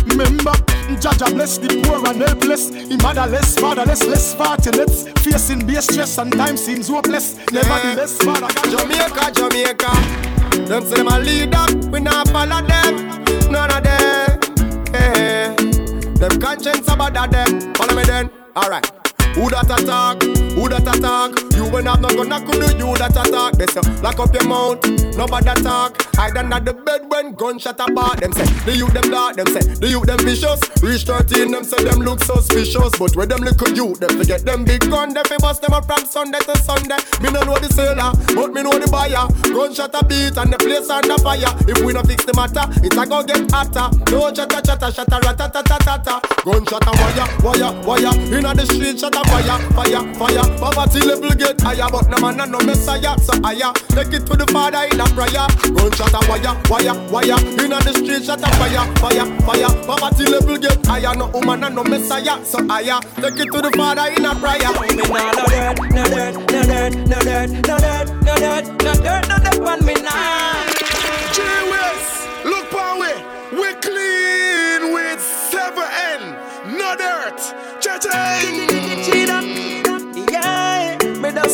Remember, 0.08 0.54
Jah 1.00 1.14
Jah 1.18 1.32
bless 1.34 1.58
the 1.58 1.82
poor 1.84 2.08
and 2.08 2.22
helpless. 2.22 2.70
Him 2.70 2.98
motherless, 3.02 3.58
fatherless, 3.58 4.04
less 4.06 4.34
fartless. 4.34 5.18
Facing 5.20 5.66
base 5.68 5.84
stress 5.84 6.18
and 6.18 6.32
time 6.32 6.58
seems 6.58 6.88
hopeless. 6.88 7.36
Nevertheless, 7.52 8.18
father 8.18 8.48
got 8.48 8.66
Jamaica, 8.66 9.32
Jamaica. 9.36 10.26
Them 10.68 10.84
say 10.86 10.96
them 10.96 11.08
a 11.08 11.20
lead 11.20 11.54
up, 11.54 11.70
we 11.92 12.00
not 12.00 12.28
follow 12.30 12.66
them. 12.66 13.52
None 13.52 13.72
of 13.72 13.84
them. 13.84 14.40
Hey. 14.94 15.56
Them 16.16 16.40
conscience 16.40 16.88
about 16.88 17.14
that 17.14 17.30
them. 17.32 17.74
Follow 17.76 17.96
me 17.96 18.04
then. 18.04 18.32
Alright. 18.56 18.95
Who 19.36 19.50
that 19.50 19.68
attack? 19.68 20.24
Who 20.56 20.70
that 20.70 20.88
attack? 20.88 21.36
You 21.60 21.68
when 21.68 21.86
have 21.88 22.00
no 22.00 22.08
I 22.08 22.40
could 22.40 22.56
do 22.56 22.88
you 22.88 22.96
that 22.96 23.12
attack. 23.12 23.60
They 23.60 23.68
say, 23.68 23.84
lock 24.00 24.20
up 24.20 24.34
your 24.34 24.48
mouth, 24.48 24.80
nobody 25.18 25.52
talk. 25.62 26.00
I 26.18 26.32
done 26.32 26.54
at 26.54 26.64
the 26.64 26.72
bed 26.72 27.12
when 27.12 27.34
gunshot 27.36 27.76
about 27.84 28.22
them 28.24 28.32
say, 28.32 28.48
the 28.64 28.72
youth 28.72 28.94
them 28.94 29.12
dark, 29.12 29.36
them 29.36 29.48
say, 29.48 29.60
the 29.60 29.92
youth 29.92 30.08
them 30.08 30.20
vicious. 30.24 30.64
Reach 30.80 31.04
13, 31.04 31.52
them 31.52 31.66
say 31.66 31.84
them 31.84 32.00
look 32.00 32.24
suspicious. 32.24 32.96
But 32.96 33.16
with 33.16 33.28
them 33.28 33.44
little 33.44 33.76
youth, 33.76 34.00
them 34.00 34.16
forget 34.16 34.46
them 34.48 34.64
big 34.64 34.88
gun, 34.88 35.12
they 35.14 35.24
fi 35.28 35.36
bust 35.44 35.62
them 35.62 35.76
up 35.76 35.84
from 35.84 36.08
Sunday 36.08 36.40
to 36.40 36.56
Sunday. 36.64 36.96
Me 37.20 37.28
no 37.36 37.44
know 37.44 37.60
the 37.60 37.68
seller, 37.68 38.16
but 38.32 38.56
me 38.56 38.64
know 38.64 38.80
the 38.80 38.88
buyer. 38.88 39.28
Gunshot 39.52 39.92
a 39.92 40.06
beat 40.08 40.40
and 40.40 40.48
the 40.48 40.60
place 40.64 40.88
under 40.88 41.20
fire. 41.20 41.52
If 41.68 41.84
we 41.84 41.92
no 41.92 42.04
fix 42.08 42.24
the 42.24 42.32
matter, 42.32 42.64
it's 42.80 42.96
a 42.96 43.04
go 43.04 43.20
get 43.20 43.52
hotter. 43.52 43.92
No 44.08 44.32
chatter 44.32 44.64
chatter 44.64 44.92
chatter 44.96 45.20
ratatatatata. 45.20 46.24
Gunshot 46.48 46.88
a 46.88 46.92
wire, 46.96 47.28
wire, 47.44 47.72
wire. 47.84 48.16
Inna 48.32 48.56
the 48.56 48.64
street, 48.72 49.04
shut 49.04 49.12
a 49.12 49.25
fire, 49.30 49.60
fire, 49.74 50.04
fire. 50.16 50.46
Poverty 50.60 51.00
level 51.02 51.32
get 51.32 51.60
higher, 51.62 51.90
but 51.92 52.10
no 52.10 52.18
man 52.20 52.40
and 52.42 52.52
no 52.52 52.60
messiah. 52.60 53.18
So 53.20 53.34
higher, 53.42 53.72
take 53.90 54.14
it 54.14 54.26
to 54.28 54.36
the 54.36 54.48
Father 54.52 54.88
in 54.92 55.00
a 55.00 55.06
prayer. 55.16 55.48
Gunshot 55.76 56.14
a 56.14 56.20
wire, 56.30 56.56
wire, 56.70 56.96
wire. 57.12 57.40
Inna 57.64 57.80
the 57.82 57.94
street, 57.94 58.26
shut 58.26 58.42
a 58.42 58.50
fire, 58.58 58.86
fire, 58.98 59.26
fire. 59.42 59.72
Poverty 59.86 60.26
level 60.26 60.58
get 60.58 60.86
higher, 60.86 61.16
no 61.16 61.28
woman 61.28 61.64
and 61.64 61.76
no 61.76 61.84
messiah. 61.84 62.44
So 62.46 62.66
higher, 62.68 63.00
take 63.22 63.40
it 63.40 63.52
to 63.52 63.62
the 63.62 63.72
Father 63.76 64.12
in 64.16 64.26
a 64.26 64.36
prayer. 64.36 64.72
Me 64.82 64.96
nah 64.96 65.32
no 65.32 65.46
dirt, 65.46 65.80
no 65.92 66.04
dirt, 66.06 66.36
no 66.52 66.62
dirt, 66.64 66.96
no 67.08 67.20
dirt, 67.20 67.50
no 67.66 67.78
dirt, 67.78 68.08
no 68.24 68.36
dirt, 68.36 68.66
no 68.84 68.94
dirt, 68.94 69.28
no 69.28 69.38
dirt 69.40 69.60
on 69.68 69.86
me 69.86 69.94
nah. 70.02 70.66
J-West, 71.36 72.28
look 72.46 72.70
power 72.72 73.00
way. 73.00 73.16
We 73.52 73.74
clean 73.82 74.94
with 74.94 75.20
7N. 75.52 76.78
No 76.78 76.96
dirt. 76.96 77.40
Cha-ching. 77.82 78.65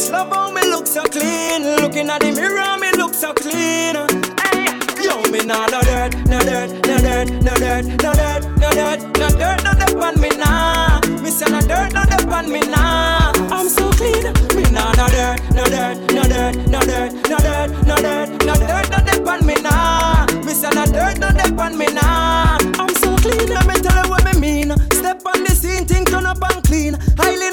Just 0.02 0.14
love 0.14 0.34
how 0.34 0.49
me 0.49 0.62
look 0.62 0.88
so 0.88 1.04
clean. 1.04 1.62
Looking 1.78 2.10
at 2.10 2.22
the 2.22 2.32
mirror, 2.32 2.76
me 2.82 2.89
look 2.97 3.14
so 3.14 3.36
clean. 3.36 3.93
Hey, 4.41 4.66
yo, 4.97 5.22
me 5.30 5.45
nah 5.45 5.68
no 5.68 5.80
dirt, 5.82 6.18
no 6.26 6.39
dirt, 6.41 6.74
no 6.89 6.97
dirt, 6.97 7.30
no 7.45 7.54
dirt, 7.54 7.86
no 8.02 8.12
dirt, 8.18 8.41
no 8.58 8.70
dirt, 8.74 8.99
no 9.22 9.30
dirt, 9.30 9.64
no 9.64 9.72
dirt 9.78 10.02
on 10.02 10.20
me 10.20 10.30
nah. 10.41 10.99
Me 11.22 11.30
say 11.30 11.45
no 11.52 11.62
dirt, 11.62 11.93
no 11.93 12.02
dirt 12.10 12.26
on 12.34 12.52
me 12.52 12.62
nah. 12.62 13.30
I'm 13.54 13.70
so 13.70 13.91
clean. 13.91 14.26
Me 14.58 14.64
nah 14.74 14.91
no 14.97 15.06
dirt, 15.06 15.38
no 15.54 15.66
dirt, 15.70 15.97
no 16.10 16.24
dirt, 16.26 16.56
no 16.66 16.80
dirt, 16.82 17.14
no 17.30 17.38
dirt, 17.38 17.70
no 17.86 17.95
dirt, 18.02 18.30
no 18.41 18.56
dirt, 18.58 18.89
no 18.89 18.97
dirt 19.06 19.28
on 19.30 19.45
me 19.45 19.54
nah. 19.62 20.26
Me 20.41 20.54
say 20.58 20.72
no 20.74 20.84
dirt, 20.89 21.20
no 21.20 21.30
dirt 21.30 21.60
on 21.60 21.78
me 21.78 21.86
nah. 21.93 22.58
I'm 22.82 22.89
so 23.06 23.16
clean. 23.22 23.54
Me 23.70 23.76
tell 23.86 24.04
you 24.04 24.10
what 24.10 24.26
me 24.26 24.34
mean. 24.41 24.72
Step 24.97 25.22
on 25.28 25.43
the 25.43 25.54
scene, 25.54 25.86
think 25.86 26.10
turn 26.10 26.26
up 26.26 26.41
and 26.41 26.64
clean. 26.64 26.97
Highly 27.22 27.52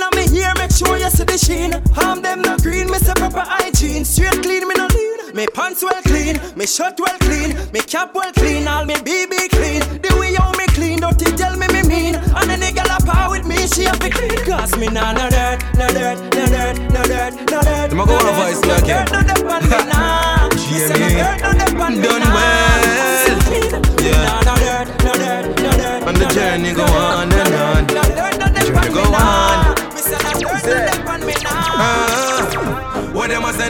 sure 1.38 1.56
you 1.56 1.62
see 1.62 1.70
the 1.70 1.78
sheen. 1.78 1.94
Harm 1.94 2.22
them 2.22 2.42
no 2.42 2.56
green, 2.58 2.90
me 2.90 2.98
say 2.98 3.14
proper 3.14 3.40
hygiene. 3.40 4.04
Straight 4.04 4.42
clean, 4.42 4.66
me 4.66 4.74
no 4.74 4.86
lean. 4.86 5.34
Me 5.34 5.46
pants 5.54 5.82
well 5.82 6.00
clean, 6.02 6.40
me 6.56 6.66
shirt 6.66 6.98
well 6.98 7.18
clean, 7.18 7.54
me 7.72 7.80
cap 7.80 8.14
well 8.14 8.32
clean, 8.32 8.66
all 8.66 8.84
me 8.84 8.94
BB 8.94 9.50
clean. 9.50 9.80
The 10.02 10.16
way 10.18 10.34
how 10.34 10.52
me 10.52 10.66
clean, 10.68 11.00
don't 11.00 11.20
you 11.20 11.36
tell 11.36 11.56
me 11.56 11.66
me 11.68 11.82
mean. 11.86 12.14
And 12.14 12.50
any 12.50 12.72
girl 12.72 12.90
a 12.90 12.98
power 13.04 13.30
with 13.30 13.46
me, 13.46 13.66
she 13.66 13.84
have 13.84 13.98
to 14.00 14.10
clean. 14.10 14.44
Cause 14.44 14.76
me 14.76 14.88
nah 14.88 15.12
no 15.12 15.28
dirt, 15.28 15.62
no 15.76 15.86
dirt, 15.88 16.18
no 16.34 16.46
dirt, 16.46 16.78
no 16.92 17.02
dirt, 17.04 17.34
no 17.50 17.60
dirt. 17.60 17.90
Them 17.90 18.00
a 18.00 18.06
go 18.06 18.14
on 18.14 18.26
a 18.26 18.32
voice 18.32 18.60
no 18.62 18.68
like 18.68 18.84
dirt, 18.84 19.12
no 19.12 19.22
dirt 19.22 19.44
on 19.44 19.68
me 19.68 19.76
eh. 19.76 19.84
nah. 19.84 20.48
Me 20.48 20.78
say 20.78 20.98
no 20.98 21.08
dirt, 21.08 21.42
no 21.42 21.52
dirt 21.52 21.80
on 21.80 21.96
me 21.96 22.02
Done 22.02 22.20
nah. 22.20 22.34
well. 22.34 22.67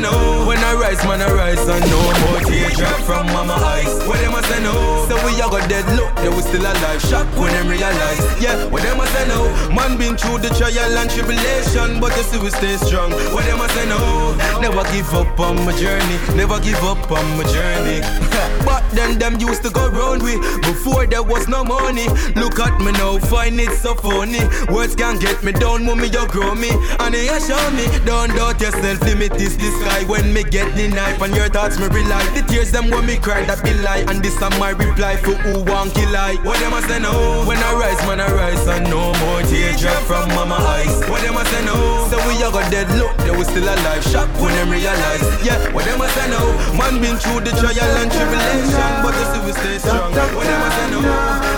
Say? 0.01 0.47
When 0.47 0.59
I 0.59 0.75
rise, 0.75 1.03
man, 1.05 1.21
I 1.21 1.33
rise 1.33 1.67
and 1.69 1.85
no 1.91 2.01
more 2.31 2.41
teardrop 2.41 3.01
from 3.03 3.27
mama 3.27 3.55
eyes. 3.55 4.07
What 4.07 4.21
them 4.21 4.35
a 4.35 4.43
say 4.43 4.63
no? 4.63 4.98
A 5.39 5.41
got 5.43 5.69
dead 5.69 5.87
look, 5.95 6.13
they 6.17 6.29
was 6.29 6.45
still 6.47 6.63
alive. 6.63 7.01
Shock 7.01 7.27
when 7.39 7.53
them 7.53 7.69
realize. 7.69 8.19
Yeah, 8.43 8.67
what 8.71 8.83
them 8.83 8.99
a 8.99 9.07
say 9.07 9.29
no? 9.29 9.47
Man 9.73 9.97
been 9.97 10.17
through 10.17 10.39
the 10.39 10.51
trial 10.51 10.99
and 10.99 11.09
tribulation, 11.09 12.01
but 12.01 12.11
you 12.17 12.25
see 12.25 12.39
we 12.39 12.51
stay 12.51 12.77
strong. 12.77 13.13
What 13.31 13.45
them 13.47 13.61
a 13.61 13.69
say 13.69 13.87
no? 13.89 14.35
Never 14.61 14.83
give 14.91 15.15
up 15.15 15.39
on 15.39 15.65
my 15.65 15.71
journey, 15.79 16.19
never 16.35 16.59
give 16.59 16.83
up 16.83 17.09
on 17.13 17.25
my 17.39 17.45
journey. 17.55 18.01
but 18.67 18.83
then 18.91 19.19
them 19.19 19.39
used 19.39 19.63
to 19.63 19.71
go 19.71 19.89
round 19.89 20.23
with 20.25 20.43
before 20.63 21.07
there 21.07 21.23
was 21.23 21.47
no 21.47 21.63
money. 21.63 22.09
Look 22.35 22.59
at 22.59 22.81
me 22.81 22.91
now, 22.93 23.19
find 23.19 23.61
it 23.61 23.71
so 23.79 23.95
funny. 23.95 24.43
Words 24.75 24.97
can't 24.97 25.21
get 25.21 25.45
me 25.45 25.53
down, 25.53 25.85
mommy, 25.85 26.09
you 26.09 26.27
grow 26.27 26.55
me. 26.57 26.71
And 26.99 27.15
you 27.15 27.39
show 27.39 27.63
me, 27.79 27.87
don't 28.05 28.35
doubt 28.35 28.61
yourself, 28.61 29.01
limit 29.03 29.39
is 29.39 29.57
the 29.57 29.71
sky. 29.79 30.03
When 30.11 30.33
me 30.35 30.43
get 30.43 30.75
the 30.75 30.89
knife 30.89 31.23
and 31.23 31.35
your 31.37 31.49
thoughts 31.49 31.79
me 31.79 31.87
rely. 31.87 32.25
The 32.35 32.43
tears 32.43 32.73
them 32.73 32.91
when 32.91 33.07
me 33.07 33.19
cry, 33.19 33.45
that 33.45 33.63
be 33.63 33.73
lie. 33.75 34.05
And 34.09 34.21
this 34.21 34.43
are 34.43 34.51
my 34.59 34.71
reply 34.71 35.17
for 35.29 35.37
who 35.45 35.53
want 35.69 35.93
kill 35.95 36.17
I. 36.17 36.37
What 36.41 36.59
them 36.61 36.73
a 36.73 36.81
say 36.89 36.99
no? 36.99 37.45
When 37.45 37.59
I 37.59 37.73
rise, 37.77 38.01
man, 38.09 38.21
I 38.21 38.29
rise 38.33 38.67
and 38.67 38.89
no 38.89 39.13
more 39.21 39.43
teardrop 39.45 40.01
from 40.09 40.29
mama 40.33 40.57
eyes. 40.57 40.97
What 41.09 41.21
them 41.23 41.37
a 41.37 41.45
say 41.45 41.65
no? 41.65 42.09
So 42.09 42.17
we 42.25 42.41
a 42.41 42.49
got 42.49 42.71
dead 42.73 42.89
look, 42.97 43.13
they 43.19 43.31
was 43.31 43.49
still 43.49 43.65
alive. 43.65 44.05
Shock 44.09 44.29
when 44.41 44.55
them 44.57 44.71
realize. 44.71 45.25
Yeah, 45.45 45.61
what 45.73 45.85
them 45.85 46.01
a 46.01 46.09
say 46.09 46.29
no? 46.33 46.41
Man 46.77 47.01
been 47.03 47.17
through 47.21 47.45
the 47.45 47.53
trial 47.61 47.95
and 48.01 48.11
tribulation, 48.11 48.93
but 49.05 49.13
see 49.31 49.41
we 49.45 49.53
stay 49.53 49.79
strong. 49.79 50.13
What 50.13 50.47
them 50.49 50.63
a 50.65 50.71
say 50.77 50.89
no? 50.93 51.01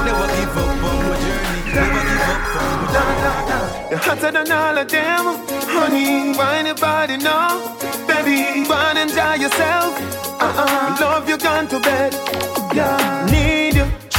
Never 0.07 0.27
give 0.35 0.57
up 0.59 0.83
on 0.91 0.99
my 1.07 1.15
journey. 1.23 1.61
Never 1.71 2.03
give 2.11 2.27
up 2.35 2.57
on 2.59 2.73
my 2.81 2.87
journey. 2.91 3.31
Hotter 4.03 4.31
than 4.33 4.51
all 4.51 4.79
of 4.79 4.89
them, 4.89 5.25
honey. 5.71 6.33
Why 6.37 6.59
anybody 6.59 7.17
know? 7.19 7.77
Baby, 8.07 8.67
go 8.67 8.75
and 8.75 8.99
enjoy 8.99 9.35
yourself. 9.35 9.95
Uh-uh. 10.41 10.97
Love 11.01 11.29
you 11.29 11.37
gone 11.37 11.69
to 11.69 11.79
bed. 11.81 12.15
Yeah. 12.73 13.30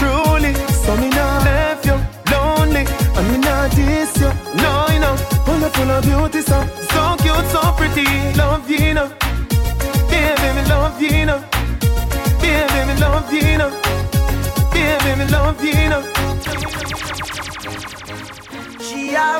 Truly. 0.01 0.53
So 0.83 0.97
me 0.97 1.09
not 1.09 1.45
left 1.45 1.85
you 1.85 1.97
lonely. 2.33 2.83
And 3.17 3.25
me 3.31 3.37
not 3.37 3.69
diss 3.75 4.17
you. 4.17 4.31
No, 4.63 4.87
you 4.93 4.99
know. 4.99 5.15
Full 5.45 5.91
of, 5.91 6.03
beauty, 6.03 6.41
so 6.41 6.57
so 6.89 7.15
cute, 7.21 7.47
so 7.53 7.61
pretty. 7.77 8.05
Love 8.35 8.67
you, 8.67 8.95
know. 8.95 9.07
Baby, 10.09 10.47
me 10.57 10.63
love 10.73 10.99
you, 10.99 11.25
know. 11.27 11.39
Baby, 12.41 12.79
me 12.87 12.95
love 12.99 13.31
you, 13.31 13.57
know. 13.59 13.69
Baby, 14.73 15.11
me 15.19 15.25
love 15.29 15.63
you, 15.63 15.89
know. 15.91 16.01
She 18.85 19.13
a 19.13 19.39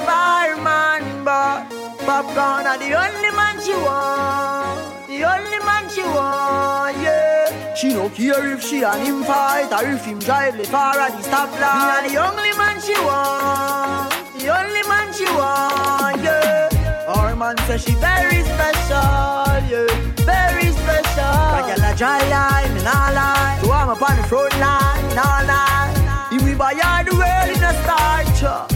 man, 0.68 1.24
but 1.26 1.66
Popcaan 2.06 2.66
are 2.72 2.78
the 2.78 2.94
only 3.04 3.32
man 3.40 3.56
she 3.66 3.74
want. 3.74 5.08
The 5.08 5.24
only 5.34 5.60
man 5.66 5.90
she 5.90 6.04
want, 6.04 6.98
yeah. 7.02 7.41
She 7.76 7.94
no 7.94 8.10
care 8.10 8.54
if 8.54 8.62
she 8.62 8.84
and 8.84 9.02
him 9.08 9.24
fight 9.24 9.72
or 9.72 9.88
if 9.90 10.06
him 10.06 10.20
drive 10.20 10.58
the 10.58 10.66
far 10.66 11.00
at 11.00 11.12
the 11.12 11.24
stoplight. 11.28 12.04
Me 12.04 12.10
a 12.10 12.12
the 12.12 12.18
only 12.28 12.52
man 12.58 12.80
she 12.82 12.94
want. 13.06 14.12
The 14.38 14.48
only 14.60 14.84
man 14.88 15.14
she 15.14 15.26
want, 15.26 16.22
yeah. 16.22 17.08
Our 17.08 17.36
man 17.36 17.58
say 17.68 17.78
she 17.78 17.94
very 17.96 18.44
special, 18.44 19.62
yeah. 19.72 19.88
Very 20.28 20.70
special. 20.82 21.36
Like 21.56 21.78
a 21.78 21.98
dry 21.98 22.20
line, 22.30 22.74
me 22.74 22.84
nah 22.84 23.10
lie. 23.18 23.60
So 23.64 23.72
I'm 23.72 23.90
up 23.90 24.02
on 24.02 24.18
the 24.18 24.24
front 24.24 24.54
line, 24.60 25.16
nah 25.16 25.42
lie. 25.48 26.30
If 26.32 26.44
we 26.44 26.54
buy 26.56 26.74
all 26.74 27.04
the 27.04 27.16
world 27.16 27.58
in 27.58 27.64
a 27.64 27.74
starch 27.84 28.72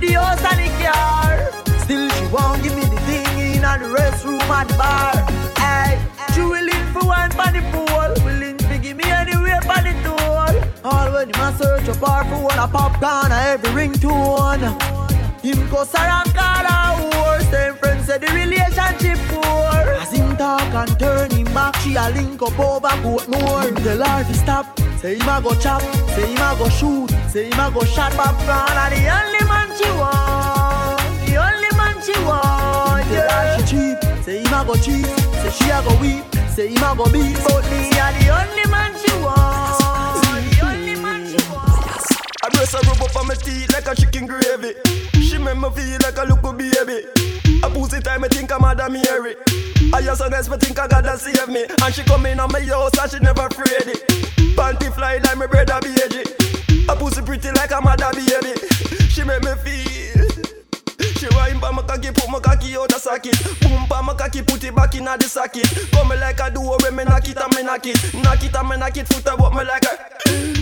the 0.00 0.12
house 0.12 0.44
and 0.44 0.60
the 0.60 0.68
car. 0.84 1.78
Still, 1.80 2.08
she 2.10 2.26
won't 2.32 2.62
give 2.62 2.74
me 2.74 2.82
the 2.82 3.00
thing 3.08 3.38
in 3.38 3.62
the 3.62 3.88
restroom 3.96 4.42
and 4.42 4.68
bar. 4.76 5.14
Hey, 5.56 5.98
she 6.34 6.42
willing 6.42 6.75
for 7.00 7.06
one 7.06 7.30
for 7.30 7.50
the 7.52 7.62
pool, 7.72 8.24
willing 8.24 8.56
to 8.56 8.78
give 8.78 8.96
me 8.96 9.04
anywhere 9.04 9.60
for 9.62 9.80
the 9.86 9.92
tool. 10.04 10.52
All 10.84 11.12
when 11.12 11.28
him 11.28 11.40
a 11.40 11.52
search 11.58 11.88
up 11.88 11.96
her 11.96 12.24
for 12.30 12.42
one 12.44 12.58
a 12.58 12.66
Popcaan 12.68 13.30
a 13.30 13.38
every 13.52 13.70
ringtone. 13.70 14.64
Him 15.42 15.68
go 15.70 15.84
around 15.94 16.32
call 16.34 16.64
her 16.70 16.88
whore. 16.98 17.40
Same 17.50 17.74
friends 17.76 18.06
say 18.06 18.18
the 18.18 18.26
relationship 18.32 19.18
poor. 19.28 19.82
As 20.02 20.12
him 20.12 20.36
talk 20.36 20.74
and 20.74 20.98
turn 20.98 21.30
him 21.30 21.46
back, 21.54 21.76
she 21.76 21.94
a 21.94 22.08
link 22.10 22.40
up 22.42 22.58
over 22.58 22.96
boat 23.02 23.28
more. 23.28 23.62
Tell 23.84 24.02
her 24.04 24.24
to 24.24 24.34
stop. 24.34 24.78
Say 25.00 25.16
him 25.18 25.28
a 25.28 25.40
go 25.42 25.54
chop, 25.60 25.82
say 26.14 26.26
him 26.26 26.38
a 26.38 26.56
go 26.58 26.68
shoot, 26.68 27.10
say 27.30 27.50
him 27.50 27.60
a 27.60 27.70
go 27.70 27.84
shot 27.84 28.12
Popcaan. 28.12 28.76
And 28.84 28.92
the 28.94 29.02
only 29.18 29.42
man 29.52 29.68
she 29.78 29.88
want, 30.00 31.00
the 31.26 31.36
only 31.36 31.70
man 31.76 31.96
she 32.02 32.16
want. 32.24 33.06
Yeah, 33.12 33.56
she 33.58 33.62
cheap. 33.70 33.98
Say 34.24 34.38
him 34.42 34.54
a 34.54 34.64
go 34.64 34.74
cheat, 34.74 35.04
say 35.04 35.50
she 35.50 35.70
a 35.70 35.82
go 35.82 35.94
weep, 36.00 36.24
say 36.56 36.68
him 36.68 36.82
a 36.82 36.96
go 36.96 37.04
beat. 37.12 37.36
But 37.44 37.64
me 37.68 37.92
a 37.92 38.08
the 38.16 38.32
only 38.32 38.64
man 38.72 38.92
she 38.96 39.12
want, 39.20 40.24
the 40.48 40.60
only 40.64 40.96
man 40.96 41.26
she 41.28 41.36
want. 41.52 42.00
I 42.42 42.48
dress 42.48 42.72
her 42.72 42.80
rub 42.88 43.02
up 43.02 43.16
on 43.16 43.28
my 43.28 43.34
teeth 43.34 43.70
like 43.72 43.86
a 43.86 43.94
chicken 43.94 44.26
gravy. 44.26 44.72
She 45.20 45.36
make 45.36 45.58
me 45.58 45.68
feel 45.76 45.98
like 46.00 46.16
a 46.16 46.24
little 46.24 46.52
baby. 46.52 47.04
I 47.62 47.68
pussy 47.68 48.00
time, 48.00 48.24
I 48.24 48.28
think 48.28 48.50
I'm 48.50 48.62
Madam 48.62 48.94
Mary. 48.94 49.36
I 49.92 50.00
just 50.00 50.22
honest, 50.22 50.50
me 50.50 50.56
think 50.56 50.78
I 50.78 50.88
gotta 50.88 51.18
save 51.18 51.48
me. 51.48 51.66
And 51.82 51.94
she 51.94 52.02
come 52.04 52.24
in 52.24 52.40
on 52.40 52.50
my 52.50 52.60
house 52.60 52.96
and 52.98 53.10
she 53.10 53.18
never 53.18 53.46
afraid 53.46 53.92
it. 53.92 54.00
Panty 54.56 54.92
fly 54.94 55.18
like 55.18 55.36
my 55.36 55.46
brother 55.46 55.78
baby. 55.82 56.24
I 56.88 56.94
pussy 56.96 57.20
pretty 57.20 57.50
like 57.52 57.70
a 57.70 57.80
mother 57.82 58.10
baby. 58.14 58.75
Cocky, 62.06 62.20
put 62.20 62.30
my 62.30 62.40
cocky 62.40 62.76
out 62.76 62.88
the 62.88 62.98
socket. 62.98 63.36
Boom 63.60 63.86
pa 63.88 64.02
my 64.02 64.14
cocky, 64.14 64.42
put 64.42 64.62
it 64.64 64.74
back 64.74 64.94
in 64.94 65.04
the 65.04 65.28
socket. 65.28 65.66
Come 65.92 66.08
me 66.08 66.16
like 66.16 66.40
a 66.40 66.50
duo 66.50 66.76
when 66.82 66.96
me 66.96 67.04
knock 67.04 67.28
it 67.28 67.38
and 67.38 67.54
me 67.54 67.62
knock 67.62 67.86
it. 67.86 67.98
Knock 68.14 68.42
it 68.44 68.54
and 68.54 68.68
me 68.68 68.76
knock 68.76 68.96
it, 68.96 69.08
foot 69.08 69.26
about 69.26 69.54
me 69.54 69.64
like 69.64 69.84
a. 69.84 69.94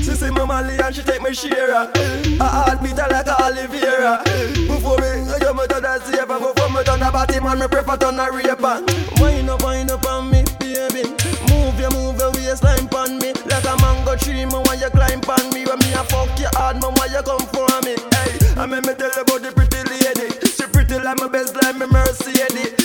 She 0.02 0.14
say 0.14 0.30
my 0.30 0.44
Mali 0.44 0.78
and 0.78 0.94
she 0.94 1.02
take 1.02 1.22
me 1.22 1.34
share. 1.34 1.72
A 1.74 2.44
heartbeat 2.44 2.96
like 2.96 3.26
a 3.26 3.34
Oliveira. 3.44 4.22
Before 4.24 4.98
me, 4.98 5.28
I 5.28 5.38
go 5.40 5.52
me 5.54 5.66
to 5.66 5.80
the 5.80 6.00
safe. 6.00 6.28
Before 6.28 6.70
me 6.70 6.82
turn 6.84 7.02
a 7.02 7.10
body 7.12 7.40
man, 7.40 7.58
me 7.58 7.66
prefer 7.68 7.96
turn 7.96 8.20
a 8.20 8.30
raper. 8.30 8.80
Wind 9.20 9.50
up, 9.50 9.62
wind 9.62 9.90
up 9.90 10.06
on 10.06 10.30
me, 10.30 10.44
baby. 10.60 11.04
Move 11.50 11.78
your, 11.80 11.90
move 11.92 12.18
your 12.18 12.32
waistline 12.32 12.88
pon 12.88 13.18
me. 13.18 13.32
Like 13.46 13.64
a 13.64 13.76
mango 13.80 14.16
tree, 14.16 14.44
me 14.44 14.58
want 14.64 14.80
you 14.80 14.90
climb 14.90 15.20
pon 15.20 15.42
me. 15.52 15.64
When 15.64 15.78
me 15.78 15.92
a 15.92 16.04
fuck 16.04 16.32
you 16.38 16.48
hard, 16.54 16.76
me 16.76 16.88
want 16.88 17.10
you 17.12 17.22
come 17.22 17.46
for 17.52 17.68
me. 17.84 17.96
Hey, 18.16 18.32
I 18.56 18.66
me 18.66 18.80
me 18.80 18.94
tell 18.94 19.12
you 19.12 19.22
about 19.22 19.42
the 19.42 19.52
pretty 19.52 19.83
I'm 21.06 21.20
a 21.20 21.28
best 21.28 21.54
like 21.56 21.76
mercy, 21.76 22.32
Mercedes. 22.32 22.83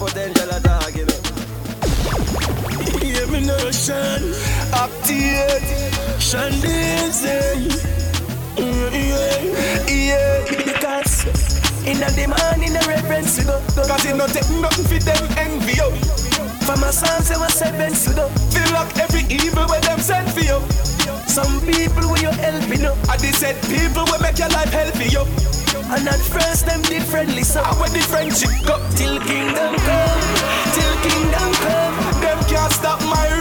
potential 0.00 0.50
attack, 0.50 0.94
you 0.96 1.06
know. 1.06 1.20
Hear 2.98 3.26
me 3.28 3.40
now, 3.46 3.70
Sean. 3.70 4.22
Update. 4.74 6.20
Sean 6.20 6.52
Daisy. 6.60 7.68
Yeah, 8.56 9.86
yeah. 9.88 10.44
Because 10.48 11.24
in 11.86 11.98
the 12.00 12.26
morning, 12.26 12.72
the 12.72 12.84
reverence 12.88 13.36
to 13.36 13.44
go. 13.44 13.60
Cause 13.74 14.04
it 14.06 14.16
not 14.16 14.30
take 14.30 14.50
nothing 14.60 14.84
for 14.84 14.98
them 14.98 15.24
envy 15.38 15.74
you. 15.74 15.90
For 16.66 16.76
my 16.76 16.90
sons, 16.90 17.28
they 17.28 17.36
was 17.36 17.54
seven 17.54 17.92
to 17.92 18.14
go. 18.14 18.28
Feel 18.50 18.72
like 18.74 18.98
every 18.98 19.22
evil 19.32 19.66
where 19.66 19.80
them 19.80 20.00
send 20.00 20.30
for 20.32 20.40
you. 20.40 20.60
Some 21.30 21.60
people 21.60 22.10
will 22.10 22.18
you 22.18 22.32
helping 22.42 22.80
you. 22.80 22.90
I 23.08 23.16
they 23.16 23.30
said 23.30 23.54
people 23.70 24.02
will 24.10 24.18
make 24.18 24.36
your 24.36 24.48
life 24.48 24.72
healthy 24.72 25.14
you. 25.14 25.22
And 25.94 26.08
at 26.08 26.18
first 26.18 26.66
them 26.66 26.82
differently 26.82 27.44
so 27.44 27.62
when 27.78 27.92
the 27.92 28.00
friendship 28.00 28.50
go 28.66 28.74
till 28.96 29.20
kingdom 29.20 29.76
come, 29.78 30.22
till 30.74 30.94
kingdom 31.06 31.52
come, 31.62 32.20
them 32.20 32.38
can't 32.50 32.72
stop 32.72 33.00
my 33.02 33.39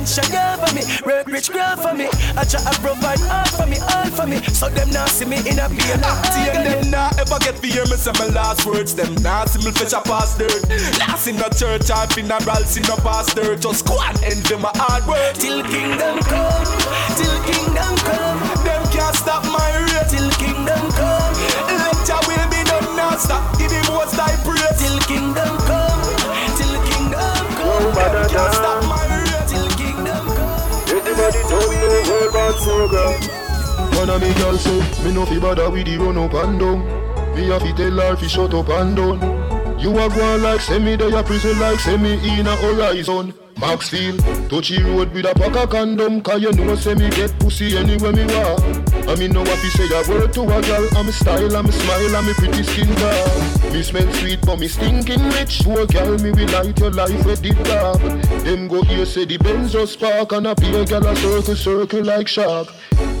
be 0.00 0.10
a 0.10 0.22
gunshot 0.22 0.68
for 0.68 0.74
me. 0.74 0.82
Work 1.04 1.26
rich 1.26 1.50
girl 1.52 1.76
for 1.76 1.94
me. 1.94 2.08
I 2.36 2.44
try 2.44 2.60
to 2.60 2.80
provide 2.80 3.20
all 3.28 3.46
for 3.56 3.66
me, 3.66 3.78
all 3.80 4.10
for 4.10 4.26
me. 4.26 4.40
So 4.52 4.68
them 4.68 4.90
not 4.90 5.08
see 5.08 5.24
me 5.24 5.38
in 5.48 5.58
a 5.58 5.68
beer. 5.68 5.96
See 6.32 6.48
ah, 6.48 6.52
and 6.54 6.66
them 6.66 6.90
not 6.90 7.18
ever 7.18 7.38
get 7.40 7.58
fear 7.58 7.84
me 7.84 7.96
say 7.96 8.12
my 8.18 8.26
last 8.28 8.66
words. 8.66 8.94
Them 8.94 9.14
not 9.22 9.48
see 9.48 9.64
me 9.64 9.72
fetch 9.72 9.92
a 9.92 10.00
past 10.00 10.38
dirt. 10.38 10.68
Last 10.98 11.26
in 11.28 11.36
the 11.36 11.48
church, 11.50 11.90
I 11.90 12.06
funerals 12.06 12.76
in 12.76 12.84
the 12.84 12.96
pastor. 13.02 13.56
Just 13.56 13.86
go 13.86 13.98
and 14.00 14.16
end 14.24 14.44
them 14.46 14.62
my 14.62 14.72
hard 14.74 15.06
work. 15.06 15.34
Till 15.34 15.62
kingdom 15.64 16.20
come, 16.24 16.66
till 17.16 17.38
kingdom 17.44 17.92
come. 18.06 18.38
Them 18.64 18.82
can't 18.92 19.16
stop 19.16 19.44
my 19.44 19.68
rate. 19.84 20.08
Till 20.08 20.30
kingdom 20.40 20.84
come, 20.96 21.34
let 21.68 21.96
your 22.08 22.22
will 22.26 22.48
be 22.50 22.60
done 22.64 22.96
now. 22.96 23.16
Stop 23.16 23.58
give 23.58 23.70
him 23.70 23.86
what's 23.92 24.16
thy 24.16 24.32
praise. 24.44 24.78
Till 24.80 24.98
kingdom 25.06 25.54
come, 25.68 26.02
till 26.56 26.76
kingdom 26.88 27.44
come. 27.56 27.70
Oh, 27.72 27.92
them 27.94 28.28
can't 28.28 28.54
stop 28.54 28.79
tell 31.48 31.68
me 31.70 31.76
the 31.76 32.00
world 32.08 32.32
bad 32.32 32.54
so 32.60 32.88
girl. 32.88 33.14
One 33.98 34.10
of 34.10 34.20
me 34.22 34.32
girl 34.34 34.56
say, 34.56 35.04
me 35.04 35.12
no 35.12 35.26
fi 35.26 35.38
bother 35.38 35.70
with 35.70 35.86
the 35.86 35.98
run 35.98 36.18
up 36.18 36.34
and 36.34 36.58
down. 36.58 36.80
Me 37.34 37.48
have 37.48 37.62
to 37.62 37.72
tell 37.74 38.00
her 38.00 38.16
fi 38.16 38.26
shut 38.26 38.54
up 38.54 38.68
and 38.68 38.96
down. 38.96 39.78
You 39.78 39.90
a 39.98 40.08
go 40.08 40.36
like 40.36 40.60
semi, 40.60 40.96
they 40.96 41.12
a 41.12 41.22
prison 41.22 41.58
like 41.58 41.80
semi 41.80 42.12
in 42.38 42.46
a 42.46 42.56
horizon. 42.56 43.34
Maxfield, 43.60 44.20
touchy 44.48 44.82
road 44.82 45.12
with 45.12 45.26
a 45.26 45.34
pack 45.34 45.56
of 45.56 45.70
condom, 45.70 46.22
cause 46.22 46.40
you 46.40 46.52
know 46.52 46.74
me 46.94 47.10
get 47.10 47.38
pussy 47.38 47.76
anywhere 47.76 48.12
me 48.12 48.24
walk. 48.24 48.89
I 49.10 49.16
mean 49.16 49.34
what 49.34 49.48
fi 49.48 49.68
say 49.70 49.88
a 49.90 50.08
word 50.08 50.32
to 50.34 50.42
a 50.42 50.62
girl, 50.62 50.88
I'm 50.96 51.08
a 51.08 51.12
style, 51.12 51.56
I'm 51.56 51.66
a 51.66 51.72
smile, 51.72 52.16
I'm 52.16 52.28
a 52.28 52.34
pretty 52.34 52.62
skin 52.62 52.94
girl. 52.94 53.72
Me 53.72 53.82
smell 53.82 54.12
sweet, 54.14 54.40
but 54.46 54.60
me 54.60 54.68
stinking 54.68 55.28
rich. 55.30 55.62
Poor 55.64 55.84
girl, 55.86 56.16
me 56.18 56.30
will 56.30 56.48
light 56.50 56.78
your 56.78 56.92
life 56.92 57.26
with 57.26 57.42
the 57.42 57.50
dark. 57.64 58.00
Them 58.44 58.68
go 58.68 58.82
here 58.82 59.04
say 59.04 59.24
the 59.24 59.36
Benz 59.38 59.74
spark, 59.90 60.30
and 60.30 60.46
a 60.46 60.54
pay 60.54 60.84
girl 60.84 61.04
a 61.04 61.16
circle, 61.16 61.56
circle 61.56 62.04
like 62.04 62.28
shark. 62.28 62.68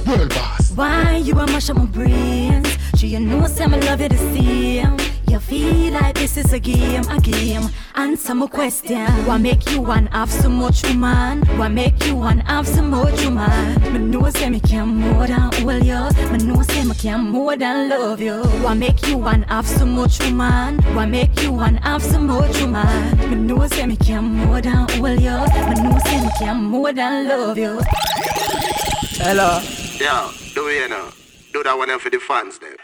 World 0.06 0.28
boss. 0.28 0.70
Why 0.76 1.16
you 1.16 1.36
a 1.36 1.46
mash 1.48 1.70
up 1.70 1.76
my 1.78 1.86
brains? 1.86 2.68
Do 2.92 3.08
you 3.08 3.18
know 3.18 3.48
some 3.48 3.72
love 3.72 4.00
you 4.00 4.10
same? 4.10 4.96
You 4.96 5.09
feel 5.40 5.92
like 5.92 6.14
this 6.14 6.36
is 6.36 6.52
a 6.52 6.58
game, 6.58 7.02
a 7.08 7.20
game. 7.20 7.62
Answer 7.94 8.34
my 8.34 8.46
question. 8.46 9.06
What 9.26 9.40
make 9.40 9.68
you 9.70 9.80
want 9.80 10.10
have 10.12 10.30
so 10.30 10.48
much 10.48 10.82
woman? 10.84 11.42
What 11.58 11.70
make 11.72 12.04
you 12.06 12.16
want 12.16 12.42
have 12.46 12.66
so 12.66 12.82
much 12.82 13.24
woman? 13.24 13.92
Me 13.92 13.98
know 13.98 14.30
say 14.30 14.50
me 14.50 14.60
can 14.60 14.88
more 14.88 15.26
than 15.26 15.50
hold 15.52 15.84
you. 15.84 16.30
Me 16.30 16.38
know 16.44 16.62
say 16.62 16.84
me 16.84 16.94
can 16.94 17.24
more 17.30 17.56
than 17.56 17.88
love 17.88 18.20
you. 18.20 18.42
What 18.62 18.76
make 18.76 19.06
you 19.06 19.18
want 19.18 19.48
have 19.48 19.66
so 19.66 19.84
much 19.86 20.18
woman? 20.20 20.78
What 20.94 21.08
make 21.08 21.42
you 21.42 21.52
want 21.52 21.80
have 21.80 22.02
so 22.02 22.18
much 22.18 22.60
woman? 22.60 23.30
Me 23.30 23.36
know 23.36 23.66
say 23.68 23.86
me 23.86 23.96
can 23.96 24.24
more 24.24 24.60
than 24.60 24.88
hold 24.88 25.20
you. 25.20 25.38
Me 25.68 25.74
know 25.82 25.98
say 26.04 26.20
me 26.20 26.30
can 26.38 26.62
more 26.62 26.92
than 26.92 27.28
love 27.28 27.58
you. 27.58 27.80
Hello. 29.22 29.60
Yo, 29.98 30.30
do 30.54 30.62
you 30.70 30.88
know? 30.88 31.19
Do 31.52 31.64
that 31.64 31.76
one 31.76 31.98
for 31.98 32.10
the 32.10 32.20
fans 32.20 32.60
there. 32.60 32.76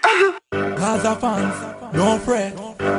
Gaza 0.77 1.15
fans, 1.15 1.93
don't 1.95 2.21
fret. 2.21 2.53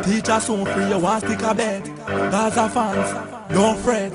Teacher 0.05 0.39
soon 0.39 0.65
free, 0.65 0.87
you 0.87 0.97
want 0.97 1.25
stick 1.25 1.41
a 1.41 1.53
bed. 1.53 1.83
Gaza 2.07 2.69
fans, 2.69 3.51
don't 3.51 3.77
fret. 3.79 4.13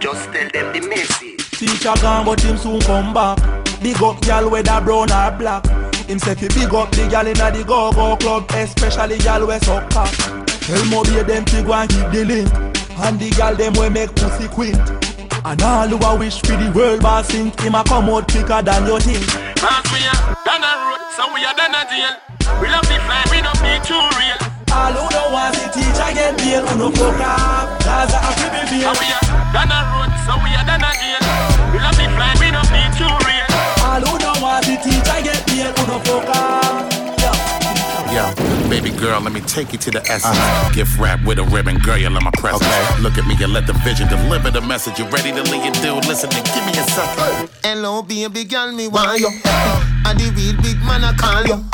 Just 0.00 0.30
tell 0.30 0.48
them 0.50 0.72
the 0.72 0.86
message. 0.88 1.50
Teacher 1.58 1.94
gone, 2.00 2.24
but 2.24 2.40
him 2.40 2.56
soon 2.56 2.80
come 2.82 3.12
back. 3.12 3.36
Big 3.82 4.00
up 4.00 4.20
gal 4.20 4.48
whether 4.48 4.80
brown 4.80 5.10
or 5.10 5.36
black. 5.36 5.66
Him 6.06 6.20
say 6.20 6.36
fi 6.36 6.46
big 6.48 6.72
up 6.72 6.90
the 6.92 7.08
gal 7.10 7.26
inna 7.26 7.50
the 7.50 7.64
go-go 7.66 8.16
club, 8.16 8.48
especially 8.54 9.18
gal 9.18 9.44
we 9.44 9.58
suck 9.58 9.90
cock. 9.90 10.12
Tell 10.46 10.84
Moby 10.86 11.22
them 11.24 11.44
fi 11.46 11.62
go 11.62 11.72
and 11.72 11.90
keep 11.90 12.10
the 12.12 12.24
link, 12.24 12.54
and 13.00 13.18
the 13.18 13.30
gal 13.30 13.56
them 13.56 13.72
we 13.74 13.88
make 13.88 14.14
pussy 14.14 14.46
quint. 14.46 14.78
And 15.44 15.62
all 15.62 15.88
who 15.88 15.96
a 15.96 16.16
wish 16.16 16.40
for 16.40 16.56
the 16.56 16.70
world 16.72 17.02
boss 17.02 17.26
sink, 17.26 17.58
him 17.60 17.74
a 17.74 17.82
come 17.82 18.08
out 18.08 18.30
quicker 18.30 18.62
than 18.62 18.86
you 18.86 19.00
think. 19.00 19.51
Cause 19.62 19.86
we 19.94 20.02
are 20.02 20.34
done 20.42 20.58
a 20.58 20.72
road, 20.90 20.98
so 21.14 21.22
we 21.30 21.46
are 21.46 21.54
done 21.54 21.70
a 21.70 21.86
jail. 21.86 22.18
We 22.58 22.66
love 22.66 22.82
the 22.90 22.98
fly, 23.06 23.22
we 23.30 23.38
don't 23.38 23.62
need 23.62 23.78
too 23.86 23.94
real. 24.18 24.34
All 24.74 24.90
who 24.90 25.06
don't 25.06 25.30
want 25.30 25.54
the 25.54 25.70
teacher 25.70 26.10
get 26.18 26.34
bail, 26.34 26.66
who 26.66 26.74
no 26.82 26.90
fuck 26.90 27.22
up, 27.22 27.78
Gaza 27.86 28.18
a 28.18 28.30
fi 28.34 28.50
be 28.50 28.82
bail. 28.82 28.90
And 28.90 28.98
we 28.98 29.06
are 29.06 29.22
done 29.54 29.70
a 29.70 29.78
road, 29.94 30.10
so 30.26 30.34
we 30.42 30.50
are 30.58 30.66
done 30.66 30.82
a 30.82 30.90
jail. 30.98 31.22
We 31.70 31.78
love 31.78 31.94
the 31.94 32.10
fly, 32.10 32.34
we 32.42 32.50
don't 32.50 32.66
need 32.74 32.90
too 32.98 33.06
real. 33.06 33.46
All 33.86 34.02
who 34.02 34.18
don't 34.18 34.42
want 34.42 34.66
the 34.66 34.74
teacher 34.82 35.18
get 35.22 35.46
bail, 35.46 35.70
who 35.78 35.94
no 35.94 35.98
fuck 36.10 36.26
up. 36.34 36.90
Yo, 38.10 38.26
baby 38.72 38.90
girl, 38.96 39.20
let 39.20 39.34
me 39.34 39.40
take 39.42 39.70
you 39.70 39.78
to 39.78 39.90
the 39.90 40.00
essence. 40.10 40.38
Gift 40.74 40.98
wrap 40.98 41.22
with 41.26 41.38
a 41.38 41.42
ribbon, 41.44 41.76
girl, 41.76 41.98
you're 41.98 42.06
in 42.06 42.14
my 42.14 42.30
presence. 42.38 42.64
Look 43.02 43.18
at 43.18 43.26
me 43.26 43.36
and 43.44 43.52
let 43.52 43.66
the 43.66 43.74
vision 43.84 44.08
deliver 44.08 44.50
the 44.50 44.62
message. 44.62 44.98
You 44.98 45.04
ready 45.10 45.30
to 45.30 45.42
lead 45.42 45.62
your 45.62 45.74
dude? 45.84 46.06
Listen 46.08 46.30
and 46.32 46.46
give 46.46 46.64
me 46.64 46.72
a 46.72 46.84
second. 46.88 47.50
Hello, 47.62 48.00
baby 48.00 48.44
girl, 48.44 48.72
me 48.72 48.88
want 48.88 49.20
you. 49.20 49.91
And 50.04 50.18
the 50.18 50.32
real 50.36 50.56
big 50.62 50.78
man 50.82 51.04
I 51.04 51.12
call 51.14 51.44
you. 51.46 51.64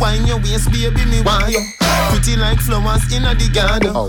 Wine 0.00 0.26
your 0.26 0.38
waist, 0.38 0.70
baby, 0.70 1.04
me 1.06 1.20
want 1.22 1.50
you. 1.50 1.62
pretty 2.10 2.36
like 2.36 2.60
flowers 2.60 3.04
in 3.12 3.24
a 3.24 3.34
the 3.34 3.48
garden. 3.52 3.92
Oh. 3.94 4.06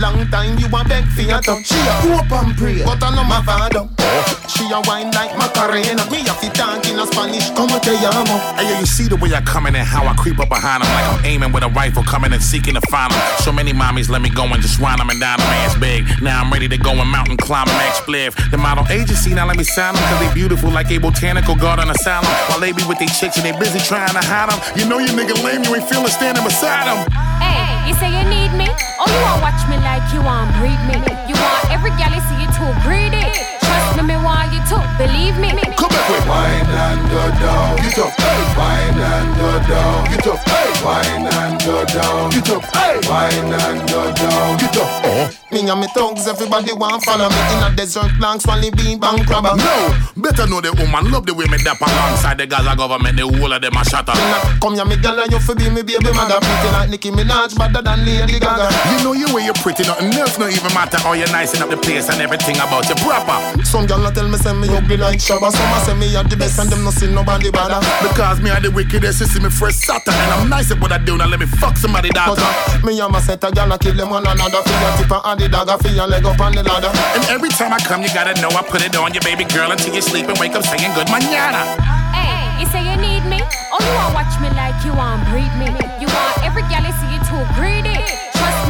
Long 0.00 0.26
time 0.28 0.58
you 0.58 0.66
a 0.66 0.84
beg 0.84 1.04
for 1.14 1.22
your 1.22 1.40
touch. 1.40 1.66
She 1.66 1.76
a 1.76 1.92
hope 2.04 2.30
and 2.32 2.56
pray, 2.56 2.82
but 2.84 3.02
I 3.02 3.14
know 3.14 3.24
my 3.24 3.42
father. 3.42 3.88
Oh. 3.88 4.46
She 4.48 4.64
a 4.70 4.80
wine 4.86 5.10
like 5.12 5.36
Macarena. 5.36 6.04
Me 6.10 6.20
a 6.26 6.34
fit 6.34 6.54
talk 6.54 6.84
in 6.86 6.98
a 6.98 7.06
Spanish. 7.06 7.50
Como 7.56 7.78
te 7.80 7.96
llamo? 7.96 8.36
Hey, 8.58 8.78
you 8.78 8.86
see 8.86 9.08
the 9.08 9.16
way 9.16 9.32
I 9.34 9.40
come 9.40 9.66
in 9.66 9.76
and 9.76 9.86
how 9.86 10.06
I 10.06 10.14
creep 10.14 10.38
up 10.38 10.48
behind 10.48 10.82
them 10.82 10.90
like 10.92 11.06
I'm 11.06 11.24
aiming 11.24 11.52
with 11.52 11.64
a 11.64 11.68
rifle, 11.70 12.02
coming 12.02 12.32
and 12.32 12.42
seeking 12.42 12.74
to 12.74 12.80
find 12.90 13.12
them. 13.12 13.20
So 13.40 13.52
many 13.52 13.72
mommies 13.72 14.08
let 14.08 14.22
me 14.22 14.30
go 14.30 14.44
and 14.44 14.60
just 14.62 14.80
wind 14.80 15.00
them 15.00 15.10
and 15.10 15.20
down 15.20 15.38
them 15.38 15.48
ass 15.64 15.76
big. 15.78 16.04
Now 16.22 16.42
I'm 16.42 16.52
ready 16.52 16.68
to 16.68 16.78
go 16.78 16.92
and 16.92 17.08
mountain 17.10 17.36
climb 17.36 17.68
and 17.68 17.80
explode. 17.88 18.34
The 18.50 18.58
model 18.58 18.86
agency 18.90 19.34
now 19.34 19.46
let 19.46 19.56
me 19.56 19.64
sign 19.64 19.94
them 19.94 20.02
cause 20.04 20.20
they 20.20 20.32
beautiful 20.34 20.70
like 20.70 20.90
a 20.90 20.98
botanical 20.98 21.56
garden 21.56 21.90
asylum. 21.90 22.28
While 22.48 22.60
they 22.60 22.72
be 22.72 22.84
with 22.84 22.98
their 23.06 23.14
chicks 23.14 23.36
and 23.38 23.46
they 23.46 23.56
busy 23.58 23.78
trying 23.78 24.10
to 24.10 24.24
hide 24.26 24.50
them. 24.50 24.58
You 24.76 24.88
know 24.88 24.98
you 24.98 25.08
nigga 25.14 25.34
lame, 25.42 25.62
you 25.62 25.74
ain't 25.74 25.88
feeling 25.88 26.10
standing 26.10 26.42
beside 26.42 26.86
them. 26.86 27.06
Hey, 27.38 27.88
you 27.88 27.94
say 27.94 28.10
you 28.10 28.24
need 28.28 28.52
me? 28.58 28.66
Oh, 28.98 29.06
you 29.06 29.20
want 29.22 29.42
watch 29.42 29.62
me 29.70 29.78
like 29.78 30.02
you 30.12 30.20
want 30.22 30.50
breed 30.58 30.78
me? 30.90 30.98
You 31.30 31.34
want 31.38 31.70
every 31.70 31.90
gal 31.94 32.10
see 32.10 32.38
you 32.42 32.48
too 32.54 32.70
greedy? 32.82 33.65
Trust 33.96 34.08
me, 34.08 34.14
me 34.14 34.22
want 34.24 34.52
you 34.52 34.60
to 34.60 34.76
believe 34.98 35.38
me. 35.38 35.56
Come 35.72 35.88
back 35.88 36.08
with 36.10 36.28
wine 36.28 36.68
and 36.68 37.00
go 37.08 37.30
down. 37.40 37.76
Get 37.76 37.98
up, 37.98 38.12
hey. 38.12 38.44
Wine 38.52 39.00
and 39.00 39.36
go 39.40 39.48
down. 39.64 40.04
Get 40.10 40.26
up, 40.26 40.36
hey. 40.44 40.84
Wine 40.84 41.32
and 41.32 41.64
go 41.64 41.84
down. 41.86 42.30
Get 42.30 42.50
up, 42.50 42.64
hey. 42.76 43.00
Wine 43.08 43.54
and 43.56 43.88
go 43.88 44.12
down. 44.12 44.58
Get 44.58 44.76
up. 44.76 44.88
Oh. 45.02 45.30
Me 45.52 45.64
and 45.70 45.80
me 45.80 45.86
thugs, 45.94 46.26
everybody 46.28 46.72
want 46.74 47.02
follow 47.04 47.30
me 47.30 47.40
in 47.56 47.62
a 47.64 47.74
desert 47.74 48.12
long 48.20 48.38
swally 48.38 48.68
bean 48.70 48.98
bang 48.98 49.24
crabber. 49.24 49.56
No, 49.56 49.94
better 50.18 50.44
know 50.44 50.60
the 50.60 50.74
woman 50.74 51.08
love 51.10 51.24
the 51.24 51.32
way 51.32 51.46
me 51.46 51.56
dap 51.64 51.80
alongside 51.80 52.36
the 52.36 52.46
Gaza 52.46 52.76
government. 52.76 53.16
The 53.16 53.24
whole 53.24 53.52
of 53.52 53.62
them 53.62 53.72
a 53.72 53.84
shatter. 53.86 54.12
Come 54.60 54.74
here, 54.74 54.84
me 54.84 54.98
gal, 55.00 55.16
you 55.30 55.38
fi 55.38 55.54
be 55.54 55.70
me 55.70 55.80
baby 55.80 56.12
mother. 56.12 56.42
Pretty 56.42 56.68
like 56.74 56.90
Nicki 56.90 57.10
Minaj, 57.14 57.56
better 57.56 57.80
than 57.80 58.04
Lady 58.04 58.36
Gaga. 58.42 58.68
You 58.92 58.98
know 59.06 59.14
you 59.14 59.32
way 59.32 59.46
you 59.46 59.54
pretty, 59.62 59.86
nothing 59.88 60.12
else 60.18 60.36
no 60.36 60.50
even 60.50 60.74
matter. 60.74 60.98
How 60.98 61.14
you 61.14 61.24
nicing 61.32 61.62
up 61.62 61.70
the 61.70 61.78
place 61.78 62.10
and 62.10 62.20
everything 62.20 62.60
about 62.60 62.84
you 62.90 62.96
proper. 63.00 63.38
Some 63.64 63.85
gal 63.86 64.02
tell 64.10 64.28
me 64.28 64.36
say 64.36 64.52
me 64.52 64.68
ugly 64.68 64.96
like 64.96 65.18
Shabba. 65.18 65.50
Some 65.50 65.72
a 65.72 65.78
say 65.86 65.94
me 65.94 66.14
a 66.14 66.22
the 66.22 66.36
best 66.36 66.58
and 66.58 66.68
them 66.68 66.84
no 66.84 66.90
see 66.90 67.06
nobody 67.06 67.50
bother. 67.50 67.80
Because 68.02 68.40
me 68.40 68.50
are 68.50 68.60
the 68.60 68.70
wickedest, 68.70 69.20
you 69.20 69.26
see 69.26 69.40
me 69.40 69.50
fresh 69.50 69.74
satin 69.74 70.12
and 70.12 70.30
I'm 70.34 70.48
nice 70.48 70.70
at 70.70 70.80
what 70.80 70.92
I 70.92 70.98
do. 70.98 71.16
Now 71.16 71.26
let 71.26 71.40
me 71.40 71.46
fuck 71.46 71.76
somebody 71.76 72.10
daughter. 72.10 72.42
Uh, 72.42 72.80
me 72.84 72.98
and 73.00 73.12
my 73.12 73.20
set 73.20 73.44
a 73.44 73.50
gal, 73.50 73.72
I 73.72 73.78
kill 73.78 73.94
them 73.94 74.10
one 74.10 74.26
another. 74.26 74.60
For 74.62 74.76
your 74.76 74.92
tip 74.98 75.12
and 75.14 75.40
the 75.40 75.48
dagger, 75.48 75.78
for 75.78 75.88
your 75.88 76.06
leg 76.06 76.26
up 76.26 76.40
on 76.40 76.52
the 76.52 76.62
ladder. 76.62 76.90
And 77.14 77.24
every 77.30 77.50
time 77.50 77.72
I 77.72 77.78
come, 77.78 78.02
you 78.02 78.10
gotta 78.10 78.34
know 78.42 78.50
I 78.50 78.62
put 78.62 78.82
it 78.82 78.96
on 78.96 79.14
your 79.14 79.22
baby 79.22 79.44
girl 79.44 79.70
until 79.70 79.94
you 79.94 80.02
sleep 80.02 80.26
and 80.28 80.38
wake 80.38 80.54
up 80.54 80.64
saying 80.64 80.92
good 80.94 81.08
manana. 81.08 81.78
Hey, 82.10 82.60
you 82.60 82.66
say 82.66 82.82
you 82.82 82.96
need 82.98 83.24
me? 83.30 83.40
Oh, 83.70 83.78
you 83.78 83.92
want 83.94 84.14
watch 84.14 84.34
me 84.42 84.50
like 84.58 84.76
you 84.84 84.92
want 84.92 85.22
breed 85.30 85.52
me? 85.54 85.70
You 86.02 86.08
want 86.10 86.34
every 86.42 86.62
gal 86.66 86.82
you 86.82 86.94
see 86.98 87.10
you 87.14 87.20
too 87.30 87.42
greedy? 87.54 88.25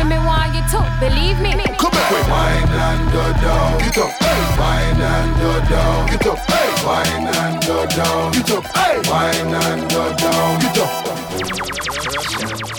Trust 0.07 0.11
me, 0.11 0.19
me 0.19 0.27
want 0.27 0.55
you 0.55 0.63
to 0.71 0.81
believe 1.01 1.39
me. 1.41 1.53
Come 1.79 1.91
back 1.91 2.11
with 2.11 2.29
wine 2.29 2.69
and 2.69 3.13
go 3.13 3.33
down. 3.43 3.79
Get 3.79 3.99
up, 3.99 4.11
hey. 4.11 4.57
Wine 4.59 5.01
and 5.03 5.37
go 5.41 5.53
down. 5.69 6.07
Get 6.07 6.27
up, 6.27 6.39
hey. 6.39 6.71
Wine 6.87 7.27
and 7.27 7.67
go 7.67 7.87
down. 7.87 8.33
Get 8.33 8.51
up, 8.51 8.65
hey. 8.77 9.01
Wine 9.11 9.55
and 9.55 9.91
go 9.91 10.15
down. 10.17 10.61
Get 10.61 10.79
up. 10.79 11.17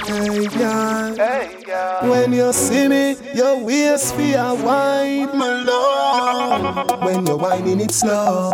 Hey 0.07 0.47
girl, 0.47 1.15
hey 1.15 1.63
girl. 1.65 2.09
When 2.09 2.31
you 2.31 2.53
see 2.53 2.87
me, 2.87 3.17
your 3.35 3.57
waist 3.59 4.15
feel 4.15 4.55
wide, 4.57 5.33
my 5.33 5.63
love. 5.63 7.01
When 7.03 7.25
you're 7.25 7.37
whining 7.37 7.81
it 7.81 7.91
slow, 7.91 8.51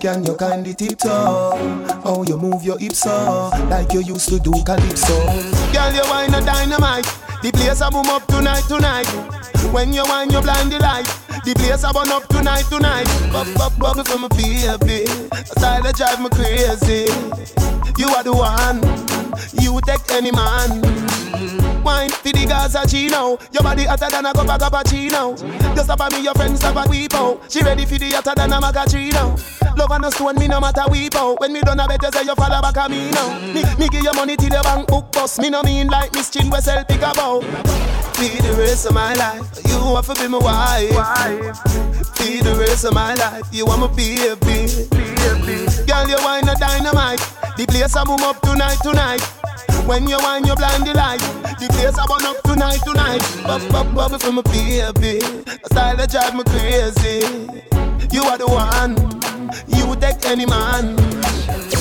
can 0.00 0.24
you 0.24 0.34
kind 0.34 0.66
of 0.66 0.76
tiptoe? 0.76 1.56
How 2.02 2.24
you 2.26 2.36
move 2.36 2.64
your 2.64 2.78
hips 2.78 2.98
so, 2.98 3.50
like 3.70 3.92
you 3.92 4.00
used 4.00 4.28
to 4.30 4.40
do 4.40 4.52
calypso. 4.64 5.16
Girl, 5.72 5.94
you 5.94 6.02
wine 6.10 6.34
a 6.34 6.40
dynamite. 6.44 7.06
The 7.46 7.52
place 7.52 7.80
a 7.80 7.88
boom 7.92 8.06
up 8.06 8.26
tonight, 8.26 8.64
tonight. 8.66 9.65
When 9.76 9.92
you 9.92 10.04
wine, 10.04 10.30
you 10.30 10.40
blind 10.40 10.72
the 10.72 10.78
light. 10.78 11.04
The 11.44 11.52
place 11.52 11.84
a 11.84 11.92
burn 11.92 12.08
up 12.08 12.26
tonight, 12.28 12.64
tonight. 12.72 13.04
Bub, 13.30 13.46
bub, 13.58 13.78
bubble 13.78 14.04
for 14.04 14.16
my 14.16 14.28
baby. 14.28 15.04
Style 15.52 15.82
that 15.82 15.92
drive 16.00 16.16
me 16.16 16.32
crazy. 16.32 17.04
You 18.00 18.08
are 18.08 18.24
the 18.24 18.32
one. 18.32 18.80
You 19.60 19.78
take 19.84 20.00
any 20.16 20.32
man. 20.32 20.80
Wine 21.84 22.08
for 22.08 22.32
the 22.32 22.46
Gaza 22.48 22.86
Gino. 22.88 23.36
Your 23.52 23.62
body 23.62 23.84
hotter 23.84 24.08
than 24.08 24.24
a 24.24 24.32
cup 24.32 24.48
of 24.48 24.56
cappuccino. 24.56 25.36
Just 25.76 25.84
stop 25.84 26.00
at 26.00 26.12
me, 26.12 26.24
your 26.24 26.32
friends 26.32 26.60
stop 26.60 26.76
at 26.76 26.88
weep 26.88 27.12
out. 27.12 27.44
She 27.52 27.60
ready 27.60 27.84
for 27.84 27.98
the 27.98 28.12
hotter 28.12 28.32
than 28.34 28.54
a 28.54 28.58
magachino. 28.58 29.36
Love 29.76 29.90
and 29.90 30.06
a 30.06 30.10
stone, 30.10 30.36
me 30.36 30.48
no 30.48 30.58
matter 30.58 30.88
weep 30.90 31.14
out. 31.16 31.38
When 31.38 31.52
me 31.52 31.60
done 31.60 31.80
a 31.80 31.86
better 31.86 32.08
say 32.10 32.24
you 32.24 32.34
follow 32.34 32.62
back 32.62 32.78
at 32.78 32.90
me 32.90 33.10
now. 33.10 33.28
Me, 33.52 33.62
me 33.76 33.88
give 33.92 34.02
you 34.02 34.12
money 34.14 34.38
till 34.38 34.48
the 34.48 34.62
bank 34.64 34.88
book 34.88 35.12
bust. 35.12 35.38
Me 35.38 35.50
no 35.50 35.62
mean 35.62 35.88
like 35.88 36.14
Miss 36.14 36.30
Chin 36.30 36.50
sell 36.62 36.82
pick 36.86 37.02
about. 37.02 37.44
Feed 38.16 38.40
the 38.40 38.54
rest 38.56 38.86
of 38.86 38.94
my 38.94 39.12
life. 39.12 39.65
You 39.68 39.78
want 39.92 40.06
to 40.06 40.14
be 40.14 40.28
my 40.28 40.38
wife. 40.38 40.90
be 42.18 42.40
the 42.40 42.56
rest 42.58 42.84
of 42.84 42.94
my 42.94 43.14
life. 43.14 43.44
You 43.52 43.66
want 43.66 43.96
me 43.96 44.18
baby. 44.40 44.86
Girl, 45.86 46.08
you 46.08 46.16
wine 46.24 46.48
a 46.48 46.54
dynamite. 46.54 47.20
The 47.56 47.66
place 47.68 47.96
a 47.96 48.04
boom 48.04 48.20
up 48.20 48.40
tonight, 48.42 48.78
tonight. 48.82 49.22
When 49.86 50.08
you 50.08 50.18
wine, 50.18 50.44
you 50.44 50.54
blind 50.56 50.86
the 50.86 50.94
light. 50.94 51.20
The 51.60 51.68
place 51.70 51.96
a 51.96 52.06
burn 52.06 52.26
up 52.26 52.42
tonight, 52.42 52.80
tonight. 52.84 53.22
Bub, 53.44 53.62
bub, 53.70 53.94
bubble 53.94 54.18
for 54.18 54.32
my 54.32 54.42
baby. 54.42 55.18
A 55.46 55.66
style 55.70 55.96
that 55.96 56.10
drive 56.10 56.34
me 56.34 56.42
crazy. 56.44 57.22
You 58.12 58.24
are 58.24 58.38
the 58.38 58.46
one. 58.46 58.96
You 59.68 59.94
take 60.00 60.24
any 60.26 60.46
man. 60.46 60.96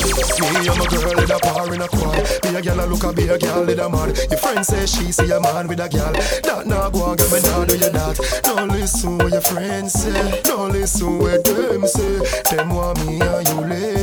Me 0.05 0.67
and 0.69 0.77
my 0.77 0.85
girl 0.87 1.19
in 1.19 1.31
a 1.31 1.39
par 1.39 1.73
in 1.73 1.81
a 1.81 1.87
quad. 1.87 2.41
Be 2.43 2.49
a 2.55 2.61
girl 2.61 2.79
a 2.79 2.85
look 2.85 3.03
a 3.03 3.13
be 3.13 3.27
a 3.27 3.37
girl 3.37 3.69
in 3.69 3.79
a 3.79 3.89
mad. 3.89 4.17
Your 4.29 4.37
friend 4.37 4.65
say 4.65 4.85
she 4.85 5.11
see 5.11 5.31
a 5.31 5.39
man 5.39 5.67
with 5.67 5.79
a 5.79 5.89
girl. 5.89 6.13
That 6.43 6.67
nah 6.67 6.89
go 6.89 7.03
on, 7.03 7.17
me 7.17 7.39
nah 7.41 7.65
do 7.65 7.75
you 7.75 7.89
that. 7.89 8.41
Don't 8.43 8.69
listen 8.69 9.17
what 9.17 9.31
your 9.31 9.41
friends 9.41 9.93
say. 9.93 10.41
Don't 10.43 10.71
listen 10.71 11.17
what 11.19 11.43
them 11.43 11.87
say. 11.87 12.19
Them 12.51 12.69
want 12.69 13.05
me 13.05 13.19
and 13.19 13.47
you 13.47 13.61
live. 13.61 13.94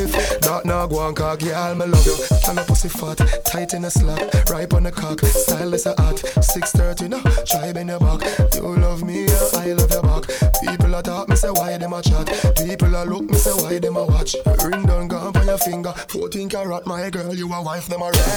Nah 0.83 0.89
go 0.89 0.99
on, 0.99 1.15
cause 1.15 1.39
girl, 1.39 1.77
me 1.77 1.87
love 1.87 2.05
you. 2.05 2.17
And 2.49 2.59
a 2.59 2.65
pussy 2.65 2.89
fat, 2.89 3.19
tight 3.47 3.73
in 3.73 3.85
a 3.85 3.91
slap, 3.91 4.19
ripe 4.51 4.75
on 4.75 4.83
the 4.83 4.91
cock. 4.91 5.21
Style 5.21 5.75
is 5.75 5.87
a 5.87 5.95
hot. 5.95 6.17
6:30 6.17 7.09
now, 7.09 7.23
try 7.45 7.73
bend 7.73 7.91
your 7.91 8.01
back. 8.01 8.21
You 8.53 8.63
love 8.63 9.05
me, 9.05 9.27
and 9.27 9.55
I 9.55 9.75
love 9.75 9.93
your 9.93 10.03
back. 10.03 10.25
People 10.61 10.93
a 10.97 11.01
talk, 11.01 11.29
me 11.29 11.37
say 11.37 11.51
why 11.51 11.79
them 11.79 11.93
a 11.93 12.03
chat. 12.03 12.27
People 12.57 12.97
a 12.97 13.05
look, 13.05 13.31
me 13.31 13.39
say 13.39 13.53
why 13.63 13.79
them 13.79 13.97
a 13.97 14.05
watch. 14.05 14.35
Ring 14.65 14.85
done 14.85 15.07
gone 15.07 15.37
on 15.37 15.47
your 15.47 15.59
finger. 15.59 15.93
14 16.09 16.49
karat, 16.49 16.85
my 16.85 17.11
girl, 17.11 17.33
you 17.33 17.47
a 17.53 17.63
wife, 17.63 17.87
them 17.87 18.03
a 18.03 18.11
red. 18.11 18.33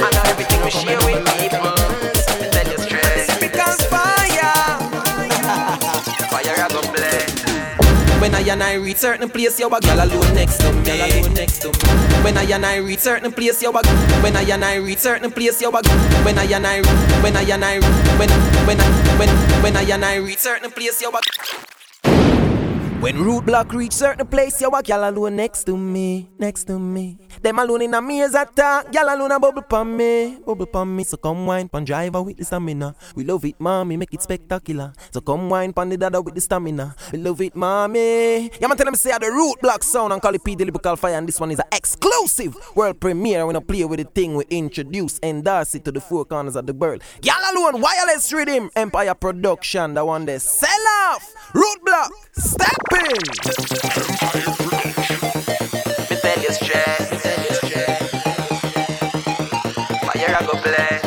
When 0.00 0.88
I 0.88 1.01
and 8.48 8.62
I 8.62 8.74
reach 8.74 8.96
certain 8.96 9.28
place, 9.28 9.58
you 9.58 9.68
a 9.68 9.80
gal 9.80 10.04
alone 10.04 10.34
next 10.34 10.58
to 10.58 10.72
me. 10.72 11.00
Alone 11.00 11.34
next 11.34 11.60
to 11.62 11.68
me. 11.68 12.24
When 12.24 12.36
I 12.36 12.42
and 12.44 12.64
I 12.64 12.76
reach 12.76 13.00
certain 13.00 13.32
place, 13.32 13.62
you 13.62 13.70
a 13.70 13.82
when 14.22 14.36
I 14.36 14.42
and 14.42 14.64
I 14.64 14.76
reach 14.76 14.98
certain 14.98 15.30
place, 15.30 15.60
you 15.60 15.68
a 15.68 15.82
when 16.24 16.38
I 16.38 16.44
and 16.44 16.66
I 16.66 16.82
when 17.22 17.36
I 17.36 17.42
and 17.42 17.64
I 17.64 17.80
when 18.18 18.30
when 18.66 18.80
I 18.80 19.18
when 19.18 19.28
when 19.62 19.76
I 19.76 19.82
and 19.82 20.04
I 20.04 20.16
reach 20.16 20.38
certain 20.38 20.70
place, 20.70 21.00
you 21.00 21.10
a 21.10 21.71
when 23.02 23.18
root 23.18 23.44
block 23.44 23.72
reach 23.72 23.92
certain 23.92 24.24
place, 24.24 24.60
you 24.60 24.70
a 24.70 24.80
gal 24.80 25.10
alone 25.10 25.34
next 25.34 25.64
to 25.64 25.76
me, 25.76 26.30
next 26.38 26.64
to 26.64 26.78
me. 26.78 27.18
Them 27.42 27.58
alone 27.58 27.82
in 27.82 27.94
a 27.94 28.00
maze 28.00 28.34
attack, 28.34 28.92
gal 28.92 29.12
alone 29.12 29.32
a 29.32 29.40
bubble 29.40 29.62
pon 29.62 29.96
me, 29.96 30.38
bubble 30.46 30.66
pon 30.66 30.94
me. 30.94 31.02
So 31.02 31.16
come 31.16 31.44
wine 31.44 31.68
pon 31.68 31.84
driver 31.84 32.22
with 32.22 32.36
the 32.36 32.44
stamina. 32.44 32.94
We 33.16 33.24
love 33.24 33.44
it, 33.44 33.56
mommy, 33.58 33.96
make 33.96 34.14
it 34.14 34.22
spectacular. 34.22 34.92
So 35.10 35.20
come 35.20 35.50
wine 35.50 35.72
pon 35.72 35.88
the 35.88 35.96
dada 35.96 36.22
with 36.22 36.36
the 36.36 36.40
stamina. 36.40 36.94
We 37.10 37.18
love 37.18 37.40
it, 37.40 37.56
mommy. 37.56 38.52
Yeah, 38.60 38.68
man, 38.68 38.76
tell 38.76 38.86
them 38.86 38.94
say 38.94 39.10
the 39.18 39.26
root 39.32 39.60
block 39.60 39.82
sound 39.82 40.12
and 40.12 40.22
call 40.22 40.36
it 40.36 40.44
P 40.44 40.54
the 40.54 40.64
lyrical 40.64 40.94
fire, 40.94 41.14
and 41.14 41.26
this 41.26 41.40
one 41.40 41.50
is 41.50 41.58
an 41.58 41.66
exclusive 41.72 42.56
world 42.76 43.00
premiere. 43.00 43.44
When 43.44 43.56
I 43.56 43.60
play 43.60 43.84
with 43.84 43.98
the 43.98 44.04
thing, 44.04 44.36
we 44.36 44.44
introduce 44.48 45.18
endorse 45.24 45.74
it 45.74 45.84
to 45.86 45.90
the 45.90 46.00
four 46.00 46.24
corners 46.24 46.54
of 46.54 46.66
the 46.66 46.72
world. 46.72 47.02
Gal 47.20 47.40
alone, 47.52 47.80
wireless 47.80 48.32
rhythm, 48.32 48.70
Empire 48.76 49.14
Production, 49.14 49.94
the 49.94 50.04
one 50.04 50.24
they 50.24 50.38
sell 50.38 50.86
off. 51.08 51.34
Root 51.52 51.84
block, 51.84 52.12
step 52.36 52.82
in. 52.92 53.18
Me 56.08 56.16
tell 56.20 56.40
you 56.42 56.52
straight. 56.52 57.08
Fire 60.04 60.36
I 60.36 60.46
go 60.46 60.54
play. 60.60 61.00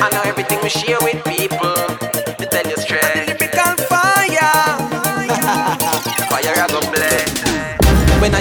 I 0.00 0.10
know 0.12 0.22
everything 0.24 0.60
we 0.62 0.68
share 0.68 0.98
with 1.00 1.21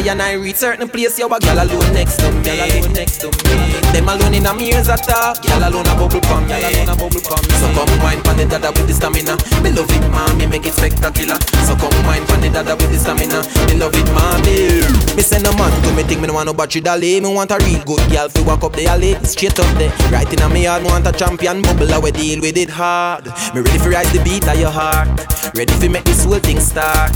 I 0.01 0.13
and 0.13 0.21
I 0.21 0.33
reach 0.33 0.55
certain 0.55 0.89
place, 0.89 1.19
yo, 1.19 1.27
a 1.27 1.39
gal 1.39 1.61
alone 1.61 1.93
next 1.93 2.17
to 2.17 2.31
me. 2.41 2.81
Next 2.89 3.21
to 3.21 3.29
me. 3.29 3.53
Them 3.93 4.09
alone 4.09 4.33
in 4.33 4.47
a 4.47 4.53
me 4.53 4.73
ears 4.73 4.89
a 4.89 4.97
talk. 4.97 5.43
Gal 5.43 5.61
alone 5.61 5.85
a 5.85 5.93
bubble 5.93 6.19
pump. 6.21 6.47
Gal 6.47 6.57
alone 6.57 6.89
a 6.89 6.95
bubble 6.97 7.21
pump. 7.21 7.45
So 7.61 7.69
come 7.69 8.01
wine 8.01 8.21
pon 8.23 8.37
the 8.37 8.49
dada 8.49 8.73
with 8.73 8.87
the 8.87 8.97
stamina. 8.97 9.37
Me 9.61 9.69
love 9.69 9.91
it, 9.93 10.01
mommy, 10.09 10.47
make 10.47 10.65
it 10.65 10.73
spectacular. 10.73 11.37
So 11.69 11.77
come 11.77 11.93
wine 12.09 12.25
pon 12.25 12.41
the 12.41 12.49
dada 12.49 12.73
with 12.81 12.89
the 12.89 12.97
stamina. 12.97 13.45
Me 13.69 13.77
love 13.77 13.93
it, 13.93 14.09
mommy. 14.17 14.81
Me 15.13 15.21
send 15.21 15.45
a 15.45 15.53
man 15.53 15.69
to 15.69 15.93
me 15.93 16.01
think 16.01 16.19
me 16.21 16.25
no 16.25 16.33
want 16.33 16.47
no 16.47 16.53
battery 16.53 16.81
dolly. 16.81 17.21
Me 17.21 17.29
want 17.29 17.51
a 17.51 17.61
real 17.61 17.83
good 17.85 18.01
girl 18.09 18.27
fi 18.27 18.41
walk 18.41 18.63
up 18.63 18.73
the 18.73 18.87
alley, 18.87 19.13
straight 19.21 19.59
up 19.59 19.69
there. 19.77 19.93
Right 20.09 20.25
in 20.33 20.41
a 20.41 20.49
me 20.49 20.65
me 20.65 20.89
want 20.89 21.05
a 21.05 21.11
champion 21.13 21.61
bubble. 21.61 21.93
I 21.93 21.99
we 21.99 22.09
deal 22.09 22.41
with 22.41 22.57
it 22.57 22.71
hard. 22.73 23.29
Me 23.53 23.61
ready 23.61 23.77
fi 23.77 24.01
rise 24.01 24.11
the 24.13 24.23
beat 24.25 24.49
of 24.49 24.57
your 24.57 24.73
heart. 24.73 25.13
Ready 25.53 25.73
fi 25.77 25.87
make 25.89 26.05
this 26.05 26.25
whole 26.25 26.41
thing 26.41 26.59
start. 26.59 27.13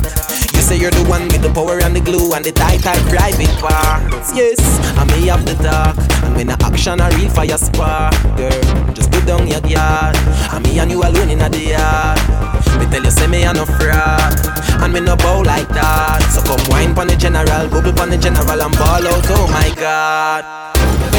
Say 0.65 0.79
you're 0.81 0.89
the 0.89 1.05
one 1.07 1.27
with 1.27 1.43
the 1.43 1.53
power 1.53 1.77
and 1.77 1.95
the 1.95 2.01
glue 2.01 2.33
and 2.33 2.43
the 2.43 2.51
tight 2.51 2.81
tight 2.81 2.97
private 3.05 3.53
parts. 3.61 4.33
Yes, 4.33 4.57
I 4.97 5.05
may 5.05 5.27
have 5.29 5.45
the 5.45 5.53
talk. 5.61 5.93
And 6.25 6.35
when 6.35 6.47
the 6.47 6.57
action 6.65 6.99
a 6.99 7.07
real 7.13 7.29
fire 7.29 7.55
spark, 7.55 8.17
girl, 8.35 8.93
just 8.97 9.11
put 9.11 9.27
down 9.27 9.45
your 9.45 9.61
yard. 9.67 10.17
And 10.49 10.65
me 10.65 10.79
and 10.79 10.89
you 10.89 11.03
alone 11.03 11.29
in 11.29 11.37
the 11.37 11.61
yard. 11.61 12.17
Me 12.79 12.89
tell 12.89 13.03
you 13.03 13.11
say 13.11 13.27
me 13.27 13.43
a 13.43 13.53
no 13.53 13.65
fraud, 13.65 14.33
and 14.81 14.91
me 14.91 15.01
no 15.01 15.15
bow 15.15 15.41
like 15.41 15.69
that. 15.69 16.25
So 16.33 16.41
come 16.41 16.59
wine 16.67 16.95
pon 16.95 17.07
the 17.07 17.15
general, 17.15 17.69
bubble 17.69 17.93
pon 17.93 18.09
the 18.09 18.17
general, 18.17 18.59
and 18.59 18.73
ball 18.73 19.05
out. 19.05 19.25
Oh 19.29 19.47
my 19.53 19.69
God. 19.75 20.74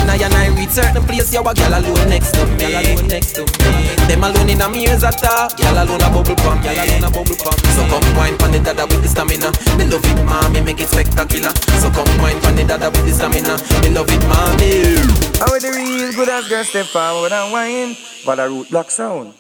When 0.07 0.23
I 0.23 0.25
and 0.25 0.35
I 0.35 0.55
reach 0.55 0.71
certain 0.71 1.03
place, 1.03 1.35
yo, 1.35 1.43
a 1.43 1.53
gal 1.53 1.75
alone 1.75 2.09
next 2.09 2.31
to 2.39 2.47
me. 2.47 2.59
Gal 2.59 2.79
alone 2.79 3.09
next 3.09 3.35
to 3.35 3.43
me. 3.43 3.75
Them 4.07 4.23
alone 4.23 4.49
in 4.49 4.61
a 4.63 4.69
me 4.71 4.87
ears 4.87 5.03
a 5.03 5.11
talk. 5.11 5.57
Gal 5.57 5.75
alone 5.83 6.01
a 6.01 6.07
bubble 6.07 6.37
pump. 6.37 6.63
Gal 6.63 6.79
alone 6.79 7.03
a 7.03 7.11
bubble 7.11 7.35
pump. 7.35 7.59
So 7.75 7.83
come 7.91 8.07
wine 8.15 8.39
pon 8.39 8.53
the 8.53 8.61
dada 8.63 8.87
with 8.87 9.03
the 9.03 9.09
stamina. 9.09 9.51
Me 9.75 9.85
love 9.91 10.07
it, 10.07 10.23
mommy, 10.23 10.61
make 10.63 10.79
it 10.79 10.87
spectacular. 10.87 11.51
So 11.83 11.91
come 11.91 12.07
wine 12.23 12.39
pon 12.39 12.55
the 12.55 12.63
dada 12.63 12.87
with 12.87 13.03
the 13.03 13.15
stamina. 13.19 13.59
Me 13.83 13.91
love 13.91 14.07
it, 14.07 14.23
mommy. 14.31 14.95
How 15.43 15.59
the 15.59 15.75
real 15.75 16.15
good 16.15 16.29
as 16.29 16.47
girl 16.47 16.63
step 16.63 16.87
forward 16.87 17.33
and 17.33 17.51
wine 17.51 17.97
for 18.23 18.37
the 18.37 18.49
root 18.49 18.71
block 18.71 18.93
sound. 18.93 19.35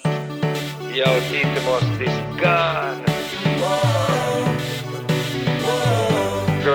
Yo, 0.90 1.06
Tito 1.30 1.62
Must 1.62 2.02
is 2.02 2.42
gone. 2.42 4.15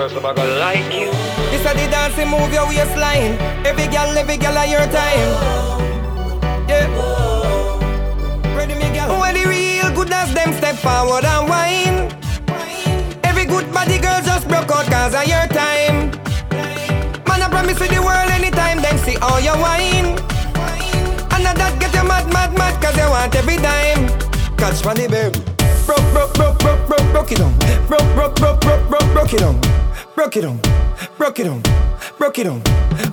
Girls, 0.02 0.16
I'm 0.16 0.22
gonna 0.22 0.58
like 0.58 0.92
you. 0.92 1.12
This 1.54 1.62
a 1.62 1.70
the 1.78 1.86
dancing 1.86 2.28
move 2.28 2.52
your 2.52 2.66
waistline. 2.66 3.38
Every 3.62 3.86
girl, 3.86 4.10
every 4.18 4.36
girl 4.36 4.58
at 4.58 4.68
your 4.68 4.82
time. 4.90 5.30
Yeah. 6.66 6.90
Ready, 8.56 8.74
me 8.74 8.90
girl. 8.90 9.20
When 9.20 9.34
the 9.38 9.46
real 9.46 9.94
good 9.94 10.10
as 10.10 10.34
them 10.34 10.54
step 10.54 10.74
forward 10.74 11.24
and 11.24 11.48
wine. 11.48 12.10
Every 13.22 13.46
good 13.46 13.72
body 13.72 13.98
girl 13.98 14.20
just 14.22 14.48
broke 14.48 14.72
out 14.74 14.90
cause 14.90 15.14
of 15.14 15.22
your 15.22 15.46
time. 15.54 16.10
Man, 17.30 17.38
I 17.38 17.48
promise 17.48 17.78
you 17.78 17.86
the 17.86 18.02
world 18.02 18.28
anytime 18.34 18.82
them 18.82 18.98
see 19.06 19.16
all 19.18 19.38
your 19.38 19.54
wine. 19.54 20.18
And 21.30 21.46
that 21.46 21.78
get 21.78 21.94
you 21.94 22.02
mad, 22.02 22.26
mad, 22.32 22.50
mad 22.58 22.74
cause 22.82 22.96
you 22.96 23.06
want 23.06 23.36
every 23.36 23.56
dime. 23.58 24.10
Catch 24.58 24.84
money, 24.84 25.06
baby. 25.06 25.38
Broke, 25.86 26.02
broke, 26.10 26.34
broke, 26.34 26.58
broke, 26.58 26.86
broke, 26.88 27.12
broke 27.12 27.30
it 27.30 27.38
down. 27.38 27.54
Broke, 27.86 28.02
broke, 28.16 28.34
broke, 28.34 28.60
broke, 28.60 28.88
broke, 28.88 29.12
broke 29.14 29.32
it 29.34 29.38
down. 29.38 29.60
Broke 30.14 30.36
it 30.36 30.42
down. 30.42 30.60
Broke 31.16 31.38
it 31.40 31.44
down. 31.44 31.62
Broke 32.18 32.38
it 32.38 32.44
down. 32.44 32.62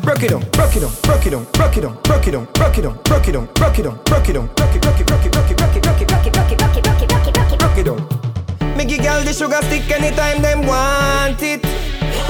Broke 0.02 0.24
it 0.24 0.30
down. 0.30 0.44
Broke 0.52 0.76
it 0.76 0.82
down. 0.82 0.94
Broke 1.02 1.26
it 1.26 1.30
down. 1.30 1.46
Broke 1.54 1.78
it 1.78 1.82
down. 1.82 1.96
Broke 2.04 2.28
it 2.28 2.32
down. 2.32 2.46
Broke 2.54 2.78
it 2.78 2.82
down. 2.84 2.98
Broke 3.04 3.28
it 3.30 3.34
down. 3.34 3.48
Broke 3.56 3.80
it 3.80 3.84
down. 3.84 4.00
Broke 4.04 4.30
it 4.30 4.34
down. 4.34 4.48
Broke 4.56 4.76
it, 4.76 4.82
broke 4.82 5.00
it, 5.00 5.08
broke 5.08 5.26
it, 5.26 5.32
broke 5.32 5.50
it, 5.50 5.58
broke 5.58 5.76
it, 5.76 5.82
broke 5.82 6.02
it, 6.02 6.08
broke 6.08 6.22
it, 6.22 6.34
broke 6.34 6.52
it, 6.52 6.58
broke 6.60 6.78
it, 6.78 6.84
broke 6.84 7.28
it, 7.28 7.34
broke 7.34 7.52
it, 7.52 7.60
broke 7.60 7.78
it, 7.78 7.86
down. 7.86 8.78
Me 8.78 8.86
give 8.86 9.02
girl 9.02 9.24
the 9.24 9.34
sugar 9.34 9.62
stick 9.64 9.90
anytime 9.90 10.42
them 10.42 10.68
want 10.68 11.42
it. 11.42 11.62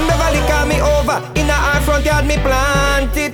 Beverly 0.06 0.42
call 0.46 0.66
me 0.68 0.82
over 0.82 1.18
in 1.36 1.50
her 1.50 1.82
front 1.82 2.06
yard 2.06 2.26
me 2.26 2.38
plant 2.38 3.18
it. 3.18 3.34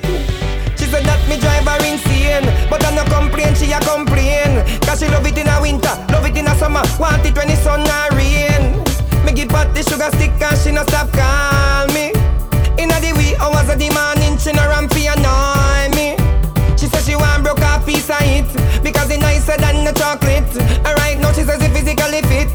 She 0.79 0.85
said 0.85 1.03
that 1.03 1.19
me 1.27 1.39
drive 1.39 1.65
her 1.65 1.79
insane 1.87 2.45
But 2.69 2.83
I 2.85 2.93
no 2.93 3.03
complain, 3.05 3.55
she 3.55 3.71
a 3.71 3.79
complain 3.79 4.61
Cause 4.81 4.99
she 4.99 5.07
love 5.07 5.25
it 5.25 5.37
in 5.37 5.47
a 5.47 5.61
winter, 5.61 5.95
love 6.11 6.25
it 6.25 6.37
in 6.37 6.47
a 6.47 6.55
summer 6.55 6.83
Want 6.99 7.25
it 7.25 7.35
when 7.35 7.47
the 7.47 7.55
sun 7.55 7.81
a 7.81 8.15
rain 8.15 8.74
Me 9.25 9.33
give 9.33 9.49
her 9.49 9.65
the 9.73 9.81
sugar 9.81 10.09
stick 10.13 10.37
and 10.37 10.57
she 10.61 10.71
no 10.71 10.83
stop 10.83 11.09
call 11.09 11.87
me 11.97 12.13
In 12.77 12.93
a 12.93 12.97
the 13.01 13.11
wee 13.17 13.33
hours 13.41 13.67
of 13.73 13.81
the 13.81 13.89
morning 13.89 14.37
She 14.37 14.53
no 14.53 14.61
ramp 14.69 14.93
fi 14.93 15.09
annoy 15.09 15.89
me 15.97 16.13
She 16.77 16.85
said 16.85 17.01
she 17.01 17.15
want 17.15 17.41
broke 17.41 17.57
a 17.57 17.81
piece 17.81 18.07
of 18.07 18.21
it 18.21 18.45
Because 18.83 19.09
it 19.09 19.19
nicer 19.19 19.57
than 19.57 19.83
the 19.83 19.93
chocolate 19.97 20.45
And 20.85 20.93
right 21.01 21.17
now 21.17 21.33
she 21.33 21.41
says 21.41 21.57
it 21.57 21.73
physically 21.73 22.21
fit 22.29 22.53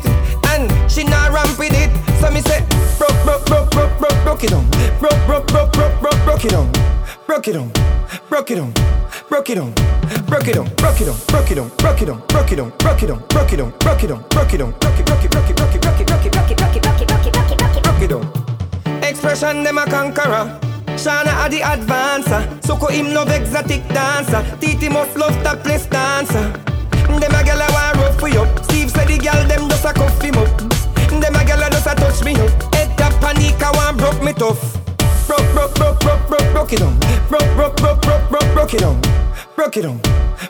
And 0.54 0.70
she 0.86 1.02
not 1.02 1.32
ramp 1.32 1.58
with 1.58 1.74
it 1.74 1.90
So 2.22 2.30
me 2.30 2.40
say 2.40 2.62
Broke, 2.98 3.18
broke, 3.26 3.44
broke, 3.46 3.70
broke, 3.70 3.98
broke, 3.98 4.22
broke 4.22 4.44
it 4.44 4.50
down 4.50 4.70
Broke, 5.02 5.18
broke, 5.26 5.46
broke, 5.48 5.72
broke, 5.72 6.00
broke, 6.00 6.24
broke 6.24 6.44
it 6.44 6.52
down 6.52 6.70
Broke 7.26 7.48
it 7.48 7.54
down 7.54 7.90
broke 8.40 8.50
it 8.50 8.54
down, 8.56 8.72
broke 9.28 9.50
it 9.50 9.54
down, 9.56 9.72
broke 10.26 10.48
it 10.48 10.54
down, 10.54 10.68
broke 10.76 11.00
it 11.00 11.06
down, 11.06 11.18
broke 11.26 11.50
it 11.50 11.56
down, 11.56 11.68
broke 11.76 12.02
it 12.02 12.06
down, 12.06 12.22
broke 12.28 12.52
it 12.52 12.56
down, 12.56 12.72
broke 12.78 13.02
it 13.02 13.06
down, 13.06 13.20
broke 13.28 13.52
it 13.52 13.56
down, 13.58 13.70
broke 13.78 14.02
it 14.02 14.06
down, 14.08 14.24
broke 14.30 14.52
it 14.54 14.58
down, 14.58 14.70
broke 14.80 14.98
it, 14.98 15.06
broke 15.06 15.24
it, 15.24 15.30
broke 15.30 15.50
it, 15.50 15.56
broke 15.56 15.74
it, 15.74 15.82
broke 15.82 15.84
it, 15.84 15.89
broke 16.20 16.26
it, 16.26 16.32
broke 16.32 16.50
it, 16.50 16.58
broke 16.58 16.76
it, 16.76 16.82
broke 16.82 17.00
it, 17.00 17.08
broke 17.08 17.26
it, 17.26 17.32
broke 17.32 17.50
it, 17.50 17.58
broke 17.58 17.76
it, 17.76 17.82
broke 17.82 18.02
it 18.02 18.08
down. 18.08 19.02
Expression 19.02 19.62
them 19.62 19.78
a 19.78 19.84
conqueror. 19.86 20.58
Shana 20.96 21.46
a 21.46 21.48
the 21.48 21.60
advancer. 21.60 22.64
Soko 22.64 22.88
him 22.88 23.14
love 23.14 23.30
exotic 23.30 23.86
dancer. 23.88 24.44
Titi 24.60 24.88
must 24.88 25.16
love 25.16 25.34
topless 25.42 25.86
dancer. 25.86 26.52
Them 27.08 27.34
a 27.34 27.42
gyal 27.42 27.60
a 27.60 27.72
want 27.72 27.96
rough 27.96 28.20
for 28.20 28.28
you. 28.28 28.46
Steve 28.64 28.90
said 28.90 29.08
the 29.08 29.18
gyal 29.18 29.48
them 29.48 29.68
just 29.68 29.84
a 29.84 29.92
cuff 29.92 30.20
him 30.20 30.36
up. 30.36 30.58
Them 31.08 31.34
a 31.34 31.40
gyal 31.44 31.66
a 31.66 31.70
just 31.70 31.86
a 31.86 31.94
touch 31.94 32.24
me 32.24 32.34
up. 32.34 32.74
Head 32.74 32.96
tap 32.98 33.14
panic 33.20 33.60
a 33.62 33.70
want 33.72 33.98
broke 33.98 34.22
me 34.22 34.32
tough 34.32 34.80
broke, 35.30 35.74
broke, 35.74 35.74
broke, 35.74 36.00
broke, 36.00 36.28
broke, 36.28 36.52
broke 36.52 36.72
it 36.72 36.80
down. 36.80 36.98
Broke, 37.28 37.54
broke, 37.54 37.76
broke, 37.76 38.02
broke, 38.02 38.28
broke, 38.28 38.54
broke 38.54 38.74
it 38.74 38.80
down. 38.80 39.00
Broke 39.54 39.76
it 39.76 39.82
down. 39.82 40.00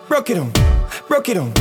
Broke 0.08 0.30
it 0.30 0.34
down. 0.34 0.79
Broke 1.08 1.28
it 1.28 1.34
down. 1.34 1.52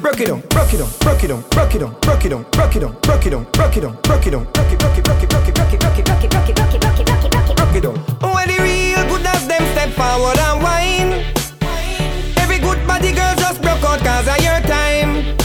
Broke 0.00 0.20
it 0.20 0.26
down. 0.26 0.40
Broke 0.48 0.72
it 0.72 0.78
down. 0.78 0.90
Broke 1.00 1.24
it 1.24 1.28
down. 1.28 1.42
Broke 1.50 1.74
it 1.74 1.78
down. 1.78 1.94
Broke 2.00 2.24
it 2.24 2.30
down. 2.30 2.46
Broke 2.50 2.76
it 2.76 2.80
down. 2.80 2.94
Broke 3.02 3.26
it 3.26 3.30
down. 3.30 3.44
Broke 3.52 3.76
it 3.76 3.80
down. 3.80 3.94
Broke 4.02 4.26
it 4.26 4.30
down. 4.30 4.44
Broke 4.52 4.72
it, 4.72 4.78
broke 4.78 4.98
it, 4.98 5.04
broke 5.04 5.22
it, 5.22 5.28
broke 5.28 5.48
it, 5.48 5.54
broke 5.54 5.68
it, 5.68 5.80
broke 5.80 5.98
it, 5.98 6.04
broke 6.04 6.24
it, 6.24 6.30
broke 6.30 6.48
it, 6.48 6.56
broke 6.56 6.74
it, 6.74 6.80
broke 6.80 7.00
it, 7.00 7.06
broke 7.06 7.24
it, 7.24 7.30
broke 7.30 7.50
it, 7.50 7.56
broke 7.56 7.76
it 7.76 7.82
down. 7.82 8.34
When 8.34 8.48
the 8.48 8.58
real 8.62 9.02
good 9.08 9.26
as 9.26 9.46
them 9.46 9.62
step 9.72 9.90
forward 9.90 10.38
and 10.38 10.62
wine. 10.62 11.12
Every 12.38 12.58
good 12.58 12.86
body 12.86 13.12
girl 13.12 13.34
just 13.36 13.60
broke 13.60 13.82
out 13.84 14.00
cause 14.00 14.28
of 14.28 14.38
your 14.40 14.60
time. 14.68 15.36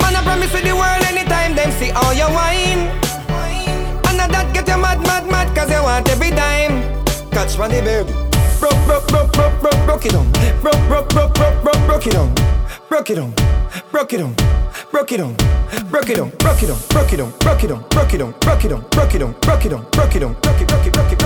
Man, 0.00 0.16
I 0.16 0.22
promise 0.22 0.52
you 0.54 0.62
the 0.62 0.74
world 0.74 1.04
anytime 1.04 1.54
them 1.54 1.70
see 1.72 1.90
all 1.90 2.14
your 2.14 2.30
wine. 2.30 2.90
And 4.24 4.32
that 4.32 4.54
get 4.54 4.66
you 4.68 4.78
mad, 4.78 5.00
mad, 5.02 5.26
mad 5.26 5.54
Cause 5.54 5.70
you 5.70 5.82
want 5.82 6.08
every 6.08 6.30
dime 6.30 7.04
Catch 7.30 7.58
money, 7.58 7.82
baby 7.82 8.33
Broke, 9.34 9.60
broke, 9.60 9.86
broke, 9.86 10.06
it 10.06 10.12
down 10.12 10.30
Broke, 10.62 10.88
broke, 10.88 11.08
broke, 11.08 11.34
broke, 11.34 11.62
broke, 11.62 11.86
broke 11.86 12.06
it 12.06 12.12
down 12.12 12.34
Broke 12.88 13.10
it 13.10 13.16
down 13.16 13.34
Broke 13.90 14.12
it 14.12 14.18
down 14.18 14.34
Broke 14.90 15.12
it 15.12 15.16
down 15.18 15.34
Broke 15.90 16.12
it 16.12 16.16
down 16.16 16.30
Broke 16.38 16.62
it 16.62 16.66
down 16.68 16.80
Broke 16.88 17.12
it 17.12 17.16
down 17.16 17.32
Broke 17.40 17.62
it 17.62 17.68
down 17.68 17.84
Broke 17.90 18.14
it 18.14 18.18
down 18.18 18.34
Broke 18.40 18.64
it 18.64 18.68
down 18.68 18.84
Broke 18.90 19.14
it 19.14 19.18
down 19.18 19.32
Broke 19.40 19.64
it 19.64 19.68
down 19.68 19.84
Broke 19.90 20.14
it 20.14 20.20
down 20.20 20.34
Broke 20.40 20.60
it, 20.60 20.68
it, 20.86 20.92
broke 20.92 21.12
it, 21.12 21.18
broke 21.18 21.23